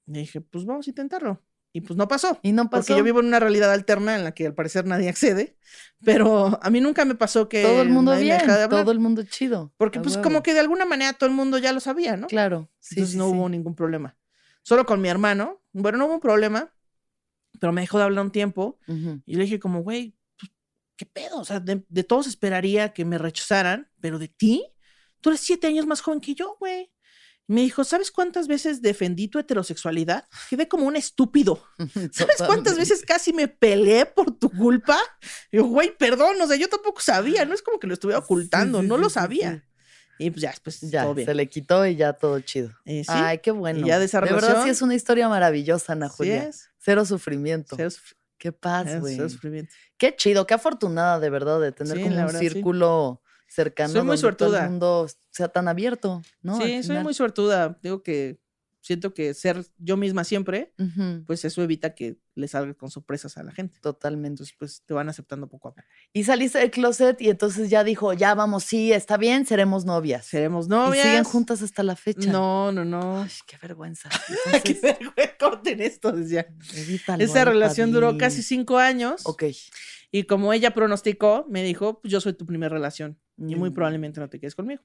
[0.06, 1.40] Y dije, pues vamos a intentarlo.
[1.72, 2.38] Y pues no pasó.
[2.42, 2.88] Y no pasó.
[2.88, 5.56] Porque yo vivo en una realidad alterna en la que al parecer nadie accede,
[6.04, 8.46] pero a mí nunca me pasó que todo el mundo bien.
[8.46, 8.68] de.
[8.68, 9.72] Todo el mundo chido.
[9.78, 10.24] Porque pues huevo.
[10.24, 12.26] como que de alguna manera todo el mundo ya lo sabía, ¿no?
[12.26, 12.68] Claro.
[12.80, 13.36] Sí, Entonces sí, no sí.
[13.36, 14.18] hubo ningún problema.
[14.62, 16.74] Solo con mi hermano, bueno, no hubo un problema,
[17.60, 18.78] pero me dejó de hablar un tiempo
[19.24, 20.14] y le dije como, güey,
[21.02, 21.40] ¿qué pedo?
[21.40, 24.64] O sea, de, de todos esperaría que me rechazaran, pero de ti,
[25.20, 26.92] tú eres siete años más joven que yo, güey.
[27.48, 30.28] Y me dijo, ¿sabes cuántas veces defendí tu heterosexualidad?
[30.48, 31.60] Quedé como un estúpido.
[32.12, 34.96] ¿Sabes cuántas veces casi me peleé por tu culpa?
[35.50, 38.20] Y yo, güey, perdón, o sea, yo tampoco sabía, no es como que lo estuviera
[38.20, 39.64] ocultando, sí, no lo sabía.
[40.20, 41.26] Y pues ya, después Ya, todo bien.
[41.26, 42.70] se le quitó y ya todo chido.
[42.84, 43.84] Eh, sí, Ay, qué bueno.
[43.84, 46.44] ya de esa verdad sí relación- es una historia maravillosa, Ana sí Julia.
[46.44, 46.68] es.
[46.78, 47.74] Cero sufrimiento.
[47.76, 49.16] Cero suf- Qué paz, güey.
[49.96, 52.48] Qué chido, qué afortunada de verdad de tener Sí, como un verdad, sí.
[52.48, 54.64] círculo cercano Soy muy donde todo suertuda.
[54.64, 56.60] el mundo sea tan abierto, ¿no?
[56.60, 57.78] Sí, soy muy suertuda.
[57.84, 58.40] Digo que
[58.82, 60.74] siento que ser yo misma siempre,
[61.26, 63.78] pues eso evita que le salga con sorpresas a la gente.
[63.80, 64.28] Totalmente.
[64.42, 65.86] Entonces, pues te van aceptando poco a poco.
[66.12, 70.26] Y saliste del closet y entonces ya dijo, ya vamos, sí, está bien, seremos novias.
[70.26, 71.04] Seremos Y novias.
[71.06, 72.30] siguen juntas hasta la fecha.
[72.32, 73.22] No, no, no.
[73.22, 74.08] Ay, qué vergüenza.
[74.64, 76.46] que Entonces, corten esto, decía.
[76.74, 79.22] evítalo, Esa relación duró casi cinco años.
[79.24, 79.44] Ok.
[80.10, 83.74] Y como ella pronosticó, me dijo, pues yo soy tu primera relación y muy Mm.
[83.74, 84.82] probablemente no te quedes conmigo.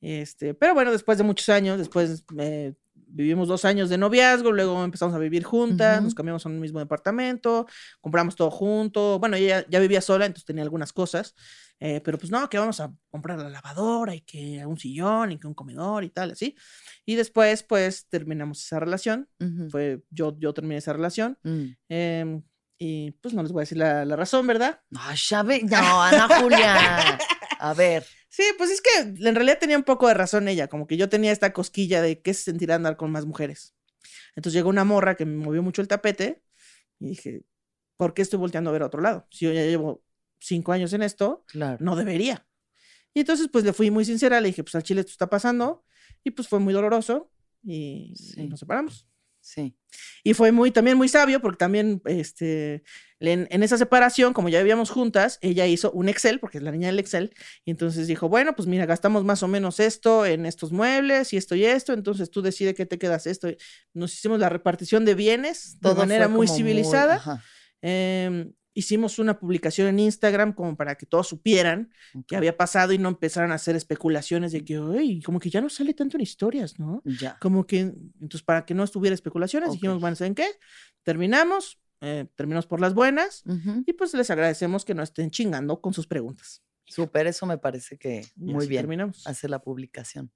[0.00, 2.74] Este, pero bueno, después de muchos años, después eh,
[3.06, 6.16] vivimos dos años de noviazgo, luego empezamos a vivir juntas, nos Ujú.
[6.16, 7.66] cambiamos a un mismo departamento,
[8.00, 9.18] compramos todo junto.
[9.18, 11.34] Bueno, ella ya vivía sola, entonces tenía algunas cosas,
[11.80, 15.38] eh, pero pues no, que vamos a comprar la lavadora y que un sillón y
[15.38, 16.56] que un comedor y tal, así.
[17.04, 19.28] Y después, pues terminamos esa relación.
[19.40, 21.38] Ujú, Fue yo, yo terminé esa relación.
[21.42, 21.64] mm.
[21.88, 22.42] em,
[22.78, 24.80] y pues no les voy a decir la, la razón, ¿verdad?
[24.98, 27.18] Ay, ya ve- No, Ana Julia.
[27.58, 28.04] A ver.
[28.36, 31.08] Sí, pues es que en realidad tenía un poco de razón ella, como que yo
[31.08, 33.74] tenía esta cosquilla de qué se sentirá andar con más mujeres.
[34.34, 36.42] Entonces llegó una morra que me movió mucho el tapete
[37.00, 37.44] y dije,
[37.96, 39.26] ¿por qué estoy volteando a ver a otro lado?
[39.30, 40.04] Si yo ya llevo
[40.38, 41.78] cinco años en esto, Claro.
[41.80, 42.46] no debería.
[43.14, 45.86] Y entonces pues le fui muy sincera, le dije, pues al chile esto está pasando
[46.22, 47.32] y pues fue muy doloroso
[47.62, 49.08] y, y nos separamos.
[49.46, 49.76] Sí.
[50.24, 52.82] Y fue muy, también muy sabio, porque también, este,
[53.20, 56.72] en, en esa separación, como ya vivíamos juntas, ella hizo un Excel, porque es la
[56.72, 57.32] niña del Excel,
[57.64, 61.36] y entonces dijo, bueno, pues mira, gastamos más o menos esto en estos muebles y
[61.36, 63.46] esto y esto, entonces tú decides qué te quedas esto.
[63.94, 67.40] Nos hicimos la repartición de bienes de manera muy civilizada.
[67.80, 72.92] Em, hicimos una publicación en Instagram como para que todos supieran ok, qué había pasado
[72.92, 76.18] y no empezaran a hacer especulaciones de que, ay, como que ya no sale tanto
[76.18, 77.02] en historias, ¿no?
[77.04, 77.38] Ya.
[77.40, 77.80] como que,
[78.20, 80.46] entonces para que no estuviera especulaciones, dijimos, bueno, ¿saben qué?
[81.02, 83.82] Terminamos, eh, terminamos por las buenas Ujú.
[83.86, 86.62] y pues les agradecemos que no estén chingando con sus preguntas.
[86.84, 88.82] Súper, eso me parece que muy bien.
[88.82, 89.26] Terminamos.
[89.26, 90.30] Hacer la publicación.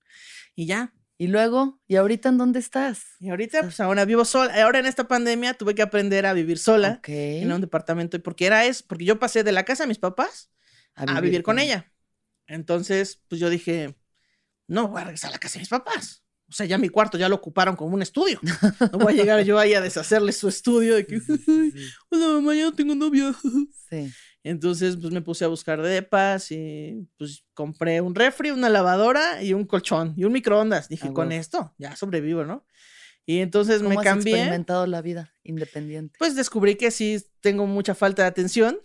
[0.57, 3.03] Y ya, Y luego, ¿y ahorita en dónde estás?
[3.19, 4.65] Y ahorita, pues ahora vivo sola.
[4.65, 8.19] Ahora en esta pandemia tuve que aprender a vivir sola en un departamento.
[8.23, 10.51] Porque era eso, porque yo pasé de la casa de mis papás
[10.95, 11.93] a vivir, con ella.
[12.47, 13.99] Entonces, pues yo dije,
[14.67, 16.25] no voy a regresar a la casa de mis papás.
[16.49, 18.41] O sea, ya mi cuarto ya lo ocuparon como un estudio.
[18.91, 21.91] No voy a llegar yo ahí a deshacerles su estudio de que, Sí, sí, sí.
[22.09, 23.35] hola mamá, ya no tengo novia.
[23.91, 24.11] Sí.
[24.43, 29.53] Entonces, pues me puse a buscar depas y pues compré un refri, una lavadora y
[29.53, 30.89] un colchón y un microondas.
[30.89, 32.65] Dije, Ah, con esto ya sobrevivo, ¿no?
[33.27, 34.33] Y entonces ¿Cómo me has cambié.
[34.35, 36.17] experimentado la vida independiente?
[36.19, 38.81] Pues descubrí que sí tengo mucha falta de atención,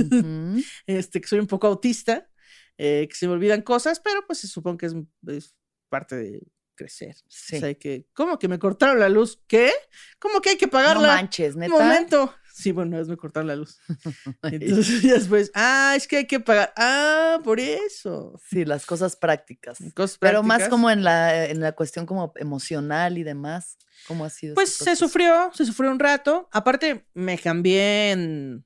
[0.00, 0.60] Ujú.
[0.86, 2.28] este, que soy un poco autista,
[2.76, 4.94] eh, que se me olvidan cosas, pero pues supongo que es,
[5.28, 5.54] es
[5.88, 6.42] parte de
[6.74, 7.14] crecer.
[7.28, 7.56] Sí.
[7.56, 9.40] O sea, que, ¿cómo que me cortaron la luz?
[9.46, 9.70] ¿Qué?
[10.18, 11.14] ¿Cómo que hay que No pagarla?
[11.14, 11.72] manches, Un neta.
[11.72, 12.34] momento.
[12.56, 13.78] Sí, bueno, una vez me cortaron la luz.
[14.42, 16.72] Entonces ya después, ah, es que hay que pagar.
[16.74, 18.40] Ah, por eso.
[18.48, 19.76] Sí, las cosas prácticas.
[19.94, 20.70] Cosas Pero más prácticas.
[20.70, 23.76] como en la, en la cuestión como emocional y demás.
[24.08, 24.54] ¿Cómo ha sido?
[24.54, 26.48] Pues se sufrió, se sufrió un rato.
[26.50, 28.64] Aparte, me cambié en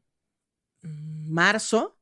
[0.82, 1.99] marzo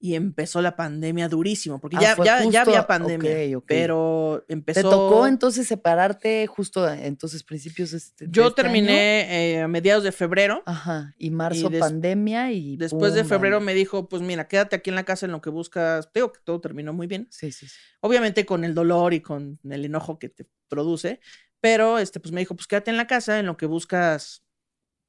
[0.00, 4.80] y empezó la pandemia durísimo, porque Ah, ya, ya, había pandemia, pero empezó...
[4.80, 8.72] ¿Te tocó entonces separarte justo entonces principios de este, de Yo este año?
[8.72, 10.62] terminé eh, a mediados de febrero.
[10.66, 14.96] Ajá, y marzo pandemia y Después de febrero me dijo, pues mira, quédate aquí en
[14.96, 16.12] la casa en lo que buscas.
[16.12, 17.26] Te Digo que todo terminó muy bien.
[17.30, 17.76] Sí, sí, sí.
[18.00, 21.20] Obviamente con el dolor y con el enojo que te produce,
[21.60, 24.44] pero este, pues me dijo, pues quédate en la casa en lo que buscas,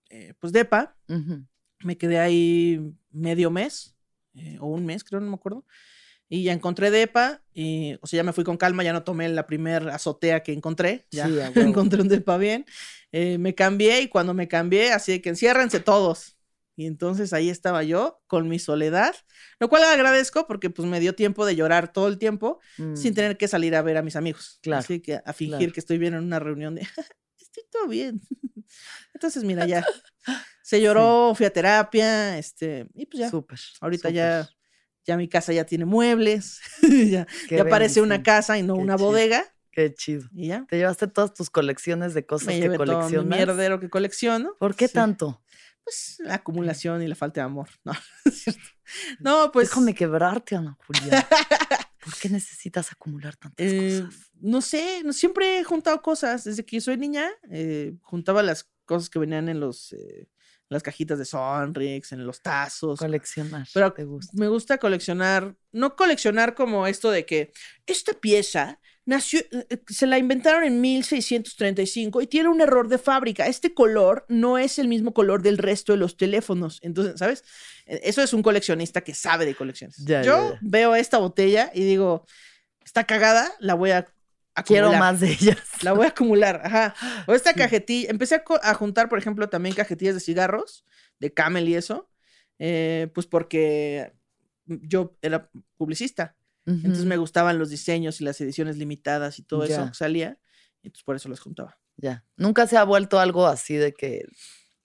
[0.10, 0.98] eh, pues depa.
[1.07, 1.45] Ujú.
[1.82, 3.95] Me quedé ahí medio mes,
[4.35, 5.65] eh, o un mes, creo, no me acuerdo.
[6.30, 9.27] Y ya encontré depa, y, o sea, ya me fui con calma, ya no tomé
[9.30, 12.65] la primer azotea que encontré, ya Sí, encontré un depa bien.
[13.11, 16.38] Eh, me cambié y cuando me cambié, así de que enciérrense todos.
[16.76, 19.14] Y entonces ahí estaba yo con mi soledad,
[19.60, 22.60] lo cual agradezco porque pues me dio tiempo de llorar todo el tiempo
[22.93, 24.60] sin Mm, tener que salir a ver a mis amigos.
[24.61, 25.73] Claro, Así que a fingir claro.
[25.73, 26.81] que estoy bien en una reunión de,
[27.39, 28.22] estoy todo bien.
[29.14, 29.85] Entonces, mira, ya
[30.70, 33.60] se lloró, fui a terapia, este, y pues ya, Súper.
[33.82, 34.14] ahorita súper.
[34.16, 34.50] ya,
[35.06, 36.60] ya mi casa ya tiene muebles,
[37.12, 39.08] ya, ya parece una casa y no qué una chido.
[39.08, 40.28] bodega, Qué chido.
[40.34, 40.66] y ya.
[40.70, 43.38] Te llevaste todas tus colecciones de cosas Me que llevé todo mi coleccionas.
[43.38, 44.56] mierdero que colecciono.
[44.60, 45.41] ¿Por qué Sí, tanto?
[45.84, 47.70] Pues la acumulación y la falta de amor.
[47.86, 47.94] No,
[48.32, 48.62] cierto.
[49.20, 49.70] No, pues.
[49.70, 51.28] Déjame quebrarte, Ana Julia.
[52.04, 54.32] ¿Por qué necesitas acumular tantas Eh, cosas?
[54.40, 56.44] no sé, no, siempre he juntado cosas.
[56.44, 60.28] Desde que soy niña, eh, juntaba las cosas que venían en los eh,
[60.70, 63.00] las cajitas de Sonrix, en los tazos.
[63.00, 63.68] Coleccionar.
[63.74, 64.32] Pero te gusta.
[64.36, 67.52] me gusta coleccionar, no coleccionar como esto de que
[67.88, 73.00] esta pieza nació, eh, eh, se la inventaron en 1635 y tiene un error de
[73.00, 73.48] fábrica.
[73.48, 76.80] Este color no es el mismo color del resto de los teléfonos.
[76.84, 77.44] Entonces, ¿sabes?
[77.88, 79.98] Eh, Eso es un coleccionista que sabe de colecciones.
[80.06, 80.60] Ya, ya, Yo ya.
[80.62, 82.28] veo esta botella y digo,
[82.86, 84.06] está cagada, la voy a
[84.64, 85.57] Quiero más de ellas.
[85.81, 86.95] La voy a acumular, ajá.
[87.27, 88.10] O esta cajetilla.
[88.10, 90.86] Empecé a, juntar, por ejemplo, también cajetillas de cigarros,
[91.19, 92.10] de Camel y eso.
[92.60, 94.14] eh, pues porque
[94.65, 96.36] yo era publicista.
[96.65, 99.88] Entonces me gustaban los diseños y las ediciones limitadas y todo eso Ya.
[99.88, 100.38] que salía.
[100.84, 101.80] Entonces por eso las juntaba.
[101.98, 102.23] Ya.
[102.38, 104.26] Nunca se ha vuelto algo así de que,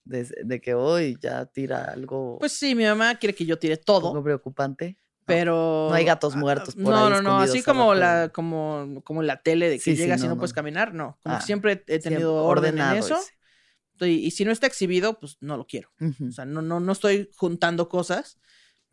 [0.05, 3.77] de, de que hoy ya tira algo Pues sí, mi mamá quiere que yo tire
[3.77, 4.99] todo, poco preocupante.
[5.27, 5.87] Pero.
[5.91, 7.39] no hay gatos muertos por No, ahí no, no.
[7.39, 10.29] Así como abajo la, como, como la tele de que Sí, sí, llegas y no,
[10.31, 10.95] no, no, puedes caminar.
[10.95, 11.19] No.
[11.23, 13.19] Como Ah, siempre he tenido orden en eso.
[14.01, 15.91] Y, y si no está exhibido, pues no lo quiero.
[16.29, 18.39] O sea, no, no, no estoy juntando cosas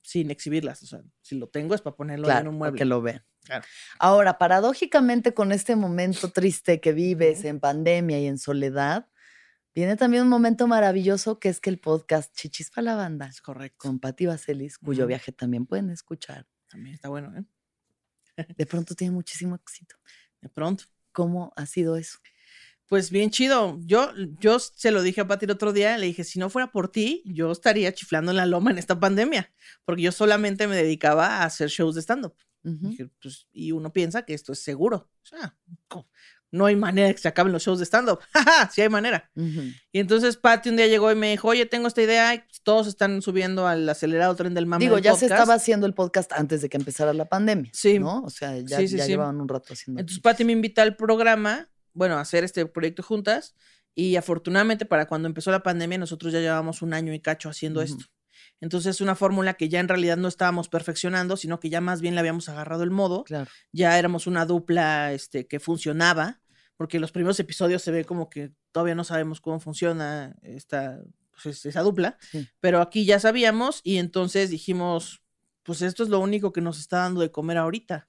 [0.03, 0.83] sin exhibirlas.
[0.83, 2.77] O sea, si lo tengo es para ponerlo en un para mueble.
[2.77, 3.25] que lo vean.
[3.43, 3.65] Claro.
[3.97, 9.07] Ahora, paradójicamente, con este momento triste que vives en pandemia y en soledad,
[9.73, 13.41] viene también un momento maravilloso que es que el podcast Chichis para la banda Es
[13.41, 13.77] correcto.
[13.77, 17.43] con Patti Vaselis, cuyo viaje también pueden escuchar, También está bueno, ¿eh?
[18.57, 19.95] de pronto tiene muchísimo éxito.
[20.41, 20.85] De pronto.
[21.11, 22.19] ¿Cómo ha sido eso?
[22.87, 23.77] Pues bien chido.
[23.81, 26.71] Yo, yo se lo dije a Pati el otro día, le dije, si no fuera
[26.71, 29.53] por ti, yo estaría chiflando en la loma en esta pandemia,
[29.85, 32.35] porque yo solamente me dedicaba a hacer shows de stand-up.
[32.63, 32.89] Ujú.
[32.89, 35.09] Dije, pues, y uno piensa que esto es seguro.
[35.21, 35.57] O sea,
[35.87, 36.09] ¿cómo?
[36.51, 38.19] No hay manera de que se acaben los shows de stand-up.
[38.33, 39.29] ¡Ja, sí hay manera.
[39.35, 42.87] Y entonces Pati un día llegó y me dijo, oye, tengo esta idea, y todos
[42.87, 45.31] están subiendo al acelerado tren del mame Digo, del ya se podcast".
[45.39, 47.71] estaba haciendo el podcast antes de que empezara la pandemia.
[47.73, 47.99] Sí.
[47.99, 48.21] ¿No?
[48.23, 49.11] O sea, ya, Sí, sí, ya sí.
[49.11, 49.99] llevaban un rato haciendo.
[50.01, 53.55] Entonces Pati me invita al programa, bueno, a hacer este proyecto juntas.
[53.93, 57.81] Y afortunadamente para cuando empezó la pandemia nosotros ya llevábamos un año y cacho haciendo
[57.81, 58.05] esto.
[58.61, 61.99] Entonces es una fórmula que ya en realidad no estábamos perfeccionando, sino que ya más
[61.99, 63.23] bien le habíamos agarrado el modo.
[63.25, 63.49] Claro.
[63.73, 66.39] Ya éramos una dupla este, que funcionaba,
[66.77, 70.99] porque los primeros episodios se ve como que todavía no sabemos cómo funciona esta,
[71.31, 72.17] pues, es- esa dupla.
[72.31, 72.47] Sí.
[72.59, 75.21] Pero aquí ya sabíamos y entonces dijimos,
[75.63, 78.07] pues esto es lo único que nos está dando de comer ahorita.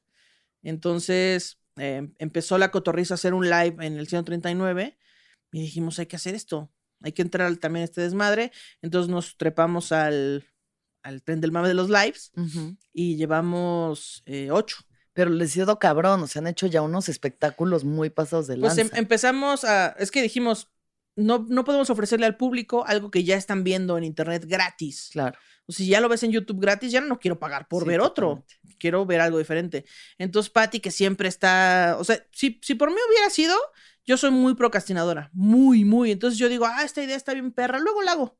[0.62, 4.98] Entonces, eh, empezó la cotorriza a hacer un live en el 139
[5.50, 6.70] y dijimos, hay que hacer esto,
[7.02, 8.52] hay que entrar también a este desmadre.
[8.82, 10.44] Entonces nos trepamos al,
[11.02, 12.76] al tren del mame de los lives Ujú.
[12.92, 14.76] y llevamos eh, ocho.
[15.14, 18.76] Pero les ido cabrón, o sea, han hecho ya unos espectáculos muy pasados de Pues
[18.78, 18.96] lanza.
[18.96, 20.70] em- empezamos a, es que dijimos,
[21.16, 25.10] no, no podemos ofrecerle al público algo que ya están viendo en internet gratis.
[25.12, 25.38] Claro.
[25.66, 28.00] O si ya lo ves en YouTube gratis, ya no quiero pagar por Sí, ver
[28.00, 28.44] otro.
[28.78, 29.84] Quiero ver algo diferente.
[30.16, 31.96] Entonces, Patty, que siempre está.
[32.00, 33.54] O sea, si, si por mí hubiera sido,
[34.06, 35.30] yo soy muy procrastinadora.
[35.32, 36.10] Muy, muy.
[36.10, 38.38] Entonces yo digo, ah, esta idea está bien perra, luego la hago.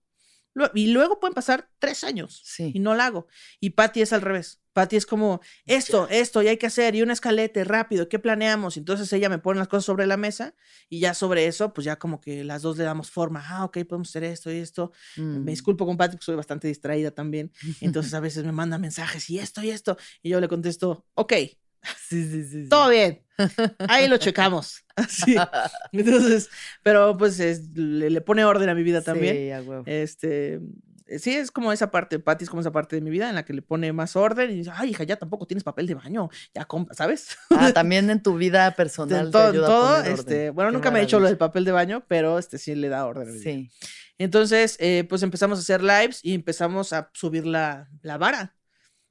[0.74, 2.72] Y luego pueden pasar tres años Sí.
[2.74, 3.26] y no la hago.
[3.59, 4.60] Y Patty es al revés.
[4.74, 8.76] Patty es como, esto, esto, y hay que hacer, y un escalete rápido, ¿qué planeamos?
[8.78, 10.55] Entonces ella me pone las cosas sobre la mesa
[10.89, 13.43] y ya sobre eso, pues ya como que las dos le damos forma.
[13.47, 14.93] Ah, ok, podemos hacer esto y esto.
[15.16, 15.44] Mm.
[15.44, 17.52] Me disculpo con Patty porque soy bastante distraída también.
[17.80, 19.97] Entonces a veces me manda mensajes y esto y esto.
[20.22, 21.32] Y yo le contesto, ok,
[22.09, 22.62] Sí, sí, sí.
[22.64, 22.68] sí.
[22.68, 23.22] todo bien.
[23.88, 24.84] Ahí lo checamos.
[24.96, 25.34] Así.
[25.92, 26.48] Entonces,
[26.82, 29.36] pero pues es- le, le pone orden a mi vida también.
[29.36, 29.82] Sí, a huevo.
[29.86, 30.60] Este,
[31.18, 33.44] sí, es como esa parte, Patty es como esa parte de mi vida en la
[33.44, 36.28] que le pone más orden y dice, ay, hija, ya tampoco tienes papel de baño,
[36.54, 37.36] ya compra, ¿sabes?
[37.50, 39.26] Ah, también en tu vida personal.
[39.26, 40.18] te todo, ayuda a todo, poner orden.
[40.20, 42.74] este, bueno, Qué nunca me ha dicho lo del papel de baño, pero este sí
[42.74, 43.50] le da orden a mi vida.
[43.50, 43.70] Sí.
[44.18, 48.54] Entonces, eh, pues empezamos a hacer lives y empezamos a subir la, la vara.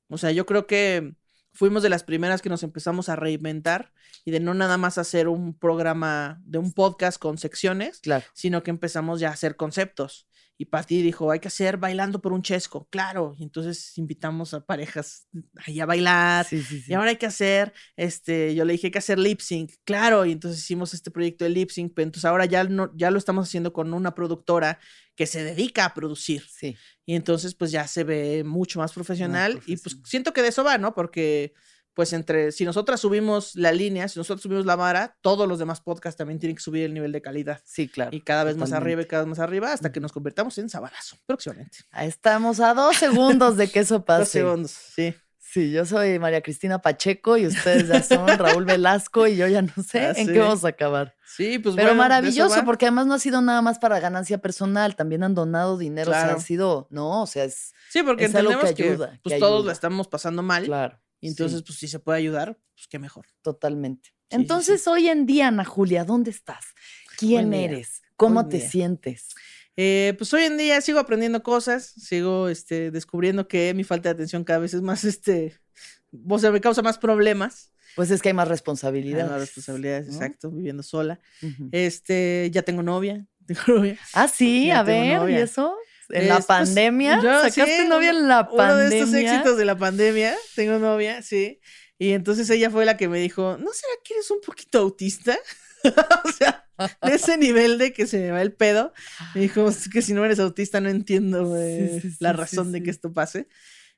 [0.08, 1.16] O sea, yo creo que
[1.54, 3.92] fuimos de las primeras que nos empezamos a reinventar
[4.26, 8.26] y de no nada más hacer un programa de un podcast con secciones, Claro.
[8.34, 10.28] sino que empezamos ya a hacer conceptos.
[10.62, 13.34] Y Pati dijo, hay que hacer bailando por un chesco, claro.
[13.36, 16.46] Y entonces invitamos a parejas ahí a bailar.
[16.46, 16.92] Sí, sí, sí.
[16.92, 20.24] Y ahora hay que hacer, este, yo le dije hay que hacer lip sync, claro,
[20.24, 23.18] y entonces hicimos este proyecto de lip sync, pero entonces ahora ya, no, ya lo
[23.18, 24.78] estamos haciendo con una productora
[25.16, 26.46] que se dedica a producir.
[26.48, 26.78] Sí.
[27.08, 30.10] Y entonces pues ya se ve mucho más profesional, y pues profesional.
[30.10, 30.94] siento que de eso va, ¿no?
[30.94, 31.56] Porque
[31.94, 35.82] pues entre, si nosotras subimos la línea, si nosotros subimos la vara, todos los demás
[35.82, 37.62] podcasts también tienen que subir el nivel de calidad.
[37.66, 38.16] Sí, claro.
[38.16, 38.92] Y cada vez más totalmente.
[38.94, 41.80] arriba y cada vez más arriba hasta que nos convertamos en sabalazo próximamente.
[42.00, 44.26] Estamos a dos segundos de que eso Dos pase.
[44.40, 45.14] segundos, sí.
[45.38, 49.62] Sí, yo soy María Cristina Pacheco y ustedes ya son Raúl Velasco y yo ya
[49.62, 50.32] no sé Ah, en sí.
[50.32, 51.14] qué vamos a acabar.
[51.26, 54.96] Sí, pues Pero bueno, maravilloso, porque además no ha sido nada más para ganancia personal,
[54.96, 56.38] también han donado dinero, o sea, Claro.
[56.38, 59.34] ha sido, no, o sea, es Sí, porque es algo que entendemos que, ayuda, pues
[59.34, 59.68] que todos ayuda.
[59.68, 60.64] la estamos pasando mal.
[60.64, 60.98] claro.
[61.22, 63.28] Y entonces, sí, pues si se puede ayudar, pues qué mejor.
[63.42, 64.10] totalmente.
[64.10, 64.36] sí, sí.
[64.36, 66.66] Entonces, hoy en día, Ana Julia, ¿dónde estás?
[67.18, 68.02] ¿Quién Buen día, eres?
[68.18, 68.70] ¿Cómo buen te día.
[68.70, 69.30] sientes?
[69.78, 74.14] Eh, pues hoy en día sigo aprendiendo cosas, sigo este, descubriendo que mi falta de
[74.16, 75.58] atención cada vez es más, este,
[76.28, 77.72] o sea, me causa más problemas.
[77.96, 79.30] Pues es que hay más Hay responsabilidades.
[79.30, 80.14] más responsabilidades, ¿no?
[80.14, 81.20] exacto, viviendo sola.
[81.72, 83.98] Este, ya tengo novia, tengo novia.
[84.14, 85.42] Ah, sí, ya a ver, ¿y novia.
[85.44, 85.76] eso?
[86.14, 87.22] ¿En la pandemia?
[87.22, 88.90] yo, ¿Sacaste sí, novia en la Uno pandemia?
[88.90, 91.60] de estos éxitos de la pandemia, tengo novia, sí.
[91.98, 95.38] Y entonces ella fue la que me dijo, ¿no será que eres un poquito autista?
[96.26, 96.68] o sea,
[97.04, 98.94] de ese nivel de que se me va el pedo.
[99.36, 102.72] Me dijo, es que si no eres autista no entiendo eh, sí, la sí, razón
[102.72, 103.48] de que esto pase.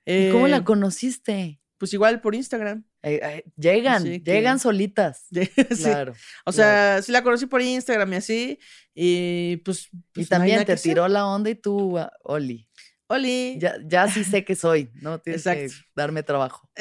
[0.06, 1.60] ¿Y cómo Eh, la conociste?
[1.84, 2.86] Pues igual por Instagram.
[3.02, 5.26] Eh, eh, llegan, que- llegan solitas.
[5.32, 5.84] Sí.
[5.84, 6.14] Claro.
[6.46, 8.60] O sea, sí la conocí por Instagram y así.
[8.96, 9.90] Y pues.
[9.92, 12.70] y pues, hay también te que tiró la onda y tú, ah, Oli.
[13.08, 13.58] Oli.
[13.60, 15.20] Ya, ya sí sé que soy, ¿no?
[15.22, 15.90] Tienes que Exacto.
[15.94, 16.70] darme trabajo.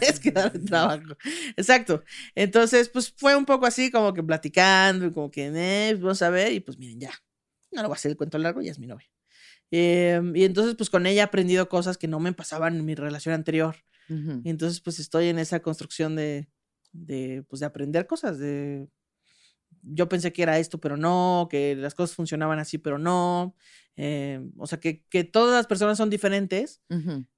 [0.00, 1.16] es que dar trabajo.
[1.56, 2.04] Exacto.
[2.36, 6.22] Entonces, pues fue un poco así, como que platicando, y como que, eh, pues, vamos
[6.22, 7.10] a ver, y pues miren, ya.
[7.72, 9.08] No le voy a hacer el cuento largo, ya es mi novia.
[9.70, 12.94] Em, y entonces, pues con ella he aprendido cosas que no me pasaban en mi
[12.94, 13.76] relación anterior.
[14.44, 16.48] Y entonces, pues estoy en esa construcción de,
[16.92, 18.88] de, pues, de aprender cosas, de...
[19.82, 23.54] Yo pensé que era esto, pero no, que las cosas funcionaban así, pero no.
[23.96, 26.82] Em, o sea, que, que todas las personas son diferentes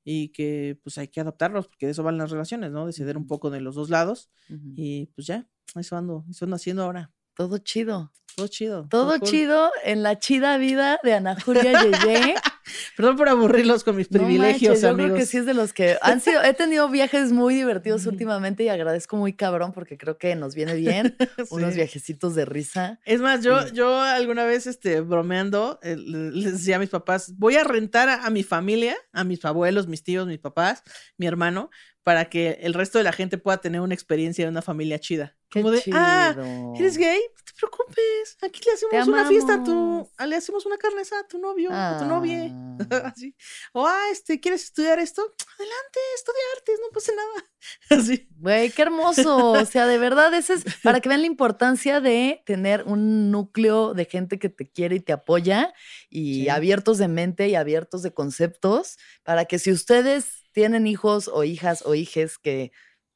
[0.04, 2.86] y que pues hay que adaptarlos, porque de eso van las relaciones, ¿no?
[2.86, 4.30] De ceder un poco de los dos lados
[4.76, 7.12] y pues ya, eso ando, eso ando haciendo ahora.
[7.34, 8.12] Todo chido.
[8.36, 8.86] Todo chido.
[8.88, 12.34] Todo chido en la chida vida de Ana Julia Yeye.
[12.96, 15.06] Perdón por aburrirlos con mis No privilegios, manches, yo amigos.
[15.10, 16.40] creo que sí es de los que han sido.
[16.44, 20.74] He tenido viajes muy divertidos últimamente y agradezco muy cabrón porque creo que nos viene
[20.74, 21.16] bien
[21.50, 23.00] unos viajecitos de risa.
[23.04, 23.70] Es más, yo, Sí.
[23.74, 28.08] yo alguna vez, este, bromeando, eh, le- les decía a mis papás, voy a rentar
[28.08, 30.84] a, a mi familia, a mis abuelos, mis tíos, mis papás,
[31.18, 31.70] mi hermano,
[32.02, 35.36] para que el resto de la gente pueda tener una experiencia de una familia chida.
[35.50, 36.34] Qué Como de, ah.
[36.78, 37.18] ¿eres gay?
[37.18, 41.26] No te preocupes, aquí le hacemos una fiesta a tu, le hacemos una carne a
[41.26, 42.48] tu novio, a tu novia.
[42.52, 42.78] Ah.
[43.12, 43.34] Así.
[43.72, 45.22] O, ah, este, ¿quieres estudiar esto?
[45.22, 47.50] Adelante, estudia artes, no pasa nada.
[48.00, 48.28] Así.
[48.38, 49.50] Güey, qué hermoso.
[49.50, 53.92] O sea, de verdad, ese es para que vean la importancia de tener un núcleo
[53.92, 55.74] de gente que te quiere y te apoya
[56.08, 56.48] y Sí.
[56.48, 61.82] abiertos de mente y abiertos de conceptos para que si ustedes tienen hijos o hijas
[61.86, 62.72] o hijes que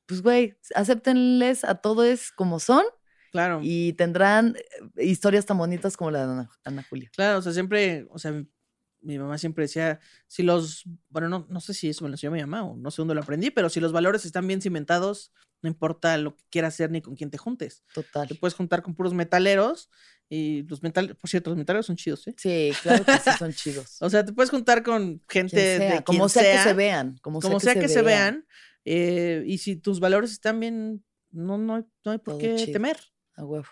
[0.07, 2.85] pues, güey, acéptenles a todos como son
[3.33, 3.61] Claro.
[3.63, 4.55] y tendrán
[4.97, 7.11] eh, historias tan bonitas como la de Ana, Ana Julia.
[7.15, 8.47] Claro, o sea, siempre, o sea, mi,
[9.01, 9.99] mi mamá siempre decía,
[10.29, 12.91] si los, bueno, no, no sé si eso me lo enseñó mi mamá o no
[12.91, 15.33] sé dónde lo aprendí, pero si los valores están bien cimentados,
[15.65, 17.83] no importa lo que quieras hacer ni con quién te juntes.
[17.95, 18.29] Total.
[18.29, 19.89] Te puedes juntar con puros metaleros
[20.29, 22.35] y los metaleros, por cierto, los metaleros son chidos, ¿eh?
[22.37, 23.97] Sí, claro que sí son chidos.
[24.03, 26.69] O sea, te puedes juntar con gente Quien sea, de como quien sea, sea, que
[26.69, 27.19] se vean.
[27.23, 28.47] Como, como sea que se vean,
[28.85, 32.57] eh, y si tus valores están bien, no, no, hay, no hay por Todo qué
[32.57, 32.73] chido.
[32.75, 32.99] temer.
[33.35, 33.67] A huevo.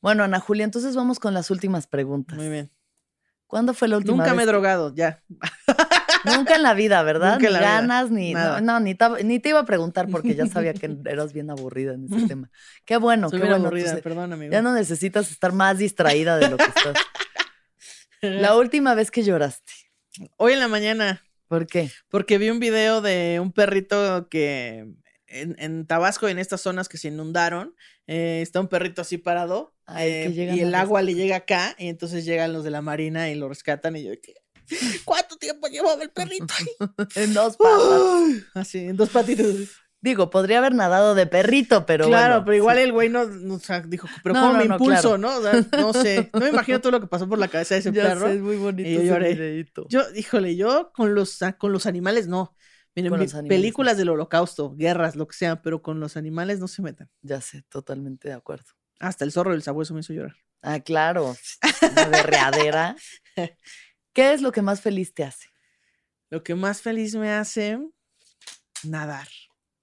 [0.00, 2.36] Bueno, Ana Julia, entonces vamos con las últimas preguntas.
[2.36, 2.72] Muy bien.
[3.46, 5.22] ¿Cuándo fue la última Nunca me he drogado, ya.
[6.24, 7.34] Nunca en la vida, ¿verdad?
[7.34, 8.32] Nunca ni vida, ganas, ni.
[8.32, 8.60] Nada.
[8.60, 11.94] no, ni, te, ni te iba a preguntar porque ya sabía que eras bien aburrida
[11.94, 12.50] en ese tema.
[12.84, 13.66] Qué bueno, Soy qué bien bueno.
[13.68, 14.52] aburrida, perdón, amigo.
[14.52, 16.94] ya no necesitas estar más distraída de lo que estás.
[18.20, 19.72] La última vez que lloraste.
[20.36, 21.90] Hoy en la mañana, ¿Por qué?
[22.08, 24.94] porque vi un video de un perrito que
[25.26, 27.74] en, en Tabasco, en estas zonas que se inundaron,
[28.06, 31.88] eh, está un perrito así parado Ay, eh, y el agua le llega acá y
[31.88, 34.34] entonces llegan los de la marina y lo rescatan y yo, ¿qué?
[35.04, 36.88] ¿cuánto tiempo llevaba el perrito ahí?
[37.16, 38.44] En dos patas.
[38.54, 39.70] Así, en dos patitos.
[40.00, 42.82] Digo, podría haber nadado de perrito, pero claro, bueno, pero igual sí.
[42.82, 45.18] el güey no, no, o sea, dijo, pero No, ¿cómo no, me impulso, claro.
[45.18, 45.36] no?
[45.38, 47.80] O sea, no sé, no me imagino todo lo que pasó por la cabeza de
[47.80, 48.26] ese Ya perro.
[48.26, 49.64] sé, es muy bonito y yo lloré.
[49.88, 52.54] Yo, híjole, yo con los, con los animales no.
[52.94, 53.48] Miren, animales no.
[53.48, 57.08] películas del holocausto, guerras, lo que sea, pero con los animales no se metan.
[57.22, 58.66] Ya sé, totalmente de acuerdo.
[59.00, 60.36] Hasta el zorro del sabueso me hizo llorar.
[60.60, 61.34] Ah, claro.
[61.92, 62.96] Una berreadera.
[64.14, 65.48] ¿Qué es lo que más feliz te hace?
[66.30, 67.78] Lo que más feliz me hace,
[68.84, 69.28] nadar.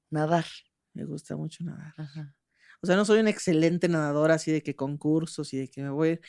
[0.10, 0.46] Nadar.
[0.94, 1.94] Me gusta mucho nadar.
[1.98, 2.36] Ajá.
[2.82, 5.90] O sea, no soy un excelente nadador así de que concursos y de que me
[5.90, 6.20] voy,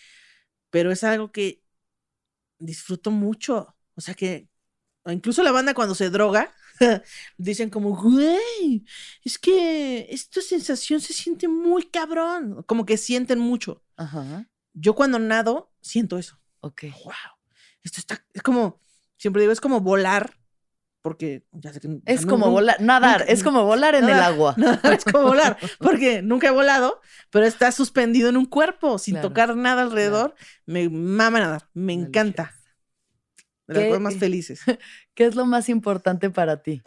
[0.69, 1.63] pero es algo que
[2.59, 3.75] disfruto mucho.
[3.95, 4.49] O sea que
[5.07, 6.53] incluso la banda cuando se droga
[7.39, 8.85] dicen como, güey,
[9.25, 12.65] es que esta sensación se siente muy cabrón.
[12.65, 13.85] Como que sienten mucho.
[13.97, 14.51] Ajá.
[14.75, 16.39] Yo cuando nado siento eso.
[16.61, 16.85] Ok.
[17.05, 17.42] Wow.
[17.85, 18.81] Esto está, es como,
[19.17, 20.39] siempre digo, es como volar,
[21.03, 22.01] porque ya sé que...
[22.07, 24.33] Es como no- volar, nadar, nunca- es como volar en el Nadar.
[24.33, 24.55] agua.
[24.57, 27.01] no, es como volar, porque nunca he volado,
[27.31, 30.35] pero está suspendido en un cuerpo sin Claro, tocar nada alrededor.
[30.65, 32.55] Me mama nadar, me encanta.
[33.67, 34.61] De las ¿Qué- cosas más felices.
[35.15, 36.83] ¿Qué es lo más importante para ti?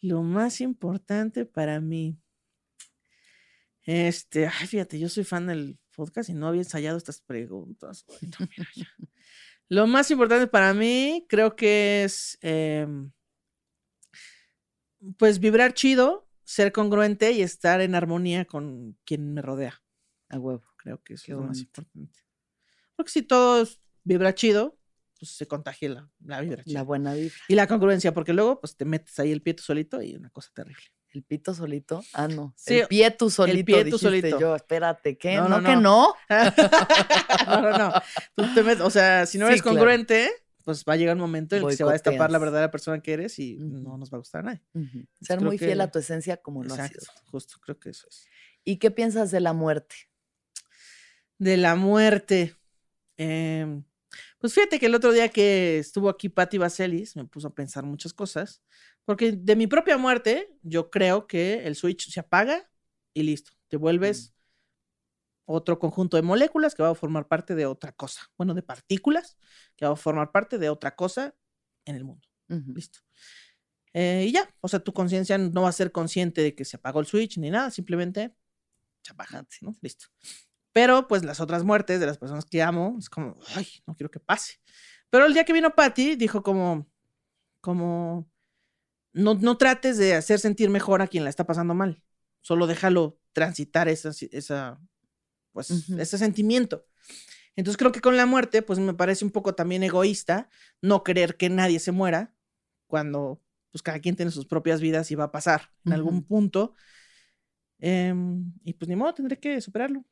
[0.00, 2.18] Lo más importante para mí.
[3.84, 8.04] Este, ay, fíjate, yo soy fan del podcast y no había ensayado estas preguntas.
[8.20, 8.86] Ay, no, mira, ya.
[9.72, 13.10] Lo más importante para mí creo que es, em,
[15.16, 19.82] pues, vibrar chido, ser congruente y estar en armonía con quien me rodea.
[20.28, 20.62] A huevo.
[20.76, 22.20] Creo que eso Qué es lo más importante.
[22.94, 23.66] Porque si todo
[24.04, 24.78] vibra chido,
[25.18, 26.80] pues se contagia la, la vibra chida.
[26.80, 27.34] La buena vibra.
[27.48, 30.28] Y la congruencia, porque luego pues te metes ahí el pie tú solito y una
[30.28, 30.84] cosa terrible.
[31.12, 32.02] El pito solito.
[32.14, 32.54] Ah, no.
[32.56, 33.64] Sí, el pie tú solito.
[33.66, 34.40] pie tú solito.
[34.40, 35.36] Yo, espérate, ¿qué?
[35.36, 35.80] No, No, no, que no.
[35.80, 36.14] no.
[37.46, 37.92] no, no.
[38.34, 39.76] Tú te metes- o sea, si no Sí, eres claro.
[39.76, 40.30] congruente,
[40.64, 42.70] pues va a llegar un momento en el que se va a destapar la verdadera
[42.70, 44.62] persona que eres y no nos va a gustar a nadie.
[45.20, 47.30] Ser muy fiel que- a tu esencia como lo has Exacto, sido.
[47.30, 48.26] justo, creo que eso es.
[48.64, 49.94] ¿Y qué piensas de la muerte?
[51.38, 52.56] De la muerte.
[53.18, 53.84] em,
[54.38, 57.84] pues fíjate que el otro día que estuvo aquí Patti Vaselis, me puso a pensar
[57.84, 58.62] muchas cosas.
[59.04, 62.70] Porque de mi propia muerte, yo creo que el switch se apaga
[63.14, 63.52] y listo.
[63.68, 64.34] Te vuelves
[65.44, 68.22] otro conjunto de moléculas que va a formar parte de otra cosa.
[68.36, 69.36] Bueno, de partículas
[69.76, 71.34] que va a formar parte de otra cosa
[71.84, 72.28] en el mundo.
[72.48, 73.00] Listo.
[73.94, 76.76] Eh, y ya, o sea, tu conciencia no va a ser consciente de que se
[76.76, 78.34] apagó el switch ni nada, simplemente
[79.02, 79.74] se apaga, ¿no?
[79.80, 80.06] Listo.
[80.72, 84.10] Pero, pues, las otras muertes de las personas que amo, es como, ay, no quiero
[84.10, 84.60] que pase.
[85.10, 86.88] Pero el día que vino Patty, dijo como,
[87.60, 88.30] como,
[89.12, 92.02] no, no trates de hacer sentir mejor a quien la está pasando mal.
[92.40, 94.80] Solo déjalo transitar esa, esa,
[95.52, 96.86] pues, ese sentimiento.
[97.56, 100.48] Entonces creo que con la muerte, pues me parece un poco también egoísta
[100.80, 102.34] no querer que nadie se muera
[102.86, 106.74] cuando pues cada quien tiene sus propias vidas y va a pasar en algún punto.
[107.78, 110.04] Em, y pues ni modo, tendré que superarlo.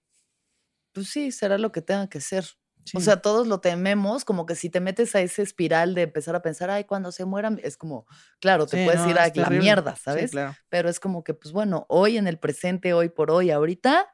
[0.93, 2.47] Pues sí, será lo que tenga que ser.
[2.93, 6.35] O sea, todos lo tememos, como que si te metes a ese espiral de empezar
[6.35, 8.07] a pensar, ay, cuando se mueran, es como,
[8.41, 9.59] claro, te Sí, puedes no, ir a la terrible.
[9.61, 10.31] mierda, Sí, ¿sabes?
[10.31, 10.59] claro.
[10.69, 14.09] Pero es como que, pues bueno, hoy en el presente, hoy por hoy, ahorita,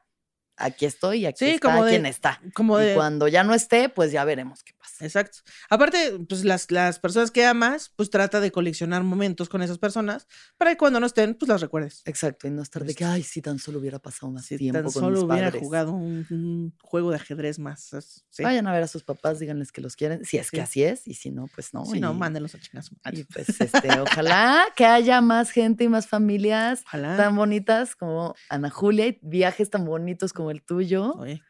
[0.57, 2.41] aquí estoy y aquí Sí, está como de- quien está.
[2.53, 5.05] Como y cuando ya no esté, pues ya veremos qué pasa.
[5.05, 5.39] Exacto.
[5.69, 10.27] Aparte, pues las, las personas que amas, pues trata de coleccionar momentos con esas personas
[10.57, 12.01] para que cuando no estén, pues las recuerdes.
[12.05, 14.77] Exacto, y no estar de que, ay, si tan solo hubiera pasado más Si tiempo
[14.77, 15.61] tan con solo mis hubiera padres".
[15.61, 17.91] jugado un, un juego de ajedrez más.
[18.29, 18.43] Sí.
[18.43, 20.61] Vayan a ver a sus papás, díganles que los quieren, si es que Sí.
[20.61, 21.85] así es, y si no, pues no.
[21.85, 22.57] Si no, y- mándenlos a
[23.03, 23.19] madre.
[23.19, 27.17] Y pues, este, ojalá que haya más gente y más familias Ojalá.
[27.17, 31.13] tan bonitas como Ana Julia y viajes tan bonitos como el tuyo.
[31.17, 31.41] Oye.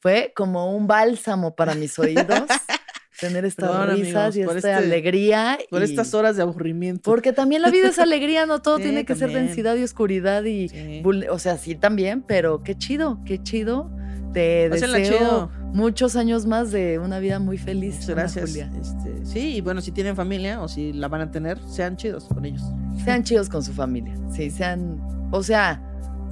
[0.00, 2.24] Fue como un bálsamo para mis oídos
[3.20, 5.58] tener estas Perdón, risas y amigos, esta este- alegría.
[5.70, 7.02] Por y- estas horas de aburrimiento.
[7.02, 10.44] Porque también la vida es alegría, no todo Sí, tiene que ser densidad y oscuridad
[10.44, 11.02] y Sí.
[11.30, 13.90] o sea, sí también, pero qué chido, qué chido.
[14.32, 15.50] Te Pásenla deseo chido.
[15.72, 17.94] muchos años más de una vida muy feliz.
[18.00, 18.50] Muchas gracias.
[18.50, 18.68] Julia.
[18.80, 22.24] Este, sí, y bueno, si tienen familia o si la van a tener, sean chidos
[22.24, 22.62] con ellos.
[23.04, 24.12] Sean chidos con su familia.
[24.34, 25.00] Sí, sean,
[25.30, 25.80] o sea,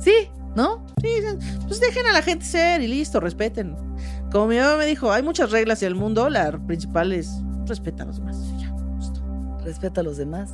[0.00, 0.12] sí,
[0.54, 0.86] ¿no?
[1.00, 1.08] Sí,
[1.66, 3.74] pues dejen a la gente ser y listo, respeten.
[4.30, 7.30] Como mi mamá me dijo, hay muchas reglas en el mundo, la principal es
[7.66, 8.36] respeta a los demás.
[8.58, 9.22] ya, justo.
[9.64, 10.50] Respeta a los demás.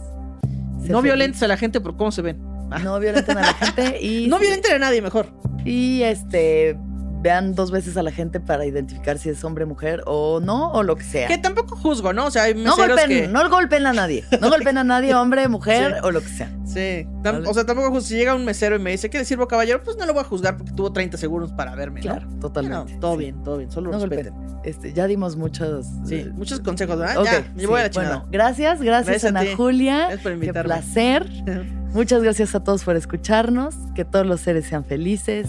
[0.81, 1.03] No feliz.
[1.03, 2.41] violentes a la gente por cómo se ven.
[2.83, 5.27] No violenten a la gente y no violenten a nadie, mejor.
[5.65, 6.79] y este
[7.21, 10.83] vean dos veces a la gente para identificar si es hombre, mujer o no o
[10.83, 11.27] lo que sea.
[11.29, 12.27] Que tampoco juzgo, ¿no?
[12.27, 13.29] O sea, hay no que...
[13.29, 14.25] no golpeen a nadie.
[14.41, 16.01] No golpeen a nadie, hombre, mujer Sí.
[16.05, 16.51] o lo que sea.
[16.65, 17.49] Sí, tam- ¿Vale?
[17.49, 18.03] o sea, tampoco juzgo.
[18.03, 19.83] Si llega un mesero y me dice, ¿qué le sirvo, caballero?
[19.83, 22.01] Pues no lo voy a juzgar porque tuvo 30 segundos para verme.
[22.01, 22.97] Claro, No, totalmente.
[23.01, 23.19] todo sí.
[23.19, 23.71] bien, todo bien.
[23.71, 24.35] Solo No respeten.
[24.65, 27.23] Este, ya dimos muchos Sí, eh, muchos consejos, ¿verdad?
[27.25, 28.17] ya, me voy a la chingada.
[28.19, 29.55] Bueno, gracias, gracias, Gracias a Ana ti.
[29.57, 29.97] Julia.
[29.99, 30.63] Gracias por Qué invitarme.
[30.69, 31.27] placer.
[31.95, 33.75] Muchas gracias a todos por escucharnos.
[33.95, 35.49] Que todos los seres sean felices.